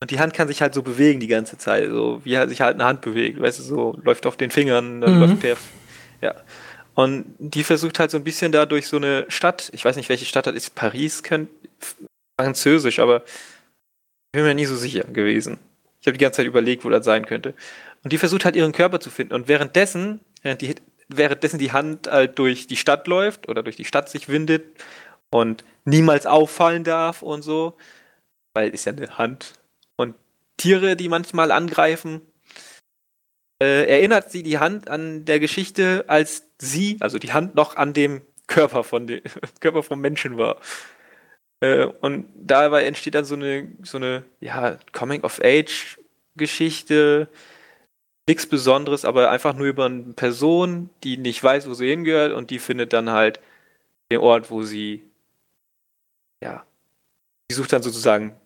Und 0.00 0.10
die 0.10 0.18
Hand 0.18 0.32
kann 0.32 0.48
sich 0.48 0.62
halt 0.62 0.72
so 0.74 0.82
bewegen 0.82 1.20
die 1.20 1.26
ganze 1.26 1.58
Zeit, 1.58 1.90
so 1.90 2.20
wie 2.24 2.36
sich 2.48 2.60
halt 2.60 2.74
eine 2.74 2.84
Hand 2.84 3.02
bewegt, 3.02 3.40
weißt 3.40 3.58
du, 3.58 3.62
so 3.62 3.98
läuft 4.02 4.26
auf 4.26 4.36
den 4.36 4.50
Fingern, 4.50 5.00
dann 5.00 5.14
Mhm. 5.14 5.20
läuft 5.20 5.42
der, 5.42 5.56
ja. 6.22 6.34
Und 6.94 7.34
die 7.38 7.64
versucht 7.64 7.98
halt 7.98 8.10
so 8.10 8.16
ein 8.16 8.24
bisschen 8.24 8.52
da 8.52 8.66
durch 8.66 8.86
so 8.86 8.96
eine 8.96 9.26
Stadt, 9.28 9.70
ich 9.72 9.84
weiß 9.84 9.96
nicht, 9.96 10.08
welche 10.08 10.24
Stadt 10.24 10.46
das 10.46 10.54
ist, 10.54 10.74
Paris, 10.74 11.22
könnt, 11.22 11.50
französisch, 12.40 12.98
aber 12.98 13.24
ich 13.26 14.32
bin 14.32 14.44
mir 14.44 14.54
nie 14.54 14.64
so 14.64 14.76
sicher 14.76 15.04
gewesen. 15.04 15.58
Ich 16.00 16.06
habe 16.06 16.16
die 16.16 16.22
ganze 16.22 16.38
Zeit 16.38 16.46
überlegt, 16.46 16.84
wo 16.84 16.88
das 16.88 17.04
sein 17.04 17.26
könnte. 17.26 17.54
Und 18.02 18.12
die 18.12 18.18
versucht 18.18 18.44
halt 18.46 18.56
ihren 18.56 18.72
Körper 18.72 19.00
zu 19.00 19.10
finden. 19.10 19.34
Und 19.34 19.48
währenddessen, 19.48 20.20
während 20.42 20.62
die 20.62 20.74
währenddessen 21.08 21.58
die 21.58 21.72
Hand 21.72 22.06
halt 22.06 22.38
durch 22.38 22.66
die 22.68 22.76
Stadt 22.76 23.06
läuft 23.08 23.48
oder 23.48 23.62
durch 23.62 23.76
die 23.76 23.84
Stadt 23.84 24.08
sich 24.08 24.28
windet 24.28 24.64
und 25.30 25.64
niemals 25.84 26.26
auffallen 26.26 26.84
darf 26.84 27.22
und 27.22 27.42
so, 27.42 27.76
weil 28.54 28.70
ist 28.70 28.86
ja 28.86 28.92
eine 28.92 29.18
Hand. 29.18 29.54
Und 29.96 30.14
Tiere, 30.56 30.96
die 30.96 31.08
manchmal 31.08 31.52
angreifen, 31.52 32.22
äh, 33.62 33.86
erinnert 33.86 34.30
sie 34.30 34.42
die 34.42 34.58
Hand 34.58 34.88
an 34.88 35.24
der 35.24 35.40
Geschichte, 35.40 36.04
als 36.08 36.44
sie, 36.58 36.96
also 37.00 37.18
die 37.18 37.32
Hand 37.32 37.54
noch 37.54 37.76
an 37.76 37.92
dem 37.92 38.22
Körper 38.46 38.84
von 38.84 39.06
dem 39.06 39.20
Körper 39.60 39.82
vom 39.82 40.00
Menschen 40.00 40.38
war. 40.38 40.60
Äh, 41.60 41.84
und 41.86 42.26
dabei 42.34 42.84
entsteht 42.84 43.14
dann 43.14 43.24
so 43.24 43.34
eine, 43.34 43.68
so 43.82 43.96
eine, 43.98 44.24
ja, 44.40 44.78
Coming-of-Age-Geschichte. 44.92 47.28
Nichts 48.28 48.46
Besonderes, 48.46 49.04
aber 49.04 49.30
einfach 49.30 49.54
nur 49.54 49.66
über 49.66 49.86
eine 49.86 50.12
Person, 50.14 50.90
die 51.04 51.16
nicht 51.16 51.42
weiß, 51.42 51.68
wo 51.68 51.74
sie 51.74 51.88
hingehört 51.88 52.32
und 52.32 52.50
die 52.50 52.58
findet 52.60 52.92
dann 52.92 53.10
halt 53.10 53.40
den 54.10 54.20
Ort, 54.20 54.50
wo 54.50 54.62
sie, 54.62 55.09
ja, 56.42 56.64
die 57.50 57.54
sucht 57.54 57.72
dann 57.72 57.82
sozusagen 57.82 58.36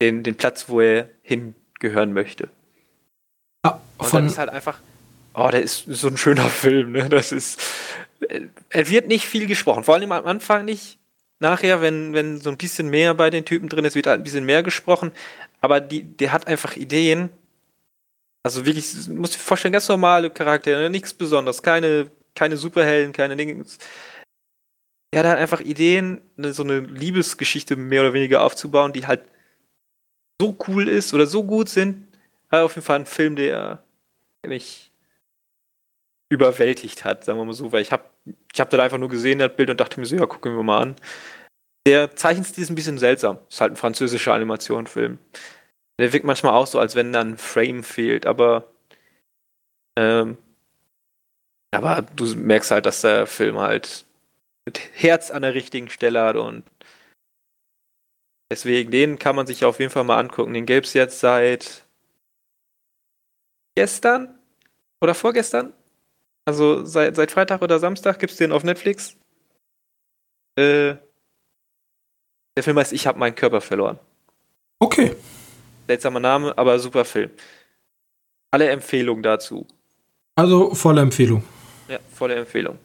den, 0.00 0.22
den 0.22 0.36
Platz, 0.36 0.68
wo 0.68 0.80
er 0.80 1.10
hingehören 1.22 2.12
möchte. 2.12 2.48
Ja, 3.64 3.80
und 3.98 4.14
dann 4.14 4.26
ist 4.26 4.38
halt 4.38 4.50
einfach, 4.50 4.80
oh, 5.34 5.48
der 5.50 5.62
ist 5.62 5.84
so 5.88 6.08
ein 6.08 6.16
schöner 6.16 6.44
Film, 6.48 6.92
ne? 6.92 7.08
Das 7.08 7.32
ist, 7.32 7.60
er 8.70 8.88
wird 8.88 9.08
nicht 9.08 9.26
viel 9.26 9.46
gesprochen, 9.46 9.84
vor 9.84 9.94
allem 9.94 10.12
am 10.12 10.26
Anfang 10.26 10.64
nicht. 10.64 10.98
Nachher, 11.40 11.80
wenn, 11.80 12.14
wenn 12.14 12.40
so 12.40 12.50
ein 12.50 12.56
bisschen 12.56 12.90
mehr 12.90 13.14
bei 13.14 13.30
den 13.30 13.44
Typen 13.44 13.68
drin 13.68 13.84
ist, 13.84 13.94
wird 13.94 14.08
halt 14.08 14.20
ein 14.20 14.24
bisschen 14.24 14.44
mehr 14.44 14.64
gesprochen. 14.64 15.12
Aber 15.60 15.80
die, 15.80 16.02
der 16.02 16.32
hat 16.32 16.48
einfach 16.48 16.76
Ideen. 16.76 17.30
Also 18.42 18.66
wirklich, 18.66 19.08
muss 19.08 19.36
ich 19.36 19.38
vorstellen, 19.38 19.72
ganz 19.72 19.88
normale 19.88 20.30
Charaktere, 20.30 20.80
ne? 20.82 20.90
nichts 20.90 21.14
Besonderes, 21.14 21.62
keine, 21.62 22.10
keine 22.34 22.56
Superhelden, 22.56 23.12
keine 23.12 23.36
Dinge. 23.36 23.64
Er 25.10 25.20
hat 25.20 25.26
halt 25.26 25.38
einfach 25.38 25.60
Ideen, 25.60 26.20
ne, 26.36 26.52
so 26.52 26.62
eine 26.62 26.80
Liebesgeschichte 26.80 27.76
mehr 27.76 28.02
oder 28.02 28.12
weniger 28.12 28.42
aufzubauen, 28.42 28.92
die 28.92 29.06
halt 29.06 29.22
so 30.40 30.56
cool 30.68 30.88
ist 30.88 31.14
oder 31.14 31.26
so 31.26 31.44
gut 31.44 31.68
sind. 31.68 32.08
Aber 32.50 32.64
auf 32.64 32.74
jeden 32.74 32.84
Fall 32.84 33.00
ein 33.00 33.06
Film, 33.06 33.36
der 33.36 33.82
mich 34.46 34.92
überwältigt 36.30 37.04
hat, 37.04 37.24
sagen 37.24 37.38
wir 37.38 37.44
mal 37.44 37.52
so, 37.54 37.72
weil 37.72 37.82
ich 37.82 37.92
habe 37.92 38.04
ich 38.52 38.60
hab 38.60 38.70
dann 38.70 38.80
einfach 38.80 38.98
nur 38.98 39.08
gesehen, 39.08 39.38
das 39.38 39.56
Bild 39.56 39.70
und 39.70 39.80
dachte 39.80 39.98
mir 39.98 40.06
so, 40.06 40.16
ja, 40.16 40.26
gucken 40.26 40.54
wir 40.54 40.62
mal 40.62 40.82
an. 40.82 40.96
Der 41.86 42.14
Zeichenstil 42.14 42.64
ist 42.64 42.70
ein 42.70 42.74
bisschen 42.74 42.98
seltsam. 42.98 43.38
Ist 43.48 43.60
halt 43.62 43.72
ein 43.72 43.76
französischer 43.76 44.34
Animationsfilm. 44.34 45.18
Der 45.98 46.12
wirkt 46.12 46.26
manchmal 46.26 46.52
auch 46.52 46.66
so, 46.66 46.78
als 46.78 46.94
wenn 46.94 47.12
da 47.12 47.20
ein 47.22 47.38
Frame 47.38 47.82
fehlt, 47.82 48.26
aber 48.26 48.70
ähm, 49.98 50.38
aber 51.70 52.02
du 52.02 52.24
merkst 52.36 52.70
halt, 52.70 52.86
dass 52.86 53.00
der 53.02 53.26
Film 53.26 53.58
halt 53.58 54.06
mit 54.68 54.80
Herz 54.92 55.30
an 55.30 55.40
der 55.40 55.54
richtigen 55.54 55.88
Stelle 55.88 56.20
hat 56.20 56.36
und 56.36 56.62
deswegen, 58.52 58.90
den 58.90 59.18
kann 59.18 59.34
man 59.34 59.46
sich 59.46 59.64
auf 59.64 59.80
jeden 59.80 59.90
Fall 59.90 60.04
mal 60.04 60.18
angucken. 60.18 60.52
Den 60.52 60.66
gäbe 60.66 60.84
es 60.84 60.92
jetzt 60.92 61.20
seit 61.20 61.86
gestern 63.74 64.38
oder 65.00 65.14
vorgestern. 65.14 65.72
Also 66.44 66.84
seit, 66.84 67.16
seit 67.16 67.30
Freitag 67.30 67.62
oder 67.62 67.78
Samstag 67.78 68.18
gibt 68.18 68.32
es 68.32 68.36
den 68.36 68.52
auf 68.52 68.62
Netflix. 68.62 69.16
Äh, 70.56 70.96
der 72.54 72.62
Film 72.62 72.78
heißt 72.78 72.92
Ich 72.92 73.06
habe 73.06 73.18
meinen 73.18 73.34
Körper 73.34 73.62
verloren. 73.62 73.98
Okay. 74.80 75.16
Seltsamer 75.86 76.20
Name, 76.20 76.58
aber 76.58 76.78
super 76.78 77.06
Film. 77.06 77.30
Alle 78.50 78.68
Empfehlungen 78.68 79.22
dazu. 79.22 79.66
Also 80.36 80.74
volle 80.74 81.00
Empfehlung. 81.00 81.42
Ja, 81.88 81.98
volle 82.12 82.34
Empfehlung. 82.34 82.78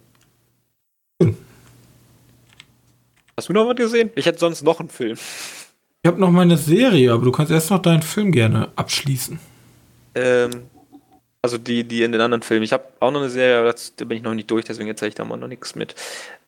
Hast 3.37 3.49
du 3.49 3.53
noch 3.53 3.67
was 3.67 3.75
gesehen? 3.75 4.11
Ich 4.15 4.25
hätte 4.25 4.39
sonst 4.39 4.61
noch 4.63 4.79
einen 4.79 4.89
Film. 4.89 5.17
Ich 6.03 6.07
habe 6.07 6.19
noch 6.19 6.31
meine 6.31 6.57
Serie, 6.57 7.11
aber 7.11 7.23
du 7.23 7.31
kannst 7.31 7.51
erst 7.51 7.71
noch 7.71 7.81
deinen 7.81 8.01
Film 8.01 8.31
gerne 8.31 8.71
abschließen. 8.75 9.39
Ähm, 10.15 10.69
also 11.41 11.57
die, 11.57 11.83
die 11.83 12.03
in 12.03 12.11
den 12.11 12.21
anderen 12.21 12.43
Filmen. 12.43 12.63
Ich 12.63 12.73
habe 12.73 12.85
auch 12.99 13.11
noch 13.11 13.21
eine 13.21 13.29
Serie, 13.29 13.59
aber 13.59 13.71
das, 13.71 13.95
da 13.95 14.05
bin 14.05 14.17
ich 14.17 14.23
noch 14.23 14.33
nicht 14.33 14.51
durch, 14.51 14.65
deswegen 14.65 14.89
erzähle 14.89 15.09
ich 15.09 15.15
da 15.15 15.25
mal 15.25 15.37
noch 15.37 15.47
nichts 15.47 15.75
mit. 15.75 15.95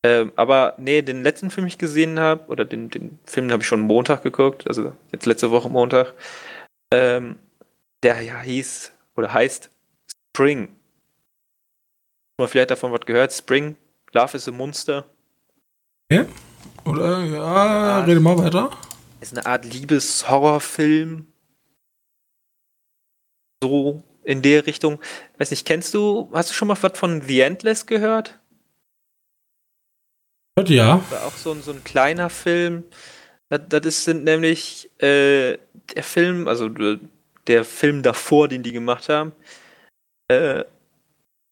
Ähm, 0.04 0.32
aber 0.36 0.76
nee, 0.78 1.02
den 1.02 1.24
letzten 1.24 1.50
Film, 1.50 1.66
den 1.66 1.70
ich 1.70 1.78
gesehen 1.78 2.20
habe, 2.20 2.46
oder 2.48 2.66
den, 2.66 2.90
den 2.90 3.18
Film 3.26 3.52
habe 3.52 3.64
ich 3.64 3.68
schon 3.68 3.82
Montag 3.82 4.24
geguckt, 4.24 4.68
also 4.68 4.94
jetzt 5.12 5.26
letzte 5.26 5.52
Woche 5.52 5.70
Montag. 5.70 6.14
Ähm, 6.92 7.38
der 8.04 8.22
ja 8.22 8.40
hieß 8.42 8.92
oder 9.16 9.34
heißt 9.34 9.72
Spring. 10.32 10.70
Mal 12.38 12.48
vielleicht 12.48 12.72
davon 12.72 12.92
was 12.92 13.02
gehört. 13.02 13.34
Spring, 13.34 13.76
Love 14.14 14.38
is 14.38 14.48
a 14.48 14.52
Monster. 14.52 15.06
Ja? 16.12 16.26
Oder 16.86 17.24
ja, 17.24 18.04
rede 18.04 18.20
mal 18.20 18.38
weiter. 18.38 18.70
Ist 19.20 19.36
eine 19.36 19.46
Art 19.46 19.66
Liebes-Horrorfilm. 19.66 21.26
So 23.64 24.04
in 24.24 24.42
der 24.42 24.66
Richtung. 24.68 25.00
Weiß 25.38 25.52
nicht, 25.52 25.66
kennst 25.66 25.94
du, 25.94 26.30
hast 26.34 26.50
du 26.50 26.54
schon 26.54 26.68
mal 26.68 26.78
was 26.80 26.98
von 26.98 27.22
The 27.22 27.42
Endless 27.42 27.86
gehört? 27.86 28.40
Ja. 30.66 31.04
War 31.10 31.26
auch 31.26 31.36
so 31.36 31.52
ein, 31.52 31.62
so 31.62 31.72
ein 31.72 31.84
kleiner 31.84 32.30
Film. 32.30 32.84
Das, 33.50 33.62
das 33.68 33.86
ist, 33.86 34.04
sind 34.06 34.24
nämlich 34.24 34.90
äh, 35.02 35.58
der 35.96 36.04
Film, 36.04 36.48
also 36.48 36.70
der 37.48 37.66
Film 37.66 38.04
davor, 38.04 38.48
den 38.48 38.64
die 38.64 38.72
gemacht 38.72 39.10
haben. 39.10 39.34
Äh, 40.28 40.64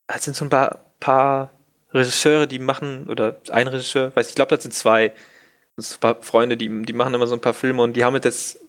das 0.07 0.23
sind 0.25 0.35
so 0.35 0.45
ein 0.45 0.49
paar, 0.49 0.85
paar 0.99 1.52
Regisseure, 1.93 2.47
die 2.47 2.59
machen, 2.59 3.07
oder 3.09 3.39
ein 3.49 3.67
Regisseur, 3.67 4.15
weiß 4.15 4.29
ich 4.29 4.35
glaube, 4.35 4.55
das 4.55 4.63
sind 4.63 4.73
zwei. 4.73 5.13
Das 5.75 5.95
ein 5.95 5.99
paar 5.99 6.21
Freunde, 6.21 6.55
die, 6.55 6.83
die 6.83 6.93
machen 6.93 7.13
immer 7.13 7.25
so 7.27 7.35
ein 7.35 7.41
paar 7.41 7.53
Filme 7.55 7.81
und 7.81 7.93
die 7.93 8.03
haben 8.03 8.15
jetzt 8.15 8.59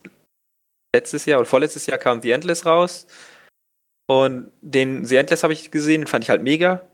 letztes 0.94 1.26
Jahr 1.26 1.40
oder 1.40 1.48
vorletztes 1.48 1.86
Jahr 1.86 1.98
kam 1.98 2.22
The 2.22 2.30
Endless 2.30 2.64
raus. 2.64 3.06
Und 4.06 4.52
den 4.60 5.04
The 5.04 5.16
Endless 5.16 5.42
habe 5.42 5.52
ich 5.52 5.70
gesehen, 5.70 6.02
den 6.02 6.06
fand 6.06 6.24
ich 6.24 6.30
halt 6.30 6.42
mega. 6.42 6.86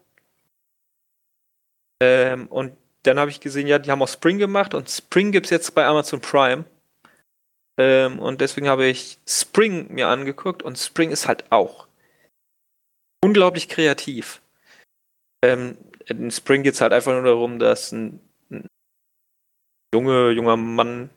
Ähm, 2.02 2.46
und 2.48 2.76
dann 3.02 3.18
habe 3.18 3.30
ich 3.30 3.40
gesehen, 3.40 3.66
ja, 3.66 3.78
die 3.78 3.90
haben 3.90 4.02
auch 4.02 4.08
Spring 4.08 4.38
gemacht 4.38 4.74
und 4.74 4.90
Spring 4.90 5.32
gibt 5.32 5.46
es 5.46 5.50
jetzt 5.50 5.74
bei 5.74 5.86
Amazon 5.86 6.20
Prime. 6.20 6.64
Ähm, 7.78 8.18
und 8.18 8.40
deswegen 8.40 8.68
habe 8.68 8.86
ich 8.86 9.18
Spring 9.26 9.92
mir 9.92 10.08
angeguckt 10.08 10.62
und 10.62 10.78
Spring 10.78 11.10
ist 11.10 11.28
halt 11.28 11.50
auch 11.50 11.86
unglaublich 13.22 13.68
kreativ. 13.68 14.42
Ähm, 15.42 15.76
in 16.11 16.30
Spring 16.30 16.62
geht 16.62 16.74
es 16.74 16.80
halt 16.80 16.92
einfach 16.92 17.12
nur 17.12 17.22
darum, 17.22 17.58
dass 17.58 17.92
ein, 17.92 18.20
ein 18.50 18.66
junge, 19.94 20.30
junger 20.30 20.56
Mann 20.56 21.11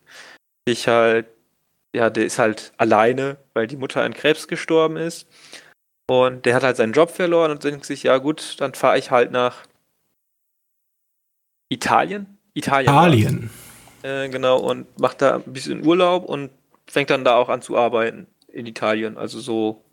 sich 0.67 0.87
halt, 0.87 1.27
ja, 1.95 2.09
der 2.09 2.25
ist 2.25 2.39
halt 2.39 2.73
alleine, 2.77 3.37
weil 3.53 3.67
die 3.67 3.77
Mutter 3.77 4.03
an 4.03 4.13
Krebs 4.13 4.47
gestorben 4.47 4.97
ist. 4.97 5.27
Und 6.09 6.45
der 6.45 6.55
hat 6.55 6.63
halt 6.63 6.77
seinen 6.77 6.93
Job 6.93 7.11
verloren 7.11 7.51
und 7.51 7.63
denkt 7.63 7.85
sich, 7.85 8.03
ja 8.03 8.17
gut, 8.17 8.59
dann 8.59 8.73
fahre 8.73 8.97
ich 8.97 9.09
halt 9.09 9.31
nach 9.31 9.65
Italien. 11.69 12.37
Italien. 12.53 12.89
Italien. 12.89 13.49
Äh, 14.03 14.29
genau, 14.29 14.59
und 14.59 14.99
macht 14.99 15.21
da 15.21 15.35
ein 15.35 15.53
bisschen 15.53 15.85
Urlaub 15.85 16.25
und 16.25 16.51
fängt 16.87 17.09
dann 17.09 17.23
da 17.23 17.35
auch 17.35 17.49
an 17.49 17.61
zu 17.61 17.77
arbeiten 17.77 18.27
in 18.47 18.65
Italien. 18.65 19.17
Also 19.17 19.39
so, 19.39 19.83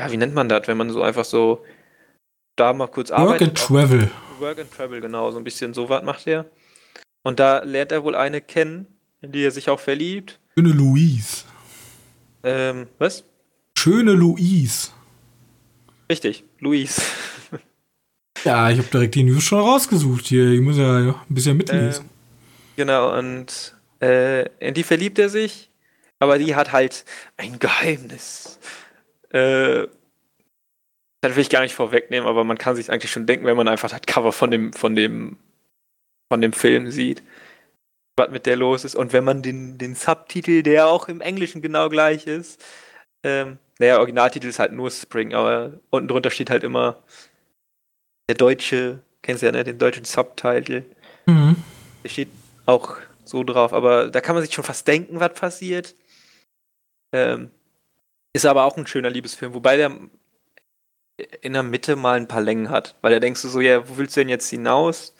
ja, 0.00 0.10
wie 0.10 0.16
nennt 0.16 0.34
man 0.34 0.48
das, 0.48 0.68
wenn 0.68 0.76
man 0.76 0.90
so 0.90 1.02
einfach 1.02 1.24
so 1.24 1.64
da 2.58 2.72
mal 2.72 2.88
kurz 2.88 3.10
Work 3.10 3.20
arbeitet. 3.20 3.70
Work 3.70 3.82
and 3.82 3.90
Travel. 3.90 4.10
Work 4.40 4.58
and 4.60 4.70
Travel, 4.72 5.00
genau, 5.00 5.30
so 5.30 5.38
ein 5.38 5.44
bisschen 5.44 5.74
so 5.74 5.88
was 5.88 6.02
macht 6.02 6.26
er. 6.26 6.46
Und 7.22 7.40
da 7.40 7.62
lernt 7.64 7.92
er 7.92 8.04
wohl 8.04 8.14
eine 8.14 8.40
kennen, 8.40 8.86
in 9.20 9.32
die 9.32 9.44
er 9.44 9.50
sich 9.50 9.68
auch 9.68 9.80
verliebt. 9.80 10.38
Schöne 10.54 10.72
Louise. 10.72 11.44
Ähm, 12.42 12.86
was? 12.98 13.24
Schöne 13.76 14.12
Louise. 14.12 14.90
Richtig, 16.10 16.44
Luis. 16.60 17.00
Ja, 18.44 18.70
ich 18.70 18.78
habe 18.78 18.88
direkt 18.88 19.14
die 19.14 19.24
News 19.24 19.42
schon 19.42 19.60
rausgesucht 19.60 20.26
hier. 20.26 20.52
Ich 20.52 20.60
muss 20.60 20.76
ja 20.78 20.96
ein 20.96 21.14
bisschen 21.28 21.56
mitlesen. 21.56 22.04
Äh, 22.04 22.76
genau, 22.76 23.16
und 23.18 23.74
äh, 24.00 24.46
in 24.60 24.74
die 24.74 24.84
verliebt 24.84 25.18
er 25.18 25.28
sich, 25.28 25.70
aber 26.18 26.38
die 26.38 26.54
hat 26.54 26.72
halt 26.72 27.04
ein 27.36 27.58
Geheimnis. 27.58 28.58
Äh, 29.30 29.88
das 31.20 31.34
will 31.34 31.42
ich 31.42 31.50
gar 31.50 31.62
nicht 31.62 31.74
vorwegnehmen, 31.74 32.28
aber 32.28 32.44
man 32.44 32.58
kann 32.58 32.76
sich 32.76 32.90
eigentlich 32.90 33.10
schon 33.10 33.26
denken, 33.26 33.46
wenn 33.46 33.56
man 33.56 33.68
einfach 33.68 33.90
das 33.90 34.02
Cover 34.02 34.32
von 34.32 34.50
dem, 34.50 34.72
von 34.72 34.94
dem, 34.94 35.36
von 36.32 36.40
dem 36.40 36.52
Film 36.52 36.90
sieht, 36.90 37.22
was 38.16 38.30
mit 38.30 38.46
der 38.46 38.56
los 38.56 38.84
ist. 38.84 38.94
Und 38.94 39.12
wenn 39.12 39.24
man 39.24 39.42
den, 39.42 39.78
den 39.78 39.94
Subtitel, 39.94 40.62
der 40.62 40.86
auch 40.86 41.08
im 41.08 41.20
Englischen 41.20 41.62
genau 41.62 41.88
gleich 41.88 42.26
ist, 42.26 42.64
ähm, 43.24 43.58
naja, 43.78 43.98
Originaltitel 43.98 44.46
ist 44.46 44.58
halt 44.58 44.72
nur 44.72 44.90
Spring, 44.90 45.34
aber 45.34 45.80
unten 45.90 46.08
drunter 46.08 46.30
steht 46.30 46.50
halt 46.50 46.64
immer 46.64 47.02
der 48.28 48.36
deutsche, 48.36 49.00
kennst 49.22 49.42
du 49.42 49.46
ja, 49.46 49.52
ne, 49.52 49.64
den 49.64 49.78
deutschen 49.78 50.04
Subtitle. 50.04 50.84
Mhm. 51.26 51.56
Der 52.04 52.08
steht 52.08 52.28
auch 52.66 52.96
so 53.24 53.44
drauf, 53.44 53.72
aber 53.72 54.08
da 54.08 54.20
kann 54.20 54.34
man 54.34 54.44
sich 54.44 54.54
schon 54.54 54.64
fast 54.64 54.86
denken, 54.86 55.20
was 55.20 55.34
passiert. 55.34 55.94
Ähm, 57.12 57.50
ist 58.32 58.46
aber 58.46 58.64
auch 58.64 58.76
ein 58.76 58.86
schöner 58.86 59.10
Liebesfilm, 59.10 59.54
wobei 59.54 59.76
der 59.76 59.92
in 61.40 61.52
der 61.52 61.62
Mitte 61.62 61.96
mal 61.96 62.16
ein 62.16 62.28
paar 62.28 62.40
Längen 62.40 62.70
hat. 62.70 62.96
Weil 63.00 63.12
da 63.12 63.20
denkst 63.20 63.42
du 63.42 63.48
so, 63.48 63.60
ja, 63.60 63.88
wo 63.88 63.96
willst 63.96 64.16
du 64.16 64.20
denn 64.20 64.28
jetzt 64.28 64.48
hinaus? 64.48 65.14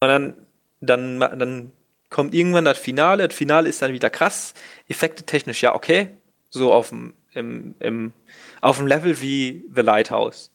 Und 0.00 0.08
dann, 0.08 0.46
dann, 0.80 1.20
dann 1.20 1.72
kommt 2.10 2.34
irgendwann 2.34 2.64
das 2.64 2.78
Finale. 2.78 3.28
Das 3.28 3.36
Finale 3.36 3.68
ist 3.68 3.82
dann 3.82 3.92
wieder 3.92 4.10
krass. 4.10 4.54
Effekte 4.88 5.24
technisch, 5.24 5.62
ja, 5.62 5.74
okay. 5.74 6.08
So 6.50 6.72
auf 6.72 6.88
dem, 6.88 7.14
im, 7.34 7.74
im, 7.80 8.12
auf 8.60 8.78
dem 8.78 8.86
Level 8.86 9.20
wie 9.20 9.64
The 9.74 9.82
Lighthouse. 9.82 10.50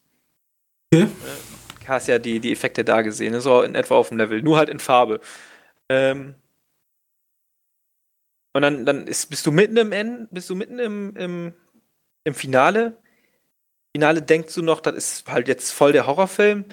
Okay. 0.93 1.03
Äh, 1.03 1.07
hast 1.87 2.07
ja 2.07 2.19
die, 2.19 2.39
die 2.39 2.51
Effekte 2.51 2.83
da 2.83 3.01
gesehen. 3.01 3.39
So 3.41 3.61
in 3.61 3.75
etwa 3.75 3.95
auf 3.95 4.09
dem 4.09 4.17
Level. 4.17 4.41
Nur 4.41 4.57
halt 4.57 4.69
in 4.69 4.79
Farbe. 4.79 5.19
Ähm, 5.89 6.35
und 8.53 8.61
dann, 8.61 8.85
dann 8.85 9.07
ist, 9.07 9.29
bist 9.29 9.45
du 9.45 9.51
mitten 9.51 9.77
im 9.77 9.91
End, 9.91 10.27
bist 10.31 10.49
du 10.49 10.55
mitten 10.55 10.79
im, 10.79 11.15
im, 11.15 11.53
im 12.23 12.33
Finale. 12.33 12.97
Finale 13.95 14.21
denkst 14.21 14.53
du 14.55 14.61
noch, 14.61 14.79
das 14.79 14.95
ist 14.95 15.27
halt 15.27 15.47
jetzt 15.47 15.71
voll 15.71 15.91
der 15.91 16.07
Horrorfilm. 16.07 16.65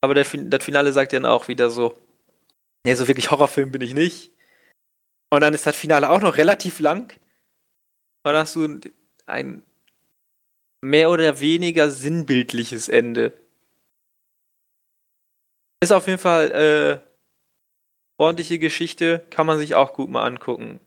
Aber 0.00 0.14
der, 0.14 0.24
das 0.24 0.64
Finale 0.64 0.92
sagt 0.92 1.12
dann 1.12 1.26
auch 1.26 1.48
wieder 1.48 1.70
so, 1.70 1.98
nee, 2.84 2.94
so 2.94 3.08
wirklich 3.08 3.30
Horrorfilm 3.30 3.70
bin 3.70 3.82
ich 3.82 3.94
nicht. 3.94 4.32
Und 5.30 5.40
dann 5.40 5.54
ist 5.54 5.66
das 5.66 5.76
Finale 5.76 6.10
auch 6.10 6.20
noch 6.20 6.36
relativ 6.36 6.80
lang. 6.80 7.12
Und 8.22 8.32
dann 8.32 8.36
hast 8.36 8.56
du 8.56 8.80
ein 9.26 9.62
mehr 10.80 11.10
oder 11.10 11.40
weniger 11.40 11.90
sinnbildliches 11.90 12.88
Ende. 12.88 13.32
Ist 15.80 15.92
auf 15.92 16.06
jeden 16.06 16.18
Fall 16.18 16.50
äh, 16.50 17.08
ordentliche 18.18 18.58
Geschichte, 18.58 19.24
kann 19.30 19.46
man 19.46 19.58
sich 19.58 19.74
auch 19.74 19.92
gut 19.92 20.10
mal 20.10 20.24
angucken. 20.24 20.80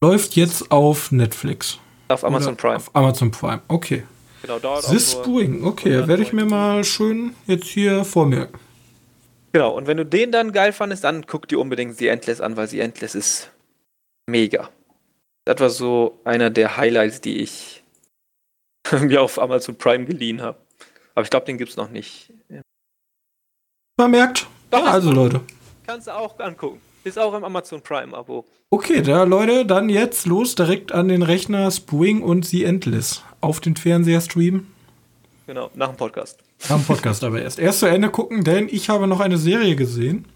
Läuft 0.00 0.36
jetzt 0.36 0.70
auf 0.70 1.12
Netflix. 1.12 1.78
Auf 2.08 2.24
Amazon 2.24 2.54
Oder 2.54 2.62
Prime. 2.62 2.76
Auf 2.76 2.94
Amazon 2.94 3.30
Prime, 3.30 3.62
okay. 3.68 4.04
Genau, 4.42 4.58
dauert 4.58 4.86
This 4.86 5.12
Spring, 5.12 5.64
okay, 5.64 6.06
werde 6.06 6.22
ich 6.22 6.32
mir 6.32 6.44
mal 6.44 6.84
schön 6.84 7.34
jetzt 7.46 7.66
hier 7.66 8.04
vormerken. 8.04 8.58
Genau, 9.52 9.76
und 9.76 9.86
wenn 9.86 9.96
du 9.96 10.04
den 10.04 10.30
dann 10.30 10.52
geil 10.52 10.72
fandest, 10.72 11.04
dann 11.04 11.26
guck 11.26 11.48
dir 11.48 11.58
unbedingt 11.58 11.96
The 11.96 12.08
Endless 12.08 12.40
an, 12.40 12.56
weil 12.56 12.68
The 12.68 12.80
Endless 12.80 13.14
ist 13.14 13.50
mega. 14.28 14.68
Das 15.44 15.60
war 15.60 15.70
so 15.70 16.20
einer 16.24 16.50
der 16.50 16.76
Highlights, 16.76 17.20
die 17.20 17.38
ich 17.38 17.82
mir 19.00 19.22
auf 19.22 19.38
Amazon 19.38 19.76
Prime 19.76 20.04
geliehen 20.04 20.42
habe. 20.42 20.58
Aber 21.14 21.24
ich 21.24 21.30
glaube, 21.30 21.46
den 21.46 21.58
gibt 21.58 21.70
es 21.70 21.76
noch 21.76 21.90
nicht. 21.90 22.32
Vermerkt. 23.98 24.46
Ja, 24.72 24.84
also 24.84 25.10
Leute. 25.10 25.40
Kannst 25.86 26.06
du 26.06 26.14
auch 26.14 26.38
angucken. 26.38 26.80
Ist 27.02 27.18
auch 27.18 27.34
im 27.34 27.42
Amazon 27.42 27.80
Prime-Abo. 27.80 28.44
Okay, 28.70 29.00
da 29.00 29.24
Leute, 29.24 29.64
dann 29.64 29.88
jetzt 29.88 30.26
los 30.26 30.54
direkt 30.54 30.92
an 30.92 31.08
den 31.08 31.22
Rechner 31.22 31.70
Spring 31.70 32.22
und 32.22 32.44
The 32.44 32.64
Endless. 32.64 33.22
Auf 33.40 33.60
den 33.60 33.76
Fernseher 33.76 34.20
streamen. 34.20 34.66
Genau, 35.46 35.70
nach 35.74 35.88
dem 35.88 35.96
Podcast. 35.96 36.38
Nach 36.68 36.76
dem 36.76 36.84
Podcast 36.84 37.24
aber 37.24 37.40
erst. 37.40 37.58
Erst 37.58 37.80
zu 37.80 37.86
Ende 37.86 38.10
gucken, 38.10 38.44
denn 38.44 38.68
ich 38.68 38.88
habe 38.88 39.06
noch 39.06 39.20
eine 39.20 39.38
Serie 39.38 39.76
gesehen. 39.76 40.26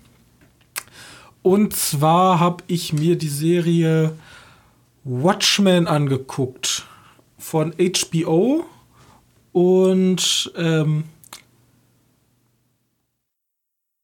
Und 1.42 1.74
zwar 1.74 2.38
habe 2.40 2.62
ich 2.68 2.92
mir 2.92 3.16
die 3.16 3.28
Serie 3.28 4.16
Watchmen 5.04 5.86
angeguckt 5.86 6.86
von 7.38 7.74
HBO. 7.74 8.64
Und 9.52 10.52
ähm, 10.56 11.04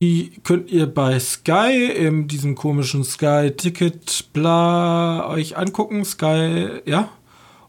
die 0.02 0.32
könnt 0.44 0.70
ihr 0.70 0.86
bei 0.86 1.18
Sky, 1.18 1.86
in 1.86 2.28
diesem 2.28 2.54
komischen 2.54 3.02
Sky-Ticket, 3.02 4.32
bla, 4.32 5.28
euch 5.28 5.56
angucken. 5.56 6.04
Sky, 6.04 6.80
ja. 6.84 7.08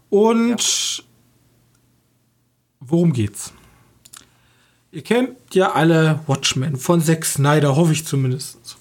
Und 0.10 0.98
ja. 0.98 1.04
Worum 2.90 3.14
geht's? 3.14 3.54
Ihr 4.92 5.04
kennt 5.04 5.38
ja 5.54 5.74
alle 5.74 6.20
Watchmen 6.28 6.76
von 6.76 7.02
Zack 7.02 7.26
Snyder, 7.26 7.76
hoffe 7.76 7.94
ich 7.94 8.06
zumindest. 8.06 8.78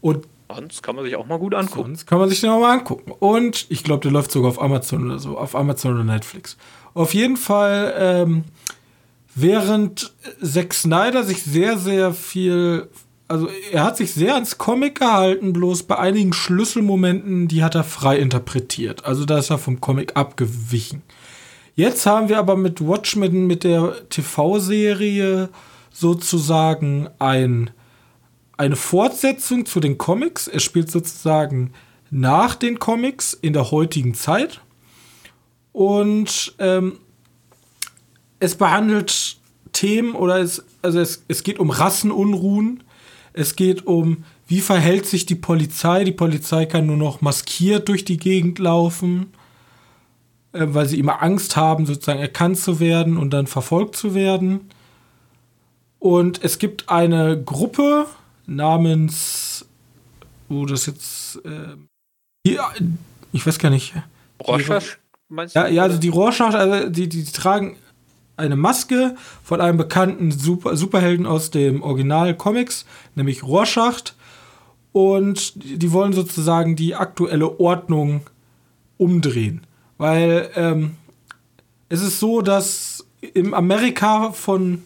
Und 0.00 0.26
sonst 0.48 0.82
kann 0.82 0.94
man 0.94 1.04
sich 1.04 1.16
auch 1.16 1.26
mal 1.26 1.38
gut 1.38 1.54
angucken. 1.54 1.90
Sonst 1.90 2.06
kann 2.06 2.18
man 2.18 2.28
sich 2.28 2.40
den 2.40 2.50
auch 2.50 2.60
mal 2.60 2.72
angucken. 2.72 3.10
Und 3.10 3.66
ich 3.68 3.82
glaube, 3.82 4.02
der 4.02 4.12
läuft 4.12 4.30
sogar 4.30 4.50
auf 4.50 4.62
Amazon 4.62 5.06
oder 5.06 5.18
so, 5.18 5.36
auf 5.36 5.56
Amazon 5.56 5.94
oder 5.94 6.04
Netflix. 6.04 6.56
Auf 6.94 7.14
jeden 7.14 7.36
Fall 7.36 7.94
ähm, 7.98 8.44
Während 9.34 10.12
Zack 10.40 10.74
Snyder 10.74 11.24
sich 11.24 11.42
sehr, 11.42 11.76
sehr 11.76 12.14
viel, 12.14 12.88
also 13.26 13.48
er 13.72 13.82
hat 13.82 13.96
sich 13.96 14.12
sehr 14.12 14.34
ans 14.34 14.58
Comic 14.58 15.00
gehalten, 15.00 15.52
bloß 15.52 15.84
bei 15.84 15.98
einigen 15.98 16.32
Schlüsselmomenten, 16.32 17.48
die 17.48 17.64
hat 17.64 17.74
er 17.74 17.82
frei 17.82 18.18
interpretiert. 18.18 19.04
Also 19.04 19.24
da 19.24 19.38
ist 19.38 19.50
er 19.50 19.58
vom 19.58 19.80
Comic 19.80 20.16
abgewichen. 20.16 21.02
Jetzt 21.76 22.06
haben 22.06 22.28
wir 22.28 22.38
aber 22.38 22.56
mit 22.56 22.86
Watchmen, 22.86 23.46
mit 23.46 23.64
der 23.64 24.08
TV-Serie 24.08 25.48
sozusagen 25.90 27.08
ein, 27.18 27.70
eine 28.56 28.76
Fortsetzung 28.76 29.66
zu 29.66 29.80
den 29.80 29.98
Comics. 29.98 30.46
Er 30.46 30.60
spielt 30.60 30.90
sozusagen 30.90 31.72
nach 32.10 32.54
den 32.54 32.78
Comics 32.78 33.32
in 33.34 33.52
der 33.52 33.72
heutigen 33.72 34.14
Zeit. 34.14 34.60
Und 35.72 36.54
ähm, 36.60 37.00
es 38.38 38.54
behandelt 38.54 39.38
Themen 39.72 40.14
oder 40.14 40.38
es, 40.38 40.64
also 40.82 41.00
es, 41.00 41.24
es 41.26 41.42
geht 41.42 41.58
um 41.58 41.70
Rassenunruhen. 41.70 42.84
Es 43.32 43.56
geht 43.56 43.84
um, 43.84 44.22
wie 44.46 44.60
verhält 44.60 45.06
sich 45.06 45.26
die 45.26 45.34
Polizei. 45.34 46.04
Die 46.04 46.12
Polizei 46.12 46.66
kann 46.66 46.86
nur 46.86 46.96
noch 46.96 47.20
maskiert 47.20 47.88
durch 47.88 48.04
die 48.04 48.18
Gegend 48.18 48.60
laufen, 48.60 49.32
äh, 50.54 50.72
weil 50.72 50.86
sie 50.86 50.98
immer 50.98 51.22
Angst 51.22 51.56
haben, 51.56 51.84
sozusagen 51.84 52.20
erkannt 52.20 52.58
zu 52.58 52.80
werden 52.80 53.16
und 53.16 53.30
dann 53.30 53.46
verfolgt 53.46 53.96
zu 53.96 54.14
werden. 54.14 54.70
Und 55.98 56.44
es 56.44 56.58
gibt 56.58 56.88
eine 56.88 57.42
Gruppe 57.42 58.06
namens, 58.46 59.66
oh, 60.48 60.64
das 60.64 60.86
jetzt, 60.86 61.40
äh, 61.44 61.76
hier, 62.46 62.62
ich 63.32 63.46
weiß 63.46 63.58
gar 63.58 63.70
nicht. 63.70 63.94
Rorschach? 64.46 64.84
Meinst 65.28 65.56
du? 65.56 65.60
Ja, 65.60 65.66
ja, 65.66 65.82
also 65.82 65.98
die 65.98 66.10
Rorschach, 66.10 66.54
also 66.54 66.88
die, 66.88 67.08
die, 67.08 67.24
die 67.24 67.32
tragen 67.32 67.76
eine 68.36 68.56
Maske 68.56 69.16
von 69.42 69.60
einem 69.60 69.78
bekannten 69.78 70.30
Super 70.30 70.76
Superhelden 70.76 71.26
aus 71.26 71.50
dem 71.50 71.82
Original 71.82 72.36
Comics, 72.36 72.84
nämlich 73.14 73.42
Rorschach. 73.42 74.00
Und 74.92 75.54
die 75.56 75.90
wollen 75.90 76.12
sozusagen 76.12 76.76
die 76.76 76.94
aktuelle 76.94 77.58
Ordnung 77.58 78.20
umdrehen. 78.98 79.62
Weil 79.98 80.50
ähm, 80.56 80.96
es 81.88 82.02
ist 82.02 82.20
so, 82.20 82.40
dass 82.40 83.06
im 83.20 83.54
Amerika 83.54 84.32
von 84.32 84.82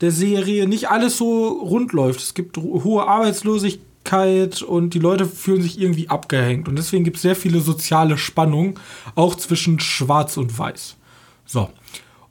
der 0.00 0.10
Serie 0.10 0.66
nicht 0.66 0.90
alles 0.90 1.16
so 1.16 1.48
rund 1.48 1.92
läuft. 1.92 2.20
Es 2.20 2.34
gibt 2.34 2.56
hohe 2.56 3.06
Arbeitslosigkeit 3.06 4.62
und 4.62 4.94
die 4.94 4.98
Leute 4.98 5.26
fühlen 5.26 5.62
sich 5.62 5.80
irgendwie 5.80 6.08
abgehängt. 6.08 6.68
Und 6.68 6.76
deswegen 6.76 7.04
gibt 7.04 7.16
es 7.16 7.22
sehr 7.22 7.36
viele 7.36 7.60
soziale 7.60 8.18
Spannungen, 8.18 8.74
auch 9.14 9.34
zwischen 9.36 9.80
Schwarz 9.80 10.36
und 10.36 10.58
Weiß. 10.58 10.96
So. 11.46 11.70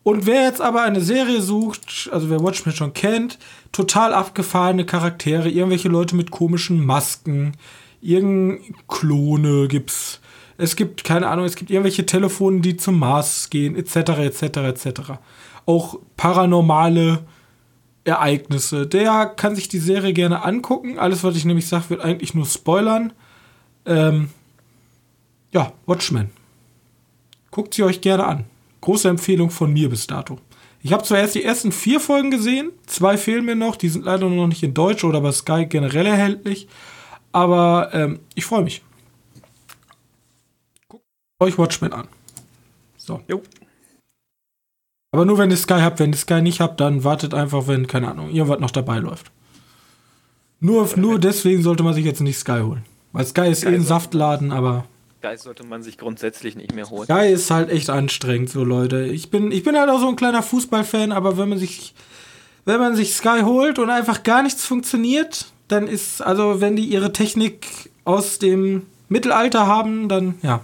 Und 0.04 0.26
wer 0.26 0.44
jetzt 0.44 0.62
aber 0.62 0.82
eine 0.82 1.02
Serie 1.02 1.42
sucht, 1.42 2.10
also 2.12 2.30
wer 2.30 2.42
Watchmen 2.42 2.74
schon 2.74 2.94
kennt, 2.94 3.38
total 3.72 4.14
abgefahrene 4.14 4.86
Charaktere, 4.86 5.50
irgendwelche 5.50 5.90
Leute 5.90 6.16
mit 6.16 6.32
komischen 6.32 6.84
Masken, 6.84 7.54
irgendein 8.02 8.76
Klone 8.88 9.68
gibt's. 9.68 10.20
Es 10.62 10.76
gibt, 10.76 11.04
keine 11.04 11.28
Ahnung, 11.28 11.46
es 11.46 11.56
gibt 11.56 11.72
irgendwelche 11.72 12.06
Telefone, 12.06 12.62
die 12.62 12.78
zum 12.78 13.00
Mars 13.00 13.50
gehen, 13.50 13.76
etc., 13.76 13.96
etc., 14.20 14.44
etc. 14.58 15.02
Auch 15.66 15.98
paranormale 16.18 17.24
Ereignisse. 18.04 18.86
Der 18.86 19.26
kann 19.26 19.56
sich 19.56 19.70
die 19.70 19.80
Serie 19.80 20.14
gerne 20.14 20.44
angucken. 20.44 21.00
Alles, 21.00 21.24
was 21.24 21.36
ich 21.36 21.46
nämlich 21.46 21.68
sage, 21.68 21.90
wird 21.90 22.02
eigentlich 22.02 22.36
nur 22.36 22.46
spoilern. 22.46 23.12
Ähm, 23.88 24.30
ja, 25.52 25.74
Watchmen. 25.88 26.30
Guckt 27.50 27.74
sie 27.74 27.84
euch 27.84 28.02
gerne 28.02 28.26
an. 28.26 28.46
Große 28.82 29.10
Empfehlung 29.10 29.50
von 29.50 29.74
mir 29.74 29.90
bis 29.90 30.06
dato. 30.06 30.38
Ich 30.84 30.94
habe 30.94 31.04
zwar 31.04 31.18
erst 31.18 31.34
die 31.34 31.44
ersten 31.44 31.72
vier 31.72 32.00
Folgen 32.00 32.30
gesehen, 32.30 32.72
zwei 32.86 33.18
fehlen 33.18 33.46
mir 33.46 33.56
noch, 33.56 33.76
die 33.76 33.90
sind 33.90 34.06
leider 34.06 34.30
noch 34.30 34.48
nicht 34.48 34.64
in 34.64 34.74
Deutsch 34.74 35.04
oder 35.04 35.22
bei 35.22 35.32
Sky 35.32 35.66
generell 35.68 36.08
erhältlich, 36.08 36.68
aber 37.32 37.90
ähm, 37.94 38.20
ich 38.34 38.46
freue 38.46 38.64
mich. 38.64 38.82
Euch 41.42 41.58
Watchmen 41.58 41.92
an. 41.92 42.08
So. 42.98 43.20
Jo. 43.28 43.42
Aber 45.12 45.26
nur 45.26 45.40
wenn 45.40 45.50
ihr 45.50 45.58
Sky 45.58 45.80
habt, 45.82 46.00
wenn 46.00 46.12
ihr 46.12 46.18
Sky 46.18 46.42
nicht 46.42 46.62
habt, 46.62 46.80
dann 46.80 47.04
wartet 47.04 47.34
einfach, 47.34 47.68
wenn, 47.68 47.88
keine 47.88 48.10
Ahnung, 48.10 48.30
irgendwas 48.30 48.60
noch 48.60 48.70
dabei 48.70 49.00
läuft. 49.00 49.32
Nur, 50.60 50.88
nur 50.96 51.18
deswegen 51.20 51.64
sollte 51.64 51.82
man 51.82 51.96
sich 51.96 52.06
jetzt 52.06 52.22
nicht 52.22 52.38
Sky 52.38 52.62
holen. 52.62 52.86
Weil 53.12 53.26
Sky 53.26 53.50
ist 53.50 53.62
Sky 53.62 53.72
eh 53.72 53.76
ein 53.76 53.84
Saftladen, 53.84 54.52
aber 54.52 54.86
Sky 55.18 55.36
sollte 55.36 55.66
man 55.66 55.82
sich 55.82 55.98
grundsätzlich 55.98 56.56
nicht 56.56 56.76
mehr 56.76 56.88
holen. 56.90 57.06
Sky 57.06 57.32
ist 57.32 57.50
halt 57.50 57.72
echt 57.72 57.90
anstrengend, 57.90 58.52
so 58.52 58.64
Leute. 58.64 59.06
Ich 59.06 59.32
bin, 59.32 59.52
ich 59.52 59.64
bin 59.64 59.76
halt 59.76 59.90
auch 59.90 60.00
so 60.00 60.10
ein 60.10 60.16
kleiner 60.16 60.44
Fußballfan, 60.44 61.12
aber 61.12 61.40
wenn 61.40 61.50
man 61.50 61.58
sich, 61.58 61.96
wenn 62.66 62.80
man 62.80 62.96
sich 62.96 63.16
Sky 63.16 63.42
holt 63.42 63.80
und 63.80 63.90
einfach 63.90 64.22
gar 64.22 64.44
nichts 64.44 64.64
funktioniert, 64.64 65.48
dann 65.68 65.88
ist, 65.88 66.22
also 66.22 66.62
wenn 66.62 66.76
die 66.76 66.86
ihre 66.86 67.12
Technik 67.12 67.90
aus 68.06 68.38
dem 68.38 68.86
Mittelalter 69.10 69.66
haben, 69.66 70.08
dann 70.08 70.36
ja. 70.44 70.64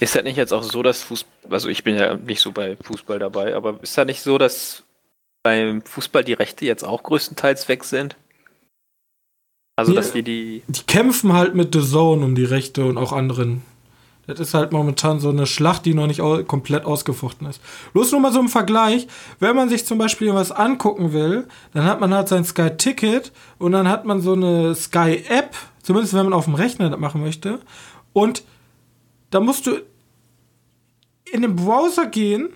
Ist 0.00 0.14
das 0.14 0.24
nicht 0.24 0.36
jetzt 0.36 0.52
auch 0.52 0.62
so, 0.62 0.82
dass 0.82 1.02
Fußball, 1.02 1.52
also 1.52 1.68
ich 1.68 1.82
bin 1.84 1.96
ja 1.96 2.14
nicht 2.16 2.40
so 2.40 2.52
bei 2.52 2.76
Fußball 2.82 3.18
dabei, 3.18 3.54
aber 3.54 3.78
ist 3.82 3.96
das 3.96 4.06
nicht 4.06 4.20
so, 4.22 4.36
dass 4.38 4.82
beim 5.42 5.82
Fußball 5.82 6.24
die 6.24 6.34
Rechte 6.34 6.66
jetzt 6.66 6.84
auch 6.84 7.02
größtenteils 7.02 7.68
weg 7.68 7.84
sind? 7.84 8.16
Also, 9.76 9.92
Ja. 9.92 10.00
dass 10.00 10.14
wir 10.14 10.22
die. 10.22 10.62
Die 10.68 10.82
kämpfen 10.82 11.32
halt 11.32 11.54
mit 11.54 11.74
The 11.74 11.82
Zone 11.82 12.24
um 12.24 12.34
die 12.34 12.44
Rechte 12.44 12.84
und 12.84 12.98
auch 12.98 13.12
anderen. 13.12 13.62
Das 14.26 14.40
ist 14.40 14.54
halt 14.54 14.72
momentan 14.72 15.20
so 15.20 15.28
eine 15.28 15.46
Schlacht, 15.46 15.84
die 15.86 15.94
noch 15.94 16.08
nicht 16.08 16.20
au 16.20 16.42
komplett 16.42 16.84
ausgefochten 16.84 17.46
ist. 17.46 17.60
Bloß 17.92 18.10
nur 18.10 18.20
mal 18.20 18.32
so 18.32 18.40
im 18.40 18.48
Vergleich, 18.48 19.06
wenn 19.38 19.54
man 19.54 19.68
sich 19.68 19.86
zum 19.86 19.98
Beispiel 19.98 20.34
was 20.34 20.50
angucken 20.50 21.12
will, 21.12 21.46
dann 21.74 21.84
hat 21.84 22.00
man 22.00 22.12
halt 22.12 22.26
sein 22.26 22.44
Sky-Ticket 22.44 23.30
und 23.58 23.70
dann 23.72 23.88
hat 23.88 24.04
man 24.04 24.20
so 24.20 24.32
eine 24.32 24.74
Sky-App, 24.74 25.54
zumindest 25.82 26.12
wenn 26.14 26.24
man 26.24 26.32
auf 26.32 26.46
dem 26.46 26.54
Rechner 26.54 26.90
das 26.90 26.98
machen 26.98 27.20
möchte. 27.22 27.60
Und 28.12 28.42
da 29.30 29.40
musst 29.40 29.66
du 29.66 29.82
in 31.32 31.42
den 31.42 31.56
Browser 31.56 32.06
gehen 32.06 32.50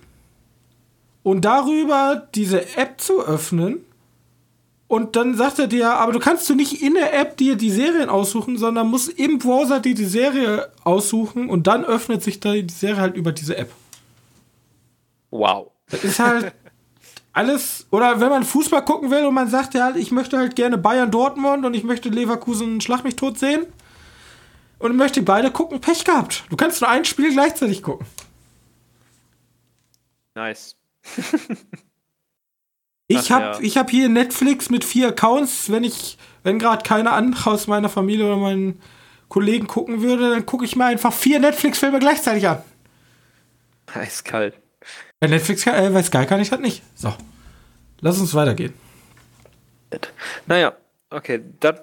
und 1.23 1.45
darüber 1.45 2.29
diese 2.35 2.77
App 2.77 3.01
zu 3.01 3.23
öffnen. 3.23 3.85
Und 4.89 5.15
dann 5.15 5.37
sagt 5.37 5.61
er 5.61 5.69
dir, 5.69 5.93
aber 5.93 6.13
du 6.13 6.19
kannst 6.19 6.51
du 6.51 6.55
nicht 6.55 6.83
in 6.83 6.95
der 6.95 7.17
App 7.19 7.37
dir 7.37 7.55
die 7.55 7.71
Serien 7.71 8.09
aussuchen, 8.09 8.59
sondern 8.59 8.89
musst 8.89 9.09
im 9.09 9.39
Browser 9.39 9.79
dir 9.79 9.95
die 9.95 10.05
Serie 10.05 10.69
aussuchen 10.83 11.49
und 11.49 11.69
dann 11.69 11.85
öffnet 11.85 12.25
sich 12.25 12.41
da 12.41 12.53
die 12.55 12.73
Serie 12.73 13.01
halt 13.01 13.17
über 13.17 13.31
diese 13.31 13.57
App. 13.57 13.71
Wow. 15.31 15.71
Das 15.91 16.03
ist 16.03 16.19
halt 16.19 16.53
alles, 17.33 17.87
oder 17.93 18.21
wenn 18.21 18.31
man 18.31 18.43
Fußball 18.43 18.85
gucken 18.85 19.13
will 19.13 19.27
und 19.27 19.35
man 19.35 19.49
sagt 19.49 19.75
ja, 19.75 19.95
ich 19.95 20.11
möchte 20.11 20.39
halt 20.39 20.57
gerne 20.57 20.77
Bayern 20.77 21.13
Dortmund 21.13 21.65
und 21.65 21.75
ich 21.75 21.85
möchte 21.85 22.09
Leverkusen 22.09 22.81
Schlag 22.81 23.05
mich 23.05 23.15
tot 23.15 23.39
sehen 23.39 23.67
und 24.81 24.97
möchte 24.97 25.23
beide 25.23 25.53
gucken, 25.53 25.81
Pech 25.81 26.05
gehabt. 26.05 26.45
Du 26.51 26.57
kannst 26.57 26.81
nur 26.81 26.91
ein 26.91 27.05
Spiel 27.05 27.33
gleichzeitig 27.33 27.83
gucken. 27.83 28.07
Nice. 30.35 30.77
Ich 33.13 33.33
habe 33.33 33.45
ja. 33.45 33.61
ich 33.61 33.77
hab 33.77 33.91
hier 33.91 34.09
Netflix 34.09 34.71
mit 34.71 34.85
vier 34.85 35.09
Accounts. 35.09 35.69
Wenn 35.69 35.83
ich, 35.83 36.17
wenn 36.45 36.61
gerade 36.61 36.85
keine 36.85 37.11
andere 37.11 37.51
aus 37.51 37.67
meiner 37.67 37.89
Familie 37.89 38.25
oder 38.25 38.37
meinen 38.37 38.81
Kollegen 39.29 39.67
gucken 39.67 40.01
würde, 40.01 40.31
dann 40.31 40.47
gucke 40.47 40.65
ich 40.65 40.77
mir 40.77 40.85
einfach 40.85 41.13
vier 41.13 41.41
Netflix-Filme 41.41 41.99
gleichzeitig 41.99 42.47
an. 42.47 42.63
Eiskalt. 43.93 44.55
Bei 45.19 45.27
Netflix, 45.27 45.67
äh, 45.67 45.91
bei 45.93 46.05
Sky 46.05 46.25
kann 46.25 46.39
ich 46.39 46.51
das 46.51 46.61
nicht. 46.61 46.85
So, 46.95 47.13
lass 48.01 48.21
uns 48.21 48.33
weitergehen. 48.33 48.75
Naja, 50.47 50.77
okay, 51.11 51.43
das 51.59 51.81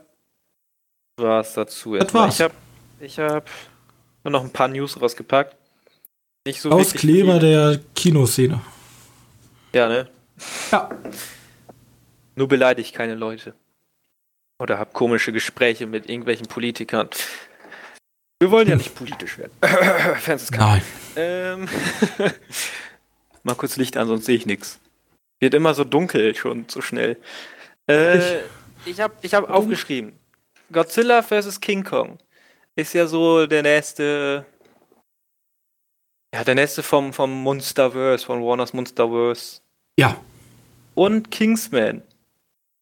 war's 1.17 1.53
dazu. 1.55 1.97
Das 1.97 2.13
war's. 2.13 2.35
Ich 2.35 2.41
habe 2.41 2.53
ich 2.99 3.19
hab 3.19 3.49
nur 4.23 4.31
noch 4.31 4.43
ein 4.43 4.51
paar 4.51 4.67
News 4.67 4.99
rausgepackt. 4.99 5.55
Nicht 6.45 6.61
so 6.61 6.69
Aus 6.71 6.93
wirklich 6.93 7.01
Kleber 7.01 7.39
viel. 7.39 7.49
der 7.49 7.79
Kinoszene. 7.95 8.61
Ja, 9.73 9.87
ne? 9.87 10.09
Ja, 10.71 10.89
Nur 12.35 12.47
beleidigt 12.47 12.93
keine 12.95 13.15
Leute. 13.15 13.53
Oder 14.59 14.79
hab 14.79 14.93
komische 14.93 15.31
Gespräche 15.31 15.85
mit 15.87 16.09
irgendwelchen 16.09 16.47
Politikern. 16.47 17.09
Wir 18.39 18.51
wollen 18.51 18.67
ja 18.67 18.75
nicht 18.75 18.95
politisch 18.95 19.37
werden. 19.37 19.51
Fans 20.19 20.49
nein. 20.51 20.81
Ähm, 21.15 21.67
mal 23.43 23.55
kurz 23.55 23.77
Licht 23.77 23.97
an, 23.97 24.07
sonst 24.07 24.25
sehe 24.25 24.35
ich 24.35 24.45
nichts. 24.45 24.79
Wird 25.39 25.53
immer 25.53 25.73
so 25.73 25.83
dunkel 25.83 26.35
schon 26.35 26.65
so 26.67 26.81
schnell. 26.81 27.17
Äh, 27.87 28.41
ich 28.85 28.99
habe 28.99 29.13
ich 29.21 29.33
hab 29.33 29.49
aufgeschrieben. 29.49 30.13
Godzilla 30.71 31.21
vs. 31.23 31.59
King 31.61 31.83
Kong 31.83 32.17
ist 32.77 32.93
ja 32.93 33.07
so 33.07 33.45
der 33.47 33.63
nächste. 33.63 34.45
Ja, 36.33 36.43
der 36.43 36.55
nächste 36.55 36.83
vom, 36.83 37.13
vom 37.13 37.31
Monsterverse, 37.31 38.25
von 38.25 38.41
Warner's 38.43 38.73
Monsterverse. 38.73 39.61
Ja, 39.99 40.17
Und 40.93 41.31
Kingsman 41.31 42.03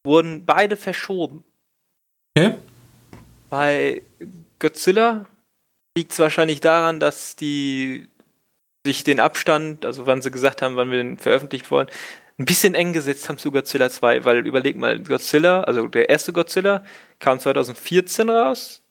wurden 0.05 0.45
beide 0.45 0.75
verschoben. 0.77 1.43
okay. 2.35 2.55
Bei 3.49 4.01
Godzilla 4.59 5.25
liegt 5.97 6.11
es 6.11 6.19
wahrscheinlich 6.19 6.59
daran, 6.59 6.99
dass 6.99 7.35
die 7.35 8.09
sich 8.85 9.03
den 9.03 9.19
Abstand, 9.19 9.85
also 9.85 10.05
wann 10.05 10.21
sie 10.21 10.31
gesagt 10.31 10.61
haben, 10.61 10.75
wann 10.75 10.91
wir 10.91 10.97
den 10.97 11.17
veröffentlicht 11.17 11.71
wollen, 11.71 11.87
ein 12.37 12.45
bisschen 12.45 12.75
eng 12.75 12.91
gesetzt 12.91 13.29
haben 13.29 13.37
zu 13.37 13.51
Godzilla 13.51 13.89
2, 13.89 14.25
weil 14.25 14.45
überleg 14.45 14.75
mal, 14.75 14.99
Godzilla, 14.99 15.61
also 15.61 15.87
der 15.87 16.09
erste 16.09 16.33
Godzilla 16.33 16.83
kam 17.19 17.39
2014 17.39 18.29
raus, 18.29 18.81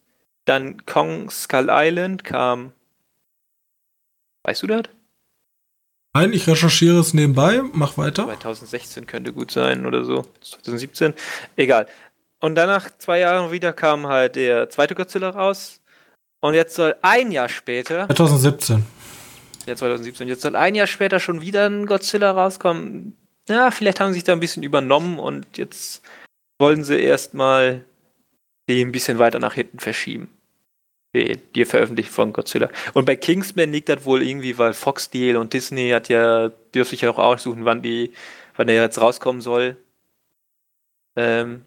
dann 0.45 0.85
Kong 0.87 1.31
Skull 1.31 1.69
Island 1.71 2.25
kam, 2.25 2.73
weißt 4.45 4.63
du 4.63 4.67
das? 4.67 4.83
Nein, 6.17 6.33
ich 6.33 6.47
recherchiere 6.47 7.01
es 7.01 7.13
nebenbei. 7.13 7.63
Mach 7.73 7.99
weiter. 7.99 8.27
2016 8.27 9.07
könnte 9.07 9.33
gut 9.33 9.51
sein 9.51 9.85
oder 9.85 10.05
so. 10.05 10.25
2017. 10.43 11.13
Egal. 11.57 11.89
Und 12.41 12.55
danach, 12.55 12.89
zwei 12.99 13.19
Jahre 13.19 13.51
wieder, 13.51 13.73
kam 13.73 14.07
halt 14.07 14.37
der 14.37 14.71
zweite 14.71 14.95
Godzilla 14.95 15.31
raus. 15.31 15.81
Und 16.41 16.55
jetzt 16.55 16.77
soll 16.77 16.95
ein 17.03 17.33
Jahr 17.33 17.49
später, 17.49 18.07
2017. 18.07 18.85
ja 19.67 19.75
2017, 19.75 20.29
jetzt 20.29 20.43
soll 20.43 20.57
ein 20.57 20.75
Jahr 20.75 20.87
später 20.87 21.19
schon 21.19 21.41
wieder 21.41 21.67
ein 21.67 21.87
Godzilla 21.87 22.31
rauskommen. 22.33 23.17
Ja, 23.49 23.71
vielleicht 23.71 23.99
haben 23.99 24.13
sie 24.13 24.19
sich 24.19 24.25
da 24.25 24.35
ein 24.35 24.41
bisschen 24.41 24.63
übernommen 24.63 25.19
und 25.19 25.57
jetzt 25.57 26.03
wollen 26.59 26.85
sie 26.85 27.01
erstmal 27.01 27.87
die 28.69 28.85
ein 28.85 28.93
bisschen 28.93 29.19
weiter 29.19 29.39
nach 29.39 29.55
hinten 29.55 29.79
verschieben. 29.79 30.29
Die, 31.15 31.37
die 31.55 31.65
Veröffentlichung 31.65 32.13
von 32.13 32.33
Godzilla. 32.33 32.71
Und 32.93 33.05
bei 33.05 33.15
Kingsman 33.15 33.71
liegt 33.71 33.89
das 33.89 34.05
wohl 34.05 34.23
irgendwie, 34.23 34.59
weil 34.59 34.75
Fox 34.75 35.11
Deal 35.11 35.37
und 35.37 35.53
Disney 35.53 35.91
hat 35.91 36.09
ja, 36.09 36.49
dürfte 36.75 36.91
sich 36.91 37.03
ja 37.03 37.11
auch 37.11 37.19
aussuchen, 37.19 37.65
wann 37.65 37.83
die, 37.83 38.13
wann 38.57 38.67
der 38.67 38.83
jetzt 38.83 39.01
rauskommen 39.01 39.41
soll. 39.41 39.77
Ähm, 41.15 41.65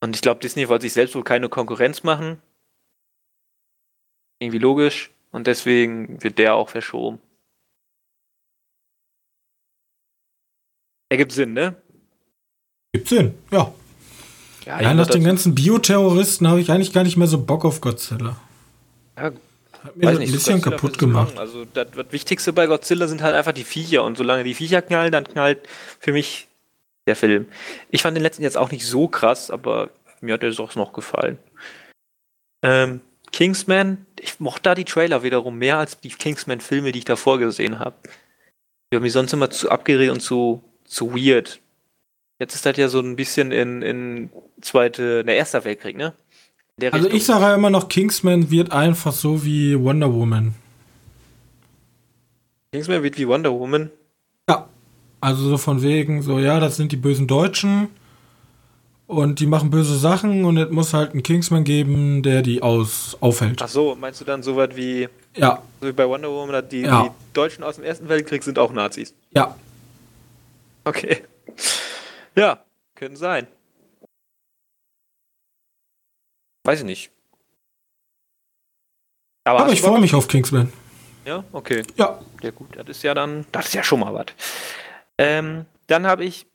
und 0.00 0.16
ich 0.16 0.22
glaube, 0.22 0.40
Disney 0.40 0.68
wollte 0.68 0.82
sich 0.82 0.92
selbst 0.92 1.14
wohl 1.14 1.24
keine 1.24 1.48
Konkurrenz 1.48 2.02
machen. 2.02 2.42
Irgendwie 4.40 4.58
logisch. 4.58 5.10
Und 5.30 5.46
deswegen 5.46 6.22
wird 6.22 6.38
der 6.38 6.54
auch 6.54 6.68
verschoben. 6.68 7.20
Ergibt 11.10 11.32
Sinn, 11.32 11.52
ne? 11.52 11.80
Gibt 12.92 13.08
Sinn, 13.08 13.34
ja. 13.50 13.72
Ja, 14.68 14.82
Ja, 14.82 14.94
nach 14.94 15.06
den 15.06 15.24
ganzen 15.24 15.54
Bioterroristen 15.54 16.46
habe 16.46 16.60
ich 16.60 16.70
eigentlich 16.70 16.92
gar 16.92 17.02
nicht 17.02 17.16
mehr 17.16 17.26
so 17.26 17.42
Bock 17.42 17.64
auf 17.64 17.80
Godzilla. 17.80 18.36
Ja, 19.16 19.32
Hat 19.82 19.96
mir 19.96 20.08
ein 20.10 20.18
bisschen 20.18 20.32
Godzilla 20.32 20.58
kaputt 20.58 20.98
gemacht. 20.98 21.38
Also 21.38 21.64
das, 21.64 21.88
das 21.96 22.06
Wichtigste 22.10 22.52
bei 22.52 22.66
Godzilla 22.66 23.08
sind 23.08 23.22
halt 23.22 23.34
einfach 23.34 23.52
die 23.52 23.64
Viecher 23.64 24.04
und 24.04 24.18
solange 24.18 24.44
die 24.44 24.52
Viecher 24.52 24.82
knallen, 24.82 25.10
dann 25.10 25.24
knallt 25.24 25.66
für 25.98 26.12
mich 26.12 26.48
der 27.06 27.16
Film. 27.16 27.46
Ich 27.90 28.02
fand 28.02 28.14
den 28.14 28.22
letzten 28.22 28.42
jetzt 28.42 28.58
auch 28.58 28.70
nicht 28.70 28.84
so 28.84 29.08
krass, 29.08 29.50
aber 29.50 29.88
mir 30.20 30.34
hat 30.34 30.42
der 30.42 30.50
doch 30.50 30.76
noch 30.76 30.92
gefallen. 30.92 31.38
Ähm, 32.62 33.00
Kingsman, 33.32 34.04
ich 34.20 34.38
mochte 34.38 34.64
da 34.64 34.74
die 34.74 34.84
Trailer 34.84 35.22
wiederum 35.22 35.56
mehr 35.56 35.78
als 35.78 35.98
die 35.98 36.10
Kingsman-Filme, 36.10 36.92
die 36.92 36.98
ich 36.98 37.04
davor 37.06 37.38
gesehen 37.38 37.78
habe. 37.78 37.96
Die 38.92 38.96
haben 38.96 39.02
mich 39.02 39.12
sonst 39.14 39.32
immer 39.32 39.48
zu 39.48 39.70
abgeregt 39.70 40.12
und 40.12 40.20
zu, 40.20 40.62
zu 40.84 41.14
weird. 41.14 41.60
Jetzt 42.38 42.54
ist 42.54 42.64
das 42.66 42.76
ja 42.76 42.88
so 42.88 43.00
ein 43.00 43.16
bisschen 43.16 43.50
in, 43.52 43.82
in 43.82 44.30
zweite, 44.60 45.24
der 45.24 45.36
Erster 45.36 45.64
Weltkrieg, 45.64 45.96
ne? 45.96 46.12
Der 46.76 46.92
Also 46.94 47.04
Richtung. 47.06 47.16
ich 47.18 47.26
sage 47.26 47.42
ja 47.44 47.54
immer 47.54 47.70
noch, 47.70 47.88
Kingsman 47.88 48.50
wird 48.50 48.70
einfach 48.70 49.12
so 49.12 49.44
wie 49.44 49.78
Wonder 49.78 50.12
Woman. 50.14 50.54
Kingsman 52.72 53.02
wird 53.02 53.18
wie 53.18 53.26
Wonder 53.26 53.50
Woman. 53.52 53.90
Ja. 54.48 54.68
Also 55.20 55.48
so 55.48 55.58
von 55.58 55.82
wegen, 55.82 56.22
so 56.22 56.38
ja, 56.38 56.60
das 56.60 56.76
sind 56.76 56.92
die 56.92 56.96
bösen 56.96 57.26
Deutschen 57.26 57.88
und 59.08 59.40
die 59.40 59.46
machen 59.46 59.70
böse 59.70 59.98
Sachen 59.98 60.44
und 60.44 60.56
es 60.58 60.70
muss 60.70 60.94
halt 60.94 61.12
einen 61.12 61.24
Kingsman 61.24 61.64
geben, 61.64 62.22
der 62.22 62.42
die 62.42 62.62
aus 62.62 63.16
aufhält. 63.20 63.60
Ach 63.62 63.68
so, 63.68 63.96
meinst 63.98 64.20
du 64.20 64.24
dann 64.24 64.44
so 64.44 64.54
was 64.54 64.76
wie, 64.76 65.08
Ja, 65.36 65.62
so 65.80 65.88
wie 65.88 65.92
bei 65.92 66.06
Wonder 66.06 66.30
Woman, 66.30 66.62
die, 66.70 66.82
Ja. 66.82 67.02
die 67.04 67.10
Deutschen 67.34 67.64
aus 67.64 67.76
dem 67.76 67.84
Ersten 67.84 68.08
Weltkrieg 68.08 68.44
sind 68.44 68.58
auch 68.58 68.72
Nazis? 68.72 69.12
ja. 69.34 69.56
Okay. 70.84 71.22
Ja, 72.38 72.64
können 72.94 73.16
sein. 73.16 73.48
Weiß 76.64 76.80
ich 76.80 76.84
nicht. 76.86 77.10
Aber, 79.44 79.60
Aber 79.60 79.72
ich 79.72 79.80
freue 79.80 80.00
mich 80.00 80.14
auf 80.14 80.28
Kingsman. 80.28 80.72
Ja, 81.24 81.42
okay. 81.52 81.82
Ja. 81.96 82.20
Ja 82.42 82.50
gut, 82.50 82.76
das 82.76 82.88
ist 82.88 83.02
ja 83.02 83.14
dann, 83.14 83.46
das 83.52 83.66
ist 83.66 83.74
ja 83.74 83.82
schon 83.82 84.00
mal 84.00 84.14
was. 84.14 84.26
Ähm, 85.18 85.64
dann 85.88 86.06
habe 86.06 86.24
ich 86.24 86.46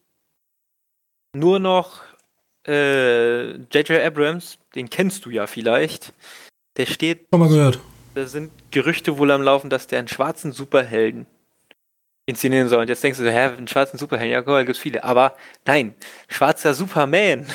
nur 1.36 1.60
noch 1.60 2.02
äh, 2.68 3.52
J.J. 3.58 3.92
Abrams, 4.02 4.58
den 4.76 4.90
kennst 4.90 5.26
du 5.26 5.32
ja 5.32 5.48
vielleicht. 5.48 6.14
Der 6.78 6.86
steht 6.86 7.28
Schon 7.32 7.40
mal 7.42 7.50
gehört. 7.50 7.80
da 8.16 8.26
sind 8.26 8.52
Gerüchte 8.72 9.18
wohl 9.18 9.32
am 9.32 9.42
Laufen, 9.42 9.70
dass 9.70 9.88
der 9.88 10.00
einen 10.00 10.08
schwarzen 10.08 10.54
Superhelden 10.54 11.26
inszenieren 12.26 12.70
soll. 12.70 12.82
Und 12.82 12.90
jetzt 12.90 13.04
denkst 13.04 13.20
du, 13.20 13.26
so, 13.26 13.30
hä, 13.30 13.38
einen 13.56 13.68
schwarzen 13.68 13.98
Superhelden, 14.00 14.32
ja, 14.34 14.44
cool, 14.48 14.66
gibt's 14.66 14.80
viele. 14.82 15.04
Aber 15.04 15.36
nein, 15.66 15.96
schwarzer 16.28 16.74
Superman. 16.74 17.46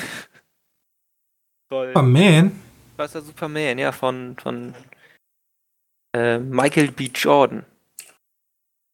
Soll, 1.71 1.91
Ah, 1.95 2.01
man. 2.01 2.59
schwarzer 2.95 3.21
Superman, 3.21 3.77
ja, 3.77 3.91
von, 3.91 4.35
von 4.41 4.73
äh, 6.15 6.39
Michael 6.39 6.91
B. 6.91 7.09
Jordan. 7.13 7.65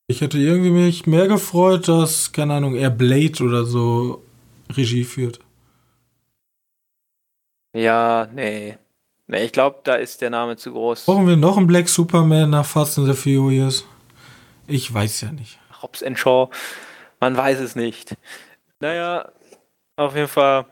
Ich 0.08 0.22
hätte 0.22 0.38
irgendwie 0.38 0.70
mich 0.72 1.08
mehr 1.08 1.28
gefreut, 1.28 1.88
dass, 1.88 2.32
keine 2.32 2.54
Ahnung, 2.56 2.76
er 2.76 2.90
Blade 2.92 3.44
oder 3.44 3.66
so 3.66 4.24
Regie 4.76 5.04
führt. 5.04 5.40
Ja, 7.76 8.30
nee. 8.34 8.78
Nee, 9.28 9.46
ich 9.46 9.52
glaube, 9.52 9.80
da 9.84 9.96
ist 9.96 10.22
der 10.22 10.30
Name 10.30 10.56
zu 10.56 10.72
groß. 10.72 11.06
Brauchen 11.06 11.28
wir 11.28 11.36
noch 11.36 11.58
einen 11.58 11.66
Black 11.68 11.90
Superman 11.90 12.52
nach 12.52 12.66
Fast 12.66 13.00
and 13.00 13.08
the 13.08 13.14
Furious? 13.14 13.86
Ich 14.68 14.94
weiß 14.94 15.22
ja 15.22 15.32
nicht. 15.32 15.60
Hobbs 15.86 16.02
and 16.02 16.18
Shaw, 16.18 16.50
man 17.20 17.38
weiß 17.38 17.60
es 17.60 17.76
nicht. 17.76 18.18
Naja, 18.80 19.32
auf 19.98 20.16
jeden 20.16 20.28
Fall 20.28 20.66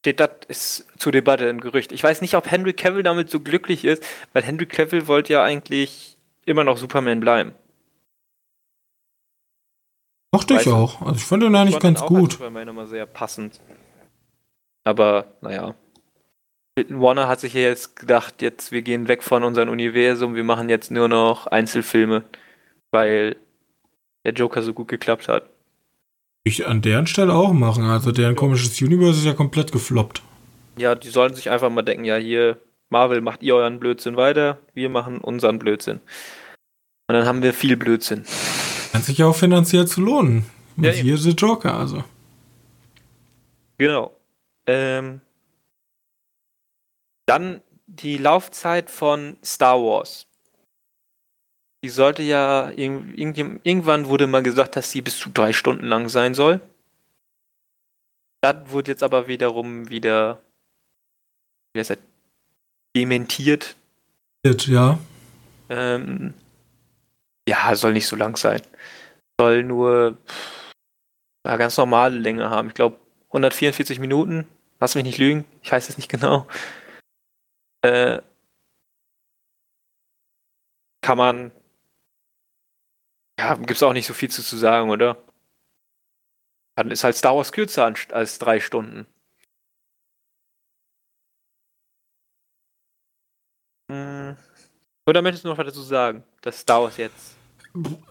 steht 0.00 0.20
das 0.20 0.30
ist 0.48 0.86
zur 0.98 1.12
Debatte 1.12 1.48
ein 1.48 1.60
Gerücht. 1.60 1.90
Ich 1.90 2.02
weiß 2.02 2.20
nicht, 2.20 2.34
ob 2.34 2.50
Henry 2.50 2.74
Cavill 2.74 3.02
damit 3.02 3.30
so 3.30 3.40
glücklich 3.40 3.84
ist, 3.84 4.04
weil 4.32 4.42
Henry 4.42 4.66
Cavill 4.66 5.06
wollte 5.06 5.32
ja 5.32 5.42
eigentlich 5.42 6.18
immer 6.44 6.64
noch 6.64 6.76
Superman 6.76 7.20
bleiben. 7.20 7.54
Mochte 10.34 10.54
ich 10.54 10.68
auch. 10.68 11.00
Also 11.00 11.14
ich 11.14 11.24
fand 11.24 11.42
ihn 11.44 11.54
eigentlich 11.54 11.78
ganz 11.78 12.00
gut. 12.02 12.32
Superman 12.32 12.68
immer 12.68 12.86
sehr 12.86 13.06
passend. 13.06 13.60
Aber, 14.84 15.26
naja. 15.40 15.74
Warner 16.88 17.28
hat 17.28 17.40
sich 17.40 17.54
ja 17.54 17.60
jetzt 17.60 17.96
gedacht, 17.96 18.42
jetzt 18.42 18.72
wir 18.72 18.82
gehen 18.82 19.06
weg 19.06 19.22
von 19.22 19.44
unserem 19.44 19.68
Universum, 19.68 20.34
wir 20.34 20.44
machen 20.44 20.70
jetzt 20.70 20.90
nur 20.90 21.06
noch 21.06 21.46
Einzelfilme, 21.46 22.24
weil 22.90 23.36
der 24.24 24.32
Joker 24.32 24.62
so 24.62 24.72
gut 24.72 24.88
geklappt 24.88 25.28
hat. 25.28 25.48
Ich 26.44 26.66
an 26.66 26.82
deren 26.82 27.06
Stelle 27.06 27.34
auch 27.34 27.52
machen. 27.52 27.84
Also 27.84 28.10
deren 28.10 28.34
komisches 28.34 28.80
Universe 28.80 29.18
ist 29.18 29.24
ja 29.24 29.34
komplett 29.34 29.72
gefloppt. 29.72 30.22
Ja, 30.76 30.94
die 30.94 31.08
sollen 31.08 31.34
sich 31.34 31.50
einfach 31.50 31.70
mal 31.70 31.82
denken, 31.82 32.04
ja, 32.04 32.16
hier, 32.16 32.58
Marvel 32.88 33.20
macht 33.20 33.42
ihr 33.42 33.54
euren 33.54 33.78
Blödsinn 33.78 34.16
weiter, 34.16 34.58
wir 34.74 34.88
machen 34.88 35.18
unseren 35.18 35.58
Blödsinn. 35.58 36.00
Und 37.08 37.14
dann 37.14 37.26
haben 37.26 37.42
wir 37.42 37.52
viel 37.52 37.76
Blödsinn. 37.76 38.24
Kann 38.92 39.02
sich 39.02 39.18
ja 39.18 39.26
auch 39.26 39.36
finanziell 39.36 39.86
zu 39.86 40.00
lohnen. 40.00 40.46
Ja, 40.76 40.90
Ja, 40.90 40.92
hier 40.92 41.14
ist 41.14 41.26
der 41.26 41.34
Joker, 41.34 41.74
also. 41.74 42.04
Genau. 43.78 44.16
Ähm, 44.66 45.20
dann 47.26 47.60
die 47.86 48.16
Laufzeit 48.16 48.90
von 48.90 49.36
Star 49.44 49.78
Wars. 49.78 50.26
Die 51.84 51.88
sollte 51.88 52.22
ja, 52.22 52.68
irg- 52.68 53.12
irgend- 53.14 53.66
irgendwann 53.66 54.06
wurde 54.06 54.26
mal 54.26 54.42
gesagt, 54.42 54.76
dass 54.76 54.90
sie 54.90 55.02
bis 55.02 55.18
zu 55.18 55.30
drei 55.30 55.52
Stunden 55.52 55.86
lang 55.86 56.08
sein 56.08 56.34
soll. 56.34 56.60
Das 58.40 58.56
wurde 58.70 58.90
jetzt 58.92 59.02
aber 59.02 59.26
wiederum 59.28 59.88
wieder, 59.88 60.42
wie 61.74 61.80
heißt 61.80 61.90
das, 61.90 61.98
dementiert. 62.96 63.76
Ja. 64.46 64.98
Ähm, 65.68 66.34
ja, 67.48 67.74
soll 67.74 67.92
nicht 67.92 68.06
so 68.06 68.16
lang 68.16 68.36
sein. 68.36 68.62
Soll 69.40 69.64
nur 69.64 70.18
ja, 71.46 71.56
ganz 71.56 71.76
normale 71.76 72.18
Länge 72.18 72.50
haben. 72.50 72.68
Ich 72.68 72.74
glaube 72.74 73.00
144 73.28 73.98
Minuten. 73.98 74.46
Lass 74.78 74.94
mich 74.94 75.04
nicht 75.04 75.18
lügen. 75.18 75.44
Ich 75.62 75.70
weiß 75.72 75.88
es 75.88 75.96
nicht 75.96 76.08
genau. 76.08 76.46
Äh, 77.84 78.20
kann 81.04 81.18
man. 81.18 81.50
Ja, 83.42 83.54
gibt's 83.56 83.82
auch 83.82 83.92
nicht 83.92 84.06
so 84.06 84.14
viel 84.14 84.30
zu, 84.30 84.42
zu 84.42 84.56
sagen, 84.56 84.90
oder? 84.90 85.16
Dann 86.76 86.90
ist 86.90 87.02
halt 87.02 87.16
Star 87.16 87.34
Wars 87.36 87.50
kürzer 87.50 87.84
an- 87.86 87.96
als 88.12 88.38
drei 88.38 88.60
Stunden. 88.60 89.06
Hm. 93.90 94.36
Oder 95.06 95.22
möchtest 95.22 95.44
du 95.44 95.48
noch 95.48 95.58
was 95.58 95.66
dazu 95.66 95.82
sagen? 95.82 96.22
Das 96.42 96.60
Star 96.60 96.82
Wars 96.82 96.96
jetzt. 96.96 97.34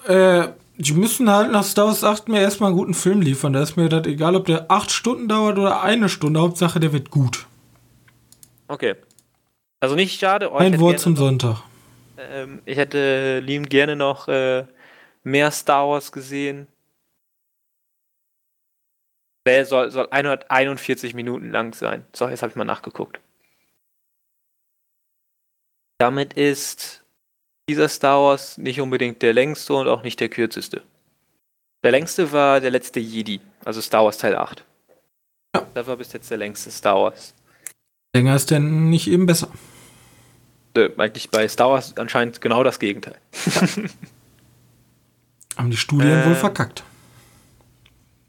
Äh, 0.08 0.50
die 0.78 0.94
müssen 0.94 1.30
halt 1.30 1.52
nach 1.52 1.64
Star 1.64 1.86
Wars 1.88 2.04
8 2.04 2.28
mir 2.28 2.42
erstmal 2.42 2.70
einen 2.70 2.78
guten 2.78 2.94
Film 2.94 3.22
liefern. 3.22 3.54
Da 3.54 3.62
ist 3.62 3.78
mir 3.78 3.88
das 3.90 4.06
egal, 4.08 4.36
ob 4.36 4.46
der 4.46 4.70
8 4.70 4.92
Stunden 4.92 5.28
dauert 5.28 5.58
oder 5.58 5.82
eine 5.82 6.10
Stunde. 6.10 6.42
Hauptsache, 6.42 6.80
der 6.80 6.92
wird 6.94 7.10
gut. 7.12 7.46
Okay. 8.68 8.96
Also 9.80 9.96
nicht 9.96 10.20
schade. 10.20 10.52
Oh, 10.52 10.56
Ein 10.58 10.80
Wort 10.80 11.00
zum 11.00 11.14
noch- 11.14 11.20
Sonntag. 11.20 11.64
Ähm, 12.18 12.62
ich 12.66 12.78
hätte 12.78 13.40
liebend 13.40 13.70
gerne 13.70 13.96
noch 13.96 14.28
äh, 14.28 14.66
mehr 15.24 15.52
Star 15.52 15.88
Wars 15.88 16.12
gesehen. 16.12 16.68
Der 19.46 19.66
soll, 19.66 19.90
soll 19.90 20.08
141 20.12 21.14
Minuten 21.14 21.50
lang 21.50 21.74
sein. 21.74 22.06
So, 22.14 22.28
jetzt 22.28 22.42
habe 22.44 22.52
ich 22.52 22.56
mal 22.56 22.66
nachgeguckt. 22.66 23.20
Damit 26.00 26.34
ist 26.34 27.04
dieser 27.70 27.90
Star 27.90 28.22
Wars 28.22 28.58
nicht 28.58 28.82
unbedingt 28.82 29.22
der 29.22 29.34
längste 29.34 29.74
und 29.74 29.88
auch 29.88 30.04
nicht 30.04 30.20
der 30.20 30.30
kürzeste. 30.30 30.84
Der 31.84 31.92
längste 31.92 32.32
war 32.32 32.60
der 32.60 32.72
letzte 32.72 33.00
Jedi, 33.00 33.42
also 33.66 33.82
Star 33.82 34.06
Wars 34.06 34.18
Teil 34.18 34.36
8. 34.36 34.64
Ja. 35.56 35.68
Das 35.74 35.88
war 35.88 35.98
bis 35.98 36.14
jetzt 36.14 36.30
der 36.30 36.38
längste 36.38 36.70
Star 36.70 36.96
Wars. 36.96 37.34
Länger 38.16 38.36
ist 38.36 38.52
denn 38.52 38.90
nicht 38.90 39.08
eben 39.08 39.26
besser. 39.26 39.50
Äh, 40.76 40.90
eigentlich 40.98 41.30
bei 41.30 41.48
Star 41.48 41.72
Wars 41.72 41.98
anscheinend 41.98 42.42
genau 42.42 42.64
das 42.64 42.80
Gegenteil. 42.80 43.18
Haben 45.58 45.70
die 45.72 45.78
Studien 45.78 46.10
Äh, 46.22 46.26
wohl 46.28 46.36
verkackt. 46.36 46.84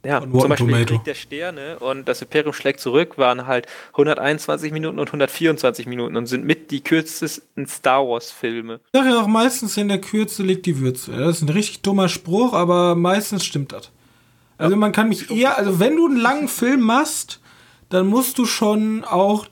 Ja, 0.04 0.20
Von 0.20 0.32
zum 0.32 0.48
Beispiel 0.48 0.66
Tomato. 0.72 0.94
Krieg 0.94 1.04
der 1.04 1.14
Sterne 1.14 1.78
und 1.78 2.08
das 2.08 2.22
Imperium 2.22 2.52
schlägt 2.52 2.80
zurück 2.80 3.18
waren 3.18 3.46
halt 3.46 3.68
121 3.92 4.72
Minuten 4.72 4.98
und 4.98 5.06
124 5.06 5.86
Minuten 5.86 6.16
und 6.16 6.26
sind 6.26 6.44
mit 6.44 6.72
die 6.72 6.82
kürzesten 6.82 7.68
Star 7.68 8.04
Wars 8.08 8.32
Filme. 8.32 8.80
Ich 8.92 8.98
sag 9.00 9.06
ja 9.08 9.20
auch 9.22 9.28
meistens, 9.28 9.76
in 9.76 9.86
der 9.86 10.00
Kürze 10.00 10.42
liegt 10.42 10.66
die 10.66 10.80
Würze. 10.80 11.12
Das 11.12 11.36
ist 11.36 11.42
ein 11.42 11.48
richtig 11.50 11.82
dummer 11.82 12.08
Spruch, 12.08 12.52
aber 12.52 12.96
meistens 12.96 13.44
stimmt 13.44 13.70
das. 13.70 13.92
Also 14.58 14.74
man 14.74 14.90
kann 14.90 15.08
mich 15.08 15.30
eher, 15.30 15.56
also 15.56 15.78
wenn 15.78 15.94
du 15.94 16.06
einen 16.06 16.16
langen 16.16 16.48
Film 16.48 16.80
machst, 16.80 17.40
dann 17.88 18.08
musst 18.08 18.38
du 18.38 18.44
schon 18.44 19.04
auch, 19.04 19.46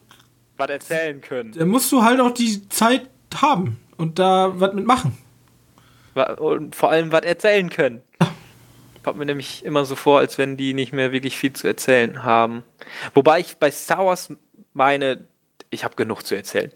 Was 0.56 0.68
erzählen 0.70 1.20
können. 1.20 1.52
dann 1.52 1.68
musst 1.68 1.92
du 1.92 2.02
halt 2.02 2.18
auch 2.20 2.32
die 2.32 2.68
Zeit 2.70 3.08
haben 3.36 3.76
und 3.98 4.18
da 4.18 4.52
was 4.58 4.72
mitmachen. 4.74 5.16
Und 6.14 6.74
vor 6.74 6.90
allem 6.90 7.12
was 7.12 7.22
erzählen 7.22 7.70
können. 7.70 8.02
Kommt 9.02 9.18
mir 9.18 9.26
nämlich 9.26 9.64
immer 9.64 9.84
so 9.84 9.96
vor, 9.96 10.18
als 10.18 10.38
wenn 10.38 10.56
die 10.56 10.74
nicht 10.74 10.92
mehr 10.92 11.12
wirklich 11.12 11.36
viel 11.36 11.52
zu 11.52 11.66
erzählen 11.66 12.22
haben. 12.22 12.62
Wobei 13.14 13.40
ich 13.40 13.56
bei 13.56 13.70
Star 13.70 14.04
Wars 14.04 14.32
meine, 14.74 15.26
ich 15.70 15.84
habe 15.84 15.96
genug 15.96 16.22
zu 16.22 16.34
erzählen. 16.34 16.72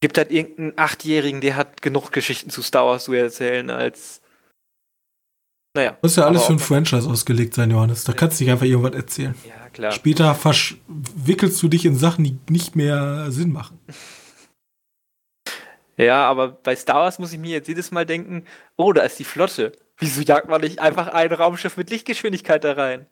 Gibt 0.00 0.18
halt 0.18 0.32
irgendeinen 0.32 0.72
Achtjährigen, 0.76 1.40
der 1.40 1.56
hat 1.56 1.82
genug 1.82 2.10
Geschichten 2.10 2.50
zu 2.50 2.62
Star 2.62 2.86
Wars 2.86 3.04
zu 3.04 3.12
erzählen, 3.12 3.70
als. 3.70 4.20
Naja. 5.74 5.96
Muss 6.02 6.16
ja 6.16 6.26
alles 6.26 6.44
für 6.44 6.54
ein 6.54 6.58
Franchise 6.58 7.08
ausgelegt 7.08 7.54
sein, 7.54 7.70
Johannes. 7.70 8.02
Da 8.02 8.12
kannst 8.12 8.40
du 8.40 8.44
nicht 8.44 8.50
einfach 8.50 8.66
irgendwas 8.66 8.94
erzählen. 8.94 9.36
Ja, 9.46 9.68
klar. 9.68 9.92
Später 9.92 10.34
verwickelst 10.34 11.62
du 11.62 11.68
dich 11.68 11.84
in 11.84 11.96
Sachen, 11.96 12.24
die 12.24 12.38
nicht 12.48 12.74
mehr 12.74 13.30
Sinn 13.30 13.52
machen. 13.52 13.78
Ja, 16.00 16.26
aber 16.28 16.48
bei 16.48 16.74
Star 16.76 16.96
Wars 16.96 17.18
muss 17.18 17.32
ich 17.32 17.38
mir 17.38 17.50
jetzt 17.50 17.68
jedes 17.68 17.90
Mal 17.90 18.06
denken, 18.06 18.46
oh, 18.76 18.92
da 18.92 19.02
ist 19.02 19.18
die 19.18 19.24
Flotte. 19.24 19.72
Wieso 19.98 20.22
jagt 20.22 20.48
man 20.48 20.62
nicht 20.62 20.78
einfach 20.78 21.08
ein 21.08 21.30
Raumschiff 21.30 21.76
mit 21.76 21.90
Lichtgeschwindigkeit 21.90 22.64
da 22.64 22.72
rein? 22.72 23.06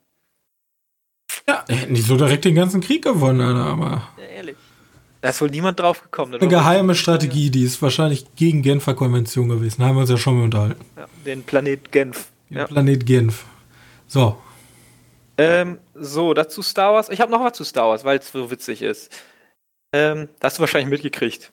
Ja, 1.47 1.65
hätten 1.69 1.95
die 1.95 2.01
so 2.01 2.17
direkt 2.17 2.47
den 2.47 2.55
ganzen 2.55 2.81
Krieg 2.81 3.05
gewonnen, 3.05 3.41
Alter, 3.43 3.65
aber. 3.71 4.09
Ja, 4.17 4.25
ehrlich. 4.25 4.57
Da 5.21 5.31
ist 5.31 5.41
wohl 5.41 5.51
niemand 5.51 5.81
drauf 5.81 6.03
gekommen. 6.03 6.35
Eine 6.35 6.49
geheime 6.49 6.95
Strategie, 6.95 7.51
die 7.51 7.65
ist 7.65 7.83
wahrscheinlich 7.83 8.25
gegen 8.37 8.63
Genfer 8.63 8.95
Konvention 8.95 9.49
gewesen. 9.49 9.81
Da 9.81 9.89
haben 9.89 9.97
wir 9.97 10.03
uns 10.03 10.11
ja 10.11 10.17
schon 10.17 10.39
mal 10.39 10.45
unterhalten. 10.45 10.85
Ja, 10.97 11.07
den 11.27 11.43
Planet 11.43 11.91
Genf. 11.93 12.29
Ja. 12.49 12.67
Planet 12.67 13.05
Genf. 13.05 13.45
So, 14.07 14.39
Ähm, 15.37 15.79
so, 15.95 16.33
dazu 16.35 16.63
Star 16.63 16.95
Wars. 16.95 17.11
Ich 17.11 17.21
habe 17.21 17.31
noch 17.31 17.45
was 17.45 17.53
zu 17.53 17.65
Star 17.65 17.89
Wars, 17.89 18.05
weil 18.05 18.19
es 18.19 18.31
so 18.33 18.51
witzig 18.51 18.81
ist. 18.81 19.13
Ähm, 19.93 20.29
das 20.41 20.53
hast 20.53 20.59
du 20.59 20.61
wahrscheinlich 20.61 20.89
mitgekriegt. 20.89 21.53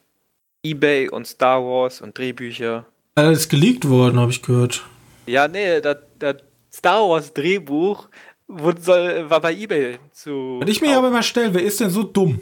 Ebay 0.65 1.09
und 1.09 1.25
Star 1.27 1.61
Wars 1.63 2.01
und 2.01 2.17
Drehbücher. 2.17 2.85
alles 3.15 3.41
ist 3.41 3.49
geleakt 3.49 3.87
worden, 3.87 4.19
habe 4.19 4.31
ich 4.31 4.41
gehört. 4.41 4.83
Ja, 5.27 5.47
nee, 5.47 5.79
das, 5.81 5.97
das 6.19 6.35
Star 6.73 7.07
Wars 7.09 7.33
Drehbuch 7.33 8.09
wurde, 8.47 8.81
soll, 8.81 9.29
war 9.29 9.41
bei 9.41 9.53
Ebay 9.55 9.99
zu. 10.11 10.59
Was 10.61 10.69
ich 10.69 10.81
mir 10.81 10.97
aber 10.97 11.09
mal 11.09 11.23
stelle, 11.23 11.53
wer 11.53 11.63
ist 11.63 11.79
denn 11.79 11.89
so 11.89 12.03
dumm? 12.03 12.41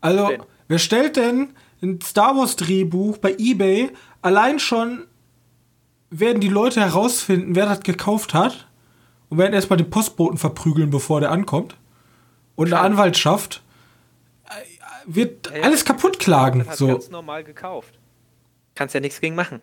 Also, 0.00 0.28
Wen? 0.28 0.42
wer 0.68 0.78
stellt 0.78 1.16
denn 1.16 1.50
ein 1.82 2.00
Star 2.00 2.36
Wars 2.36 2.56
Drehbuch 2.56 3.18
bei 3.18 3.34
eBay? 3.38 3.90
Allein 4.22 4.58
schon 4.58 5.04
werden 6.10 6.40
die 6.40 6.48
Leute 6.48 6.80
herausfinden, 6.80 7.54
wer 7.56 7.66
das 7.66 7.80
gekauft 7.80 8.32
hat 8.34 8.66
und 9.28 9.38
werden 9.38 9.52
erstmal 9.54 9.76
den 9.76 9.90
Postboten 9.90 10.38
verprügeln, 10.38 10.90
bevor 10.90 11.20
der 11.20 11.30
ankommt. 11.32 11.76
Und 12.54 12.68
eine 12.68 12.78
Anwaltschaft 12.80 13.56
äh, 13.56 13.65
wird 15.06 15.50
Ja, 15.50 15.56
ja, 15.58 15.62
alles 15.64 15.84
kaputt 15.84 16.18
klagen. 16.18 16.60
Das 16.60 16.68
hat 16.68 16.76
So. 16.76 16.86
ganz 16.88 17.10
normal 17.10 17.44
gekauft. 17.44 17.98
Kannst 18.74 18.94
ja 18.94 19.00
nichts 19.00 19.20
gegen 19.20 19.34
machen. 19.34 19.62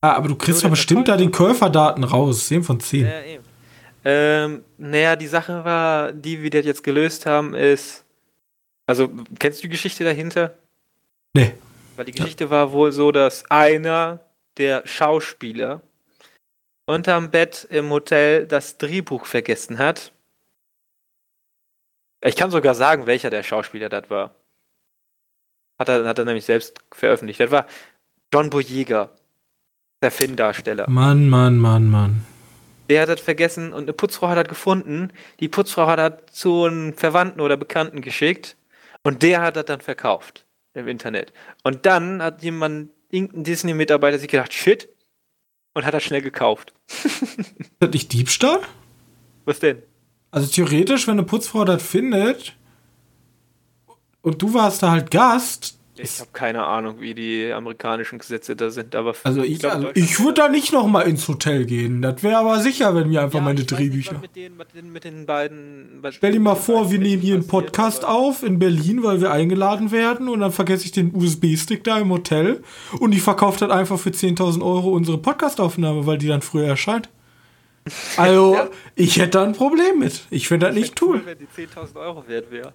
Ah, 0.00 0.12
aber 0.12 0.28
du 0.28 0.36
kriegst 0.36 0.62
der 0.62 0.68
bestimmt 0.68 1.08
da 1.08 1.16
den 1.16 1.32
Käuferdaten 1.32 2.04
raus. 2.04 2.46
10 2.48 2.62
von 2.64 2.80
10. 2.80 3.06
Ja, 3.06 3.22
eben. 3.22 3.44
Ähm, 4.04 4.64
naja, 4.78 5.16
die 5.16 5.26
Sache 5.26 5.64
war, 5.64 6.12
die 6.12 6.42
wir 6.42 6.50
das 6.50 6.64
jetzt 6.64 6.84
gelöst 6.84 7.26
haben, 7.26 7.54
ist. 7.54 8.04
Also, 8.86 9.08
kennst 9.38 9.58
du 9.58 9.62
die 9.62 9.70
Geschichte 9.72 10.04
dahinter? 10.04 10.56
Nee. 11.34 11.54
Weil 11.96 12.04
die 12.04 12.12
Geschichte 12.12 12.50
war 12.50 12.70
wohl 12.72 12.92
so, 12.92 13.10
dass 13.10 13.50
einer 13.50 14.20
der 14.58 14.86
Schauspieler 14.86 15.82
unterm 16.86 17.30
Bett 17.30 17.66
im 17.68 17.90
Hotel 17.90 18.46
das 18.46 18.78
Drehbuch 18.78 19.26
vergessen 19.26 19.78
hat. 19.78 20.12
Ich 22.22 22.36
kann 22.36 22.50
sogar 22.50 22.74
sagen, 22.74 23.06
welcher 23.06 23.30
der 23.30 23.42
Schauspieler 23.42 23.88
das 23.88 24.08
war. 24.08 24.34
Hat 25.78 25.88
er, 25.88 26.06
hat 26.06 26.18
er 26.18 26.24
nämlich 26.24 26.44
selbst 26.44 26.78
veröffentlicht. 26.92 27.40
Das 27.40 27.50
war 27.50 27.66
John 28.32 28.50
Boyega, 28.50 29.10
der 30.02 30.10
Finn-Darsteller. 30.10 30.88
Mann, 30.88 31.28
Mann, 31.28 31.58
Mann, 31.58 31.90
Mann. 31.90 32.24
Der 32.88 33.02
hat 33.02 33.08
das 33.08 33.20
vergessen 33.20 33.72
und 33.72 33.82
eine 33.82 33.92
Putzfrau 33.92 34.28
hat 34.28 34.38
das 34.38 34.48
gefunden. 34.48 35.12
Die 35.40 35.48
Putzfrau 35.48 35.86
hat 35.86 35.98
das 35.98 36.34
zu 36.34 36.64
einem 36.64 36.94
Verwandten 36.94 37.40
oder 37.40 37.56
Bekannten 37.56 38.00
geschickt 38.00 38.56
und 39.02 39.22
der 39.22 39.42
hat 39.42 39.56
das 39.56 39.64
dann 39.64 39.80
verkauft 39.80 40.44
im 40.74 40.88
Internet. 40.88 41.32
Und 41.64 41.86
dann 41.86 42.22
hat 42.22 42.42
jemand, 42.42 42.90
irgendein 43.10 43.44
Disney-Mitarbeiter 43.44 44.18
sich 44.18 44.28
gedacht, 44.28 44.52
shit, 44.52 44.88
und 45.74 45.84
hat 45.84 45.94
das 45.94 46.04
schnell 46.04 46.22
gekauft. 46.22 46.72
Ist 47.04 47.72
das 47.78 47.90
nicht 47.90 48.12
Diebstahl? 48.12 48.60
Was 49.44 49.60
denn? 49.60 49.82
Also 50.30 50.48
theoretisch, 50.48 51.06
wenn 51.06 51.14
eine 51.14 51.22
Putzfrau 51.24 51.64
das 51.64 51.82
findet 51.82 52.56
und 54.26 54.42
du 54.42 54.52
warst 54.54 54.82
da 54.82 54.90
halt 54.90 55.12
Gast. 55.12 55.78
Ich 55.96 56.18
habe 56.18 56.30
keine 56.32 56.66
Ahnung, 56.66 57.00
wie 57.00 57.14
die 57.14 57.52
amerikanischen 57.52 58.18
Gesetze 58.18 58.56
da 58.56 58.70
sind, 58.70 58.96
aber 58.96 59.14
also 59.22 59.42
ich, 59.42 59.64
also 59.64 59.88
ich 59.94 60.18
würde 60.18 60.34
da 60.34 60.48
nicht 60.48 60.72
noch 60.72 60.88
mal 60.88 61.02
ins 61.02 61.26
Hotel 61.28 61.64
gehen. 61.64 62.02
Das 62.02 62.24
wäre 62.24 62.38
aber 62.38 62.58
sicher, 62.58 62.94
wenn 62.96 63.08
wir 63.08 63.22
einfach 63.22 63.38
ja, 63.38 63.44
meine 63.44 63.64
Drehbücher. 63.64 64.14
Nicht, 64.14 64.22
mit, 64.22 64.36
den, 64.36 64.56
mit, 64.56 64.74
den, 64.74 64.92
mit 64.92 65.04
den 65.04 65.26
beiden. 65.26 66.02
Stell 66.10 66.32
dir 66.32 66.40
mal 66.40 66.56
vor, 66.56 66.90
wir 66.90 66.98
nehmen 66.98 67.22
hier 67.22 67.34
einen 67.34 67.46
Podcast 67.46 68.04
auf 68.04 68.42
in 68.42 68.58
Berlin, 68.58 69.04
weil 69.04 69.20
wir 69.20 69.30
eingeladen 69.30 69.92
werden 69.92 70.28
und 70.28 70.40
dann 70.40 70.52
vergesse 70.52 70.84
ich 70.86 70.92
den 70.92 71.14
USB-Stick 71.14 71.84
da 71.84 71.98
im 71.98 72.10
Hotel 72.10 72.64
und 72.98 73.14
ich 73.14 73.22
verkaufe 73.22 73.60
dann 73.60 73.70
einfach 73.70 73.98
für 73.98 74.10
10.000 74.10 74.60
Euro 74.60 74.90
unsere 74.90 75.18
Podcastaufnahme, 75.18 76.04
weil 76.04 76.18
die 76.18 76.26
dann 76.26 76.42
früher 76.42 76.66
erscheint. 76.66 77.08
Also, 78.16 78.54
ja. 78.54 78.68
ich 78.96 79.16
hätte 79.16 79.38
da 79.38 79.44
ein 79.44 79.52
Problem 79.52 80.00
mit. 80.00 80.26
Ich 80.30 80.48
finde 80.48 80.66
das 80.66 80.74
nicht 80.74 81.00
cool. 81.00 81.22
Wenn 81.24 81.38
die 81.38 81.46
10.000 81.46 81.94
Euro 82.00 82.26
wert 82.26 82.50
wäre. 82.50 82.74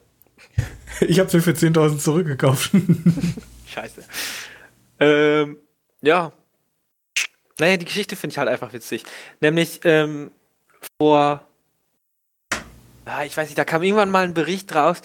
Ich 1.02 1.20
habe 1.20 1.30
sie 1.30 1.42
für 1.42 1.52
10.000 1.52 1.98
zurückgekauft. 1.98 2.72
Scheiße. 3.68 4.04
Ähm, 5.00 5.58
ja. 6.02 6.32
Naja, 7.58 7.78
die 7.78 7.86
Geschichte 7.86 8.16
finde 8.16 8.34
ich 8.34 8.38
halt 8.38 8.50
einfach 8.50 8.72
witzig. 8.74 9.04
Nämlich, 9.40 9.80
ähm, 9.84 10.32
vor. 11.00 11.48
Ah, 13.06 13.24
ich 13.26 13.36
weiß 13.36 13.48
nicht, 13.48 13.58
da 13.58 13.66
kam 13.66 13.84
irgendwann 13.84 14.12
mal 14.12 14.24
ein 14.24 14.34
Bericht 14.34 14.74
raus. 14.76 15.02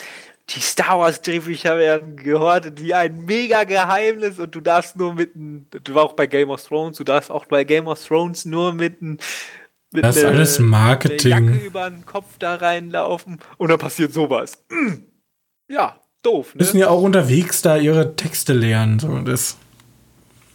Die 0.50 0.60
Star 0.60 1.00
Wars 1.00 1.22
Drehbücher 1.22 1.76
werden 1.76 2.16
gehortet 2.16 2.80
wie 2.80 2.94
ein 2.94 3.24
mega 3.24 3.64
Geheimnis 3.64 4.38
und 4.38 4.54
du 4.54 4.60
darfst 4.60 4.96
nur 4.96 5.14
mit 5.14 5.34
einem, 5.34 5.66
du 5.70 5.94
warst 5.94 6.10
auch 6.10 6.12
bei 6.12 6.26
Game 6.26 6.50
of 6.50 6.62
Thrones, 6.62 6.98
du 6.98 7.04
darfst 7.04 7.32
auch 7.32 7.46
bei 7.46 7.64
Game 7.64 7.88
of 7.88 8.04
Thrones 8.04 8.44
nur 8.44 8.72
mit 8.72 9.02
einem 9.02 9.18
das 9.90 10.16
ist 10.16 10.22
ne, 10.22 10.28
alles 10.28 10.58
Marketing. 10.58 11.30
Jacke 11.30 11.66
über 11.66 11.90
den 11.90 12.04
Kopf 12.04 12.38
da 12.38 12.56
reinlaufen 12.56 13.40
und 13.56 13.68
dann 13.70 13.78
passiert 13.78 14.12
sowas. 14.12 14.62
Ja, 15.68 16.00
doof. 16.22 16.54
Ne? 16.54 16.58
Müssen 16.60 16.78
ja 16.78 16.88
auch 16.88 17.02
unterwegs 17.02 17.62
da 17.62 17.76
ihre 17.76 18.16
Texte 18.16 18.52
lernen. 18.52 18.98
So 18.98 19.18
das. 19.20 19.56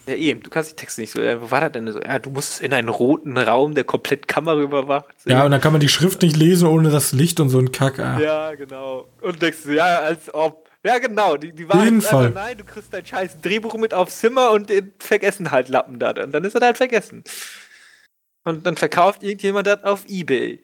Ja, 0.06 0.14
eben, 0.14 0.42
du 0.42 0.50
kannst 0.50 0.72
die 0.72 0.76
Texte 0.76 1.00
nicht 1.00 1.12
so. 1.12 1.20
Wo 1.20 1.50
war 1.50 1.60
das 1.60 1.72
denn 1.72 1.90
so? 1.92 2.00
Ja, 2.00 2.18
du 2.18 2.30
musst 2.30 2.60
in 2.60 2.72
einen 2.72 2.88
roten 2.88 3.38
Raum, 3.38 3.74
der 3.74 3.84
komplett 3.84 4.26
Kamera 4.26 4.60
überwacht. 4.60 5.14
Ja, 5.26 5.44
und 5.44 5.52
dann 5.52 5.60
kann 5.60 5.72
man 5.72 5.80
die 5.80 5.88
Schrift 5.88 6.22
nicht 6.22 6.36
lesen 6.36 6.66
ohne 6.66 6.90
das 6.90 7.12
Licht 7.12 7.38
und 7.38 7.50
so 7.50 7.58
ein 7.58 7.70
Kack. 7.70 8.00
Ah. 8.00 8.18
Ja, 8.18 8.54
genau. 8.54 9.08
Und 9.20 9.40
denkst 9.40 9.58
du, 9.64 9.74
ja, 9.74 10.00
als 10.00 10.32
ob. 10.34 10.68
Ja, 10.84 10.98
genau. 10.98 11.36
Die, 11.36 11.52
die 11.52 11.68
war 11.68 11.84
Jeden 11.84 12.02
Fall. 12.02 12.30
nein, 12.30 12.58
du 12.58 12.64
kriegst 12.64 12.92
dein 12.92 13.06
scheiß 13.06 13.40
Drehbuch 13.40 13.74
mit 13.76 13.94
aufs 13.94 14.18
Zimmer 14.18 14.50
und 14.50 14.68
den 14.68 14.92
vergessen 14.98 15.52
halt 15.52 15.68
Lappen 15.68 16.00
da. 16.00 16.10
Und 16.10 16.32
dann 16.32 16.42
ist 16.42 16.56
er 16.56 16.60
halt 16.62 16.76
vergessen. 16.76 17.22
Und 18.44 18.66
dann 18.66 18.76
verkauft 18.76 19.22
irgendjemand 19.22 19.68
das 19.68 19.84
auf 19.84 20.04
Ebay. 20.08 20.60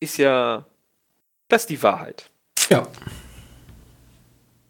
Ist 0.00 0.18
ja. 0.18 0.64
Das 1.52 1.64
ist 1.64 1.68
die 1.68 1.82
Wahrheit. 1.82 2.30
Ja. 2.70 2.88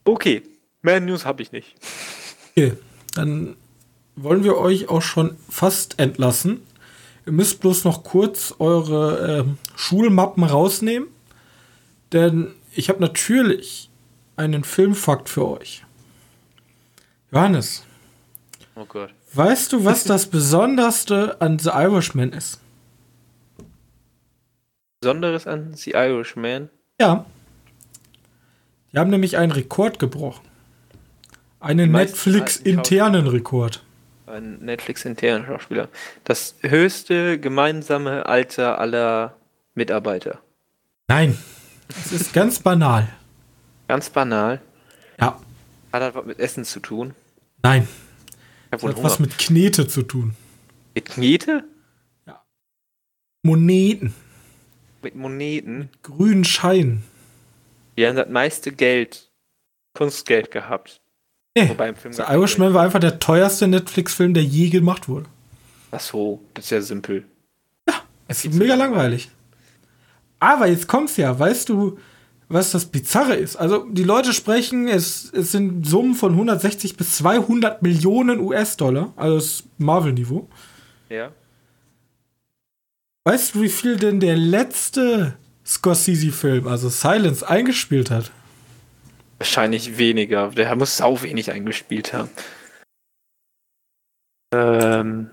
Okay. 0.03 0.43
Mehr 0.80 0.99
News 0.99 1.24
habe 1.24 1.41
ich 1.41 1.53
nicht. 1.53 1.76
Okay. 2.51 2.72
Dann 3.14 3.55
wollen 4.16 4.43
wir 4.43 4.59
euch 4.59 4.89
auch 4.89 5.01
schon 5.01 5.37
fast 5.49 6.01
entlassen. 6.01 6.66
Ihr 7.24 7.35
müsst 7.35 7.61
bloß 7.61 7.85
noch 7.85 8.03
kurz 8.03 8.53
eure 8.59 9.45
äh, 9.47 9.78
Schulmappen 9.78 10.43
rausnehmen. 10.43 11.07
Denn 12.11 12.53
ich 12.72 12.89
habe 12.89 13.01
natürlich 13.01 13.89
einen 14.35 14.64
Filmfakt 14.64 15.28
für 15.28 15.47
euch. 15.47 15.85
Johannes. 17.30 17.85
Oh 18.74 18.87
Gott. 18.87 19.14
Weißt 19.33 19.72
du, 19.72 19.85
was 19.85 20.03
das 20.12 20.26
Besonderste 20.26 21.41
an 21.41 21.61
The 21.61 21.70
Irishman 21.70 22.33
ist? 22.33 22.59
Besonderes 25.03 25.48
an 25.48 25.74
The 25.74 25.94
Irishman? 25.94 26.70
Ja. 27.00 27.26
Die 28.92 28.98
haben 28.98 29.11
nämlich 29.11 29.36
einen 29.36 29.50
Rekord 29.50 29.98
gebrochen. 29.98 30.46
Einen 31.59 31.90
Netflix-internen 31.90 33.26
Rekord. 33.26 33.82
Ein 34.26 34.61
Netflix-internen 34.61 35.44
Schauspieler. 35.44 35.88
Das 36.22 36.55
höchste 36.61 37.40
gemeinsame 37.40 38.26
Alter 38.26 38.78
aller 38.78 39.36
Mitarbeiter. 39.74 40.38
Nein. 41.09 41.36
Es 41.88 42.12
ist 42.12 42.32
ganz 42.32 42.61
banal. 42.61 43.09
Ganz 43.88 44.09
banal? 44.09 44.61
Ja. 45.18 45.40
Hat 45.92 46.00
das 46.00 46.14
was 46.14 46.24
mit 46.24 46.38
Essen 46.38 46.64
zu 46.64 46.78
tun? 46.78 47.12
Nein. 47.64 47.88
Hat 48.70 48.84
was 48.84 49.18
mit 49.18 49.36
Knete 49.36 49.88
zu 49.88 50.05
tun. 50.05 50.36
Mit 50.94 51.07
Knete? 51.07 51.64
Ja. 52.24 52.44
Moneten. 53.42 54.14
Mit 55.03 55.14
Moneten? 55.16 55.78
Mit 55.78 56.03
grünen 56.03 56.44
Scheinen. 56.44 57.03
Die 57.96 58.07
haben 58.07 58.16
das 58.16 58.28
meiste 58.28 58.72
Geld, 58.72 59.30
Kunstgeld 59.94 60.50
gehabt. 60.50 61.00
Nee, 61.55 61.68
Wobei 61.68 61.88
im 61.90 61.96
Film 61.96 62.14
The 62.14 62.22
Irishman 62.22 62.72
war 62.72 62.82
einfach 62.84 63.00
der 63.00 63.18
teuerste 63.18 63.66
Netflix-Film, 63.68 64.32
der 64.32 64.42
je 64.42 64.70
gemacht 64.70 65.09
wurde. 65.09 65.26
Ach 65.90 66.00
so, 66.00 66.40
das 66.55 66.64
ist 66.64 66.70
ja 66.70 66.80
simpel. 66.80 67.24
Ja, 67.86 67.96
es 68.26 68.44
ist 68.44 68.55
mega 68.55 68.74
langweilig. 68.74 69.30
Aber 70.40 70.66
jetzt 70.66 70.88
kommt's 70.88 71.18
ja, 71.18 71.38
weißt 71.38 71.68
du, 71.68 71.98
was 72.48 72.70
das 72.70 72.86
Bizarre 72.86 73.34
ist. 73.34 73.57
Also 73.57 73.84
die 73.90 74.05
Leute 74.05 74.32
sprechen, 74.32 74.88
es, 74.88 75.30
es 75.32 75.53
sind 75.53 75.86
Summen 75.86 76.14
von 76.14 76.32
160 76.32 76.96
bis 76.96 77.16
200 77.18 77.82
Millionen 77.82 78.40
US-Dollar, 78.40 79.12
also 79.16 79.36
das 79.36 79.64
Marvel-Niveau. 79.78 80.48
Ja. 81.11 81.32
Weißt 83.25 83.55
du, 83.55 83.62
wie 83.62 83.68
viel 83.68 83.97
denn 83.97 84.18
der 84.18 84.37
letzte 84.37 85.37
Scorsese-Film, 85.64 86.66
also 86.66 86.89
Silence, 86.89 87.49
eingespielt 87.49 88.11
hat? 88.11 88.33
Wahrscheinlich 89.39 89.97
weniger. 89.97 90.51
Der 90.51 90.75
muss 90.75 90.97
sau 90.97 91.23
wenig 91.23 91.51
eingespielt 91.51 92.12
haben. 92.12 92.31
Ähm. 94.53 95.31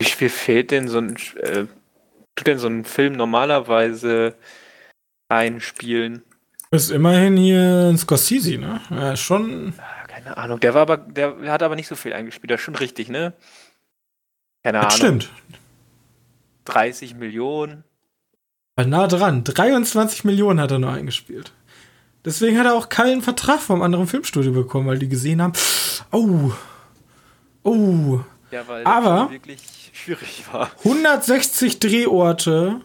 Wie 0.00 0.06
viel 0.06 0.28
fehlt 0.28 0.70
denn 0.70 0.88
so 0.88 0.98
ein 0.98 1.16
äh, 1.36 1.66
tut 2.36 2.46
denn 2.46 2.58
so 2.58 2.68
ein 2.68 2.84
Film 2.84 3.14
normalerweise 3.14 4.36
einspielen? 5.28 6.22
Ist 6.70 6.90
immerhin 6.90 7.36
hier 7.36 7.90
ein 7.90 7.98
Scorsese, 7.98 8.58
ne? 8.58 8.80
Ja, 8.90 9.16
schon. 9.16 9.74
Ah, 9.78 10.06
keine 10.06 10.36
Ahnung. 10.36 10.60
Der 10.60 10.74
war 10.74 10.82
aber, 10.82 10.96
der 10.96 11.50
hat 11.50 11.62
aber 11.62 11.76
nicht 11.76 11.88
so 11.88 11.96
viel 11.96 12.12
eingespielt. 12.12 12.50
Das 12.50 12.60
ist 12.60 12.64
schon 12.64 12.76
richtig, 12.76 13.08
ne? 13.08 13.32
Keine 14.66 14.80
das 14.80 15.00
Ahnung. 15.00 15.20
Stimmt. 15.20 15.30
30 16.64 17.14
Millionen. 17.14 17.84
War 18.74 18.84
nah 18.84 19.06
dran. 19.06 19.44
23 19.44 20.24
Millionen 20.24 20.60
hat 20.60 20.72
er 20.72 20.80
nur 20.80 20.90
eingespielt. 20.90 21.52
Deswegen 22.24 22.58
hat 22.58 22.66
er 22.66 22.74
auch 22.74 22.88
keinen 22.88 23.22
Vertrag 23.22 23.60
vom 23.60 23.80
anderen 23.80 24.08
Filmstudio 24.08 24.50
bekommen, 24.50 24.88
weil 24.88 24.98
die 24.98 25.08
gesehen 25.08 25.40
haben, 25.40 25.52
oh, 26.10 26.50
oh. 27.62 28.18
Ja, 28.50 28.66
weil 28.66 28.84
aber 28.84 29.30
wirklich 29.30 29.60
schwierig 29.92 30.44
war. 30.50 30.72
160 30.78 31.78
Drehorte, 31.78 32.80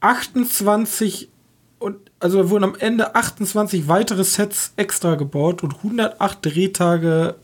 28 0.00 1.30
und 1.78 2.10
also 2.20 2.50
wurden 2.50 2.64
am 2.64 2.74
Ende 2.74 3.14
28 3.14 3.88
weitere 3.88 4.24
Sets 4.24 4.74
extra 4.76 5.14
gebaut 5.14 5.62
und 5.62 5.76
108 5.76 6.44
Drehtage 6.44 7.36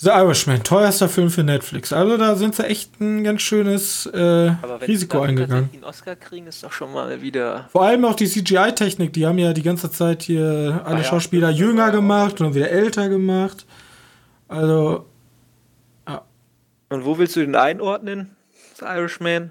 The 0.00 0.10
Irishman, 0.10 0.62
teuerster 0.62 1.08
Film 1.08 1.28
für 1.28 1.42
Netflix. 1.42 1.92
Also 1.92 2.16
da 2.16 2.36
sind 2.36 2.54
sie 2.54 2.64
echt 2.64 3.00
ein 3.00 3.24
ganz 3.24 3.42
schönes 3.42 4.06
äh, 4.06 4.18
Risiko 4.86 5.22
eingegangen. 5.22 5.70
Den 5.72 5.82
Oscar 5.82 6.14
kriegen 6.14 6.46
ist 6.46 6.62
doch 6.62 6.72
schon 6.72 6.92
mal 6.92 7.20
wieder. 7.20 7.68
Vor 7.72 7.84
allem 7.84 8.04
auch 8.04 8.14
die 8.14 8.28
CGI-Technik, 8.28 9.12
die 9.12 9.26
haben 9.26 9.38
ja 9.38 9.52
die 9.52 9.62
ganze 9.62 9.90
Zeit 9.90 10.22
hier 10.22 10.82
alle 10.84 10.96
ah, 10.96 10.98
ja, 10.98 11.04
Schauspieler 11.04 11.50
jünger 11.50 11.90
gemacht 11.90 12.40
und 12.40 12.54
wieder 12.54 12.70
älter 12.70 13.08
gemacht. 13.08 13.66
Also 14.46 15.04
und 16.90 17.04
wo 17.04 17.18
willst 17.18 17.36
du 17.36 17.40
den 17.40 17.54
einordnen, 17.54 18.36
das 18.76 18.88
Irishman? 18.88 19.50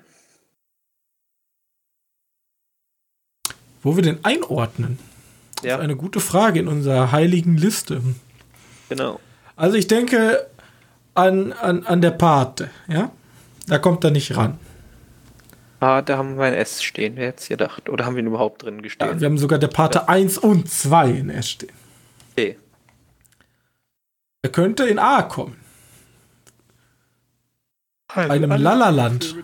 Wo 3.83 3.95
wir 3.95 4.03
den 4.03 4.25
einordnen? 4.25 4.97
Das 5.57 5.65
ja. 5.65 5.75
ist 5.75 5.81
eine 5.81 5.95
gute 5.95 6.19
Frage 6.19 6.59
in 6.59 6.67
unserer 6.67 7.11
heiligen 7.11 7.57
Liste. 7.57 8.01
Genau. 8.89 9.19
Also 9.57 9.75
ich 9.75 9.87
denke 9.87 10.47
an, 11.15 11.51
an, 11.51 11.85
an 11.85 11.99
der 12.01 12.11
Pate, 12.11 12.69
ja? 12.87 13.11
Da 13.67 13.79
kommt 13.79 14.03
er 14.05 14.11
nicht 14.11 14.37
ran. 14.37 14.57
Ah, 15.79 16.01
da 16.01 16.17
haben 16.17 16.37
wir 16.37 16.45
ein 16.45 16.53
S 16.53 16.81
stehen, 16.83 17.15
wer 17.17 17.27
hätte 17.27 17.41
es 17.41 17.47
gedacht? 17.49 17.89
Oder 17.89 18.05
haben 18.05 18.15
wir 18.15 18.23
ihn 18.23 18.27
überhaupt 18.27 18.63
drin 18.63 18.75
Ja, 18.77 18.81
gestehen? 18.81 19.19
wir 19.19 19.25
haben 19.27 19.37
sogar 19.37 19.59
der 19.59 19.67
Pate 19.67 19.99
Ja. 19.99 20.05
1 20.07 20.37
und 20.37 20.69
2 20.69 21.09
in 21.09 21.29
S 21.29 21.49
stehen. 21.49 21.73
Okay. 22.31 22.57
Er 24.43 24.49
könnte 24.51 24.85
in 24.87 24.99
A 24.99 25.23
kommen. 25.23 25.57
einem 28.07 28.51
Alle 28.51 28.63
Lalaland. 28.63 29.35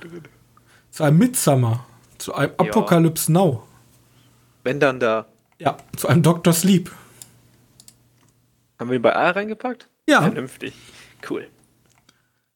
Zu 0.92 1.04
einem 1.04 1.18
Midsummer. 1.18 1.86
Zu 2.18 2.34
einem 2.34 2.52
Ja. 2.52 2.70
Apocalypse 2.70 3.32
Now. 3.32 3.64
Wenn 4.64 4.80
dann 4.80 5.00
da. 5.00 5.26
Ja, 5.60 5.78
zu 5.98 6.08
einem 6.08 6.24
Dr. 6.24 6.54
Sleep. 6.54 6.92
Haben 8.80 8.90
wir 8.90 8.96
ihn 8.98 9.02
bei 9.02 9.16
A 9.16 9.32
reingepackt? 9.32 9.88
Ja. 10.08 10.22
Vernünftig. 10.22 10.74
Cool. 11.30 11.48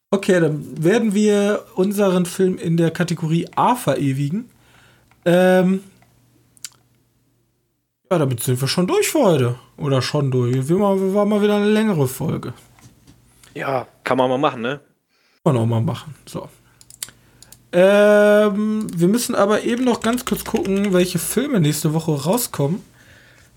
Okay, 0.10 0.40
dann 0.40 0.84
werden 0.84 1.14
wir 1.14 1.66
unseren 1.76 2.26
Film 2.26 2.58
in 2.58 2.78
der 2.78 2.92
Kategorie 2.92 3.48
A 3.56 3.76
verewigen. 3.76 4.50
Ähm, 5.26 5.84
ja, 8.10 8.18
damit 8.18 8.42
sind 8.42 8.62
wir 8.62 8.68
schon 8.70 8.88
durch 8.88 9.10
für 9.10 9.20
heute. 9.20 9.56
Oder 9.76 10.02
schon 10.02 10.32
durch. 10.32 10.70
Wir 10.70 10.80
war 10.80 11.26
mal 11.26 11.42
wieder 11.42 11.58
eine 11.58 11.70
längere 11.70 12.08
Folge. 12.08 12.54
Ja, 13.54 13.88
kann 14.04 14.18
man 14.18 14.30
mal 14.30 14.38
machen, 14.38 14.62
ne? 14.62 14.80
Kann 15.44 15.56
man 15.56 15.64
auch 15.64 15.66
mal 15.66 15.82
machen. 15.82 16.16
So. 16.26 16.48
Ähm, 17.74 18.88
wir 18.96 19.10
müssen 19.10 19.36
aber 19.36 19.64
eben 19.64 19.84
noch 19.84 20.00
ganz 20.00 20.24
kurz 20.24 20.46
gucken, 20.46 20.94
welche 20.94 21.20
Filme 21.20 21.60
nächste 21.60 21.94
Woche 21.94 22.12
rauskommen. 22.12 22.82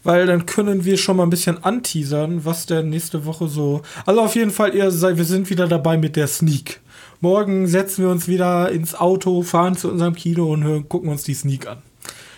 Weil 0.02 0.26
dann 0.26 0.46
können 0.46 0.84
wir 0.84 0.96
schon 0.96 1.16
mal 1.18 1.24
ein 1.24 1.30
bisschen 1.30 1.62
anteasern, 1.62 2.44
was 2.44 2.66
denn 2.66 2.88
nächste 2.88 3.26
Woche 3.26 3.48
so. 3.48 3.82
Also 4.06 4.20
auf 4.22 4.34
jeden 4.34 4.50
Fall, 4.50 4.74
ihr 4.74 4.90
seid, 4.90 5.18
wir 5.18 5.24
sind 5.24 5.50
wieder 5.50 5.68
dabei 5.68 5.98
mit 5.98 6.16
der 6.16 6.26
Sneak. 6.26 6.80
Morgen 7.20 7.66
setzen 7.66 8.04
wir 8.04 8.10
uns 8.10 8.26
wieder 8.26 8.70
ins 8.70 8.94
Auto, 8.94 9.42
fahren 9.42 9.76
zu 9.76 9.90
unserem 9.90 10.14
Kino 10.14 10.50
und 10.50 10.64
hören, 10.64 10.88
gucken 10.88 11.10
uns 11.10 11.22
die 11.24 11.34
Sneak 11.34 11.66
an. 11.66 11.78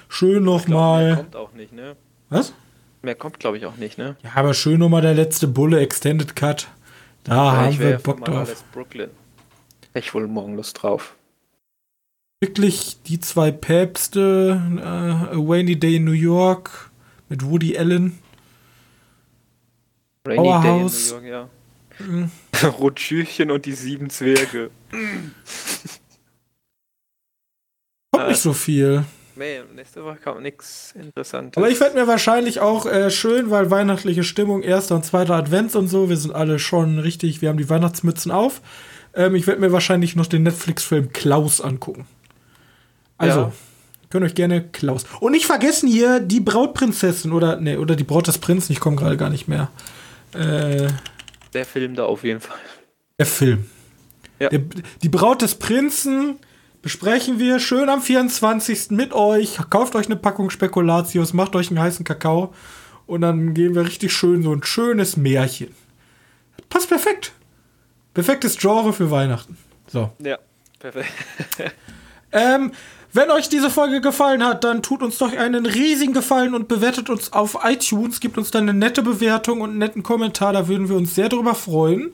Schön 0.09 0.43
glaub, 0.43 0.67
mehr 0.69 0.77
nochmal. 0.77 1.17
kommt 1.17 1.37
auch 1.37 1.53
nicht, 1.53 1.73
ne? 1.73 1.95
Was? 2.31 2.53
Mehr 3.03 3.15
kommt, 3.15 3.39
glaube 3.39 3.59
ich, 3.59 3.67
auch 3.67 3.77
nicht, 3.77 3.97
ne? 3.97 4.17
Ja, 4.25 4.31
aber 4.35 4.55
schön 4.55 4.81
nochmal 4.81 5.03
der 5.03 5.15
letzte 5.15 5.47
Bulle 5.47 5.79
Extended 5.81 6.35
Cut. 6.35 6.69
Da 7.25 7.35
Ja, 7.37 7.53
haben 7.53 7.71
ich 7.71 7.79
wir 7.79 7.99
Bock 7.99 8.25
drauf. 8.25 8.65
Brooklyn. 8.73 9.11
Ich 9.95 10.13
wohl 10.15 10.27
morgen 10.27 10.57
Lust 10.57 10.83
drauf. 10.83 11.15
wirklich 12.41 12.97
die 13.07 13.21
zwei 13.21 13.53
Päpste, 13.53 14.61
äh, 14.77 14.81
A 14.83 15.31
Rainy 15.35 15.79
Day 15.79 15.97
in 15.97 16.05
New 16.05 16.11
York 16.13 16.91
mit 17.33 17.45
Woody 17.47 17.77
Allen. 17.79 18.19
Rainy 20.27 20.37
Powerhouse. 20.37 21.11
York, 21.13 21.25
ja. 21.25 21.49
Mhm. 21.99 22.31
Rotschürchen 22.79 23.51
und 23.51 23.65
die 23.65 23.73
sieben 23.73 24.11
Zwerge. 24.11 24.71
Kommt 28.13 28.25
Äh. 28.27 28.29
nicht 28.29 28.41
so 28.43 28.53
viel. 28.53 29.05
Nee, 29.35 29.63
nächste 29.75 30.05
Woche 30.05 30.19
kommt 30.23 30.43
nichts 30.43 30.93
Interessantes. 30.95 31.57
Aber 31.57 31.71
ich 31.71 31.81
werde 31.81 31.95
mir 31.99 32.07
wahrscheinlich 32.07 32.61
auch 32.61 32.85
äh, 32.85 33.11
schön, 33.11 33.51
weil 33.51 33.71
weihnachtliche 33.71 34.25
Stimmung, 34.25 34.63
erster 34.63 34.95
und 34.95 35.07
zweiter 35.07 35.35
Advents 35.35 35.75
und 35.75 35.89
so, 35.89 36.11
wir 36.11 36.19
sind 36.19 36.35
alle 36.35 36.59
schon 36.59 36.99
richtig, 36.99 37.41
wir 37.41 37.49
haben 37.49 37.57
die 37.57 37.71
Weihnachtsmützen 37.71 38.31
auf. 38.31 38.61
Ähm, 39.15 39.35
ich 39.35 39.47
werde 39.47 39.63
mir 39.63 39.73
wahrscheinlich 39.73 40.17
noch 40.17 40.27
den 40.27 40.43
Netflix-Film 40.43 41.13
Klaus 41.15 41.63
angucken. 41.63 42.07
Also, 43.17 43.41
Ja. 43.41 43.53
Könnt 44.13 44.27
euch 44.27 44.35
gerne 44.35 44.63
Klaus. 44.69 45.05
Und 45.21 45.33
nicht 45.33 45.47
vergessen 45.47 45.89
hier 45.89 46.21
die 46.21 46.41
Brautprinzessin 46.41 47.33
oder, 47.33 47.57
nee, 47.57 47.77
oder 47.77 47.97
die 47.97 48.05
Braut 48.05 48.27
des 48.29 48.39
Prinzen, 48.39 48.73
ich 48.73 48.79
komme 48.81 48.95
gerade 48.97 49.17
gar 49.17 49.31
nicht 49.31 49.49
mehr. 49.49 49.71
Äh, 50.35 50.89
Der 51.55 51.65
Film 51.65 51.95
da 51.97 52.05
auf 52.05 52.23
jeden 52.23 52.41
Fall. 52.41 52.59
Der 53.19 53.27
Film. 53.27 53.67
Ja. 54.39 54.51
Der, 54.51 54.61
die 55.03 55.09
Braut 55.09 55.41
des 55.41 55.55
Prinzen 55.55 56.37
besprechen 56.83 57.39
wir 57.39 57.59
schön 57.59 57.89
am 57.89 58.03
24. 58.03 58.91
mit 58.91 59.13
euch. 59.15 59.59
Kauft 59.71 59.95
euch 59.95 60.07
eine 60.07 60.17
Packung 60.17 60.51
Spekulatius, 60.51 61.33
macht 61.33 61.57
euch 61.57 61.71
einen 61.71 61.81
heißen 61.81 62.05
Kakao 62.05 62.53
und 63.07 63.23
dann 63.23 63.55
gehen 63.55 63.75
wir 63.75 63.87
richtig 63.87 64.13
schön 64.13 64.43
so 64.43 64.53
ein 64.53 64.63
schönes 64.63 65.17
Märchen. 65.17 65.75
Passt 66.69 66.89
perfekt. 66.89 67.33
Perfektes 68.13 68.59
Genre 68.59 68.93
für 68.93 69.11
Weihnachten. 69.11 69.57
So. 69.89 70.13
Ja, 70.19 70.39
perfekt. 70.79 71.13
Ähm, 72.35 72.73
wenn 73.15 73.31
euch 73.31 73.49
diese 73.49 73.69
Folge 73.69 74.01
gefallen 74.01 74.43
hat, 74.43 74.65
dann 74.65 74.83
tut 74.83 75.03
uns 75.03 75.19
doch 75.19 75.37
einen 75.37 75.67
riesigen 75.67 76.15
Gefallen 76.15 76.55
und 76.55 76.69
bewertet 76.69 77.11
uns 77.11 77.33
auf 77.33 77.59
iTunes, 77.63 78.21
gibt 78.21 78.39
uns 78.39 78.51
dann 78.51 78.69
eine 78.69 78.79
nette 78.79 79.03
Bewertung 79.03 79.61
und 79.61 79.71
einen 79.71 79.79
netten 79.79 80.03
Kommentar, 80.03 80.55
da 80.55 80.67
würden 80.67 80.89
wir 80.89 80.97
uns 80.97 81.15
sehr 81.15 81.29
drüber 81.29 81.55
freuen. 81.55 82.13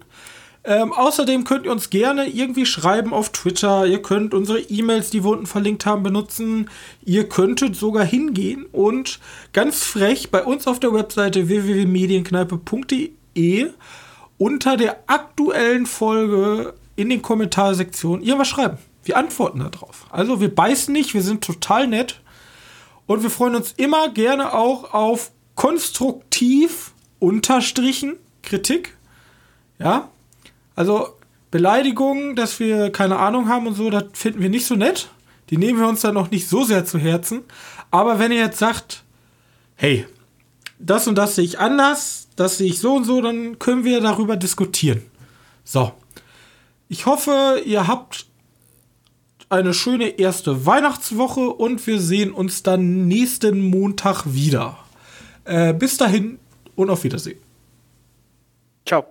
Ähm, 0.65 0.93
außerdem 0.93 1.45
könnt 1.45 1.67
ihr 1.67 1.73
uns 1.73 1.89
gerne 1.89 2.27
irgendwie 2.27 2.67
schreiben 2.67 3.15
auf 3.15 3.31
Twitter. 3.31 3.87
Ihr 3.87 4.03
könnt 4.03 4.35
unsere 4.35 4.61
E-Mails, 4.61 5.11
die 5.11 5.25
wir 5.25 5.31
unten 5.31 5.47
verlinkt 5.47 5.87
haben, 5.87 6.03
benutzen. 6.03 6.69
Ihr 7.05 7.29
könntet 7.29 7.77
sogar 7.77 8.05
hingehen 8.05 8.67
und 8.73 9.21
ganz 9.53 9.85
frech 9.85 10.31
bei 10.31 10.45
uns 10.45 10.67
auf 10.67 10.81
der 10.81 10.93
Webseite 10.93 11.49
www.medienkneipe.de 11.49 13.71
unter 14.37 14.77
der 14.77 15.05
aktuellen 15.07 15.87
Folge 15.87 16.75
in 16.97 17.09
den 17.09 17.23
Kommentarsektionen 17.23 18.23
irgendwas 18.23 18.49
schreiben. 18.49 18.79
Wir 19.09 19.17
antworten 19.17 19.61
darauf. 19.61 20.05
Also 20.11 20.39
wir 20.43 20.55
beißen 20.55 20.93
nicht, 20.93 21.15
wir 21.15 21.23
sind 21.23 21.43
total 21.43 21.87
nett. 21.87 22.21
Und 23.07 23.23
wir 23.23 23.31
freuen 23.31 23.55
uns 23.55 23.73
immer 23.73 24.11
gerne 24.11 24.53
auch 24.53 24.93
auf 24.93 25.31
konstruktiv 25.55 26.93
unterstrichen 27.19 28.17
Kritik. 28.43 28.99
Ja. 29.79 30.11
Also 30.77 31.17
Beleidigungen, 31.51 32.37
dass 32.37 32.61
wir 32.61 32.93
keine 32.93 33.19
Ahnung 33.19 33.49
haben 33.49 33.67
und 33.67 33.75
so, 33.75 33.89
das 33.89 34.05
finden 34.13 34.43
wir 34.43 34.51
nicht 34.51 34.67
so 34.67 34.75
nett. 34.75 35.09
Die 35.49 35.57
nehmen 35.57 35.79
wir 35.79 35.89
uns 35.89 36.03
dann 36.03 36.13
noch 36.13 36.31
nicht 36.31 36.47
so 36.47 36.65
sehr 36.65 36.85
zu 36.85 36.99
Herzen. 36.99 37.45
Aber 37.91 38.19
wenn 38.19 38.31
ihr 38.31 38.41
jetzt 38.41 38.59
sagt, 38.59 39.05
hey, 39.75 40.07
das 40.79 41.09
und 41.09 41.17
das 41.17 41.35
sehe 41.35 41.45
ich 41.45 41.59
anders, 41.59 42.29
das 42.37 42.59
sehe 42.59 42.69
ich 42.69 42.79
so 42.79 42.97
und 42.97 43.05
so, 43.05 43.23
dann 43.23 43.59
können 43.59 43.85
wir 43.85 44.03
darüber 44.03 44.37
diskutieren. 44.37 45.01
So. 45.65 45.93
Ich 46.91 47.07
hoffe, 47.07 47.63
ihr 47.65 47.87
habt 47.87 48.28
eine 49.49 49.75
schöne 49.75 50.19
erste 50.19 50.67
Weihnachtswoche 50.67 51.51
und 51.51 51.87
wir 51.87 52.01
sehen 52.01 52.33
uns 52.33 52.63
dann 52.63 53.09
nächsten 53.09 53.61
Montag 53.61 54.25
wieder. 54.27 54.79
Äh, 55.45 55.73
bis 55.73 55.97
dahin 55.97 56.39
und 56.77 56.91
auf 56.91 57.05
Wiedersehen. 57.05 57.39
Ciao. 58.87 59.07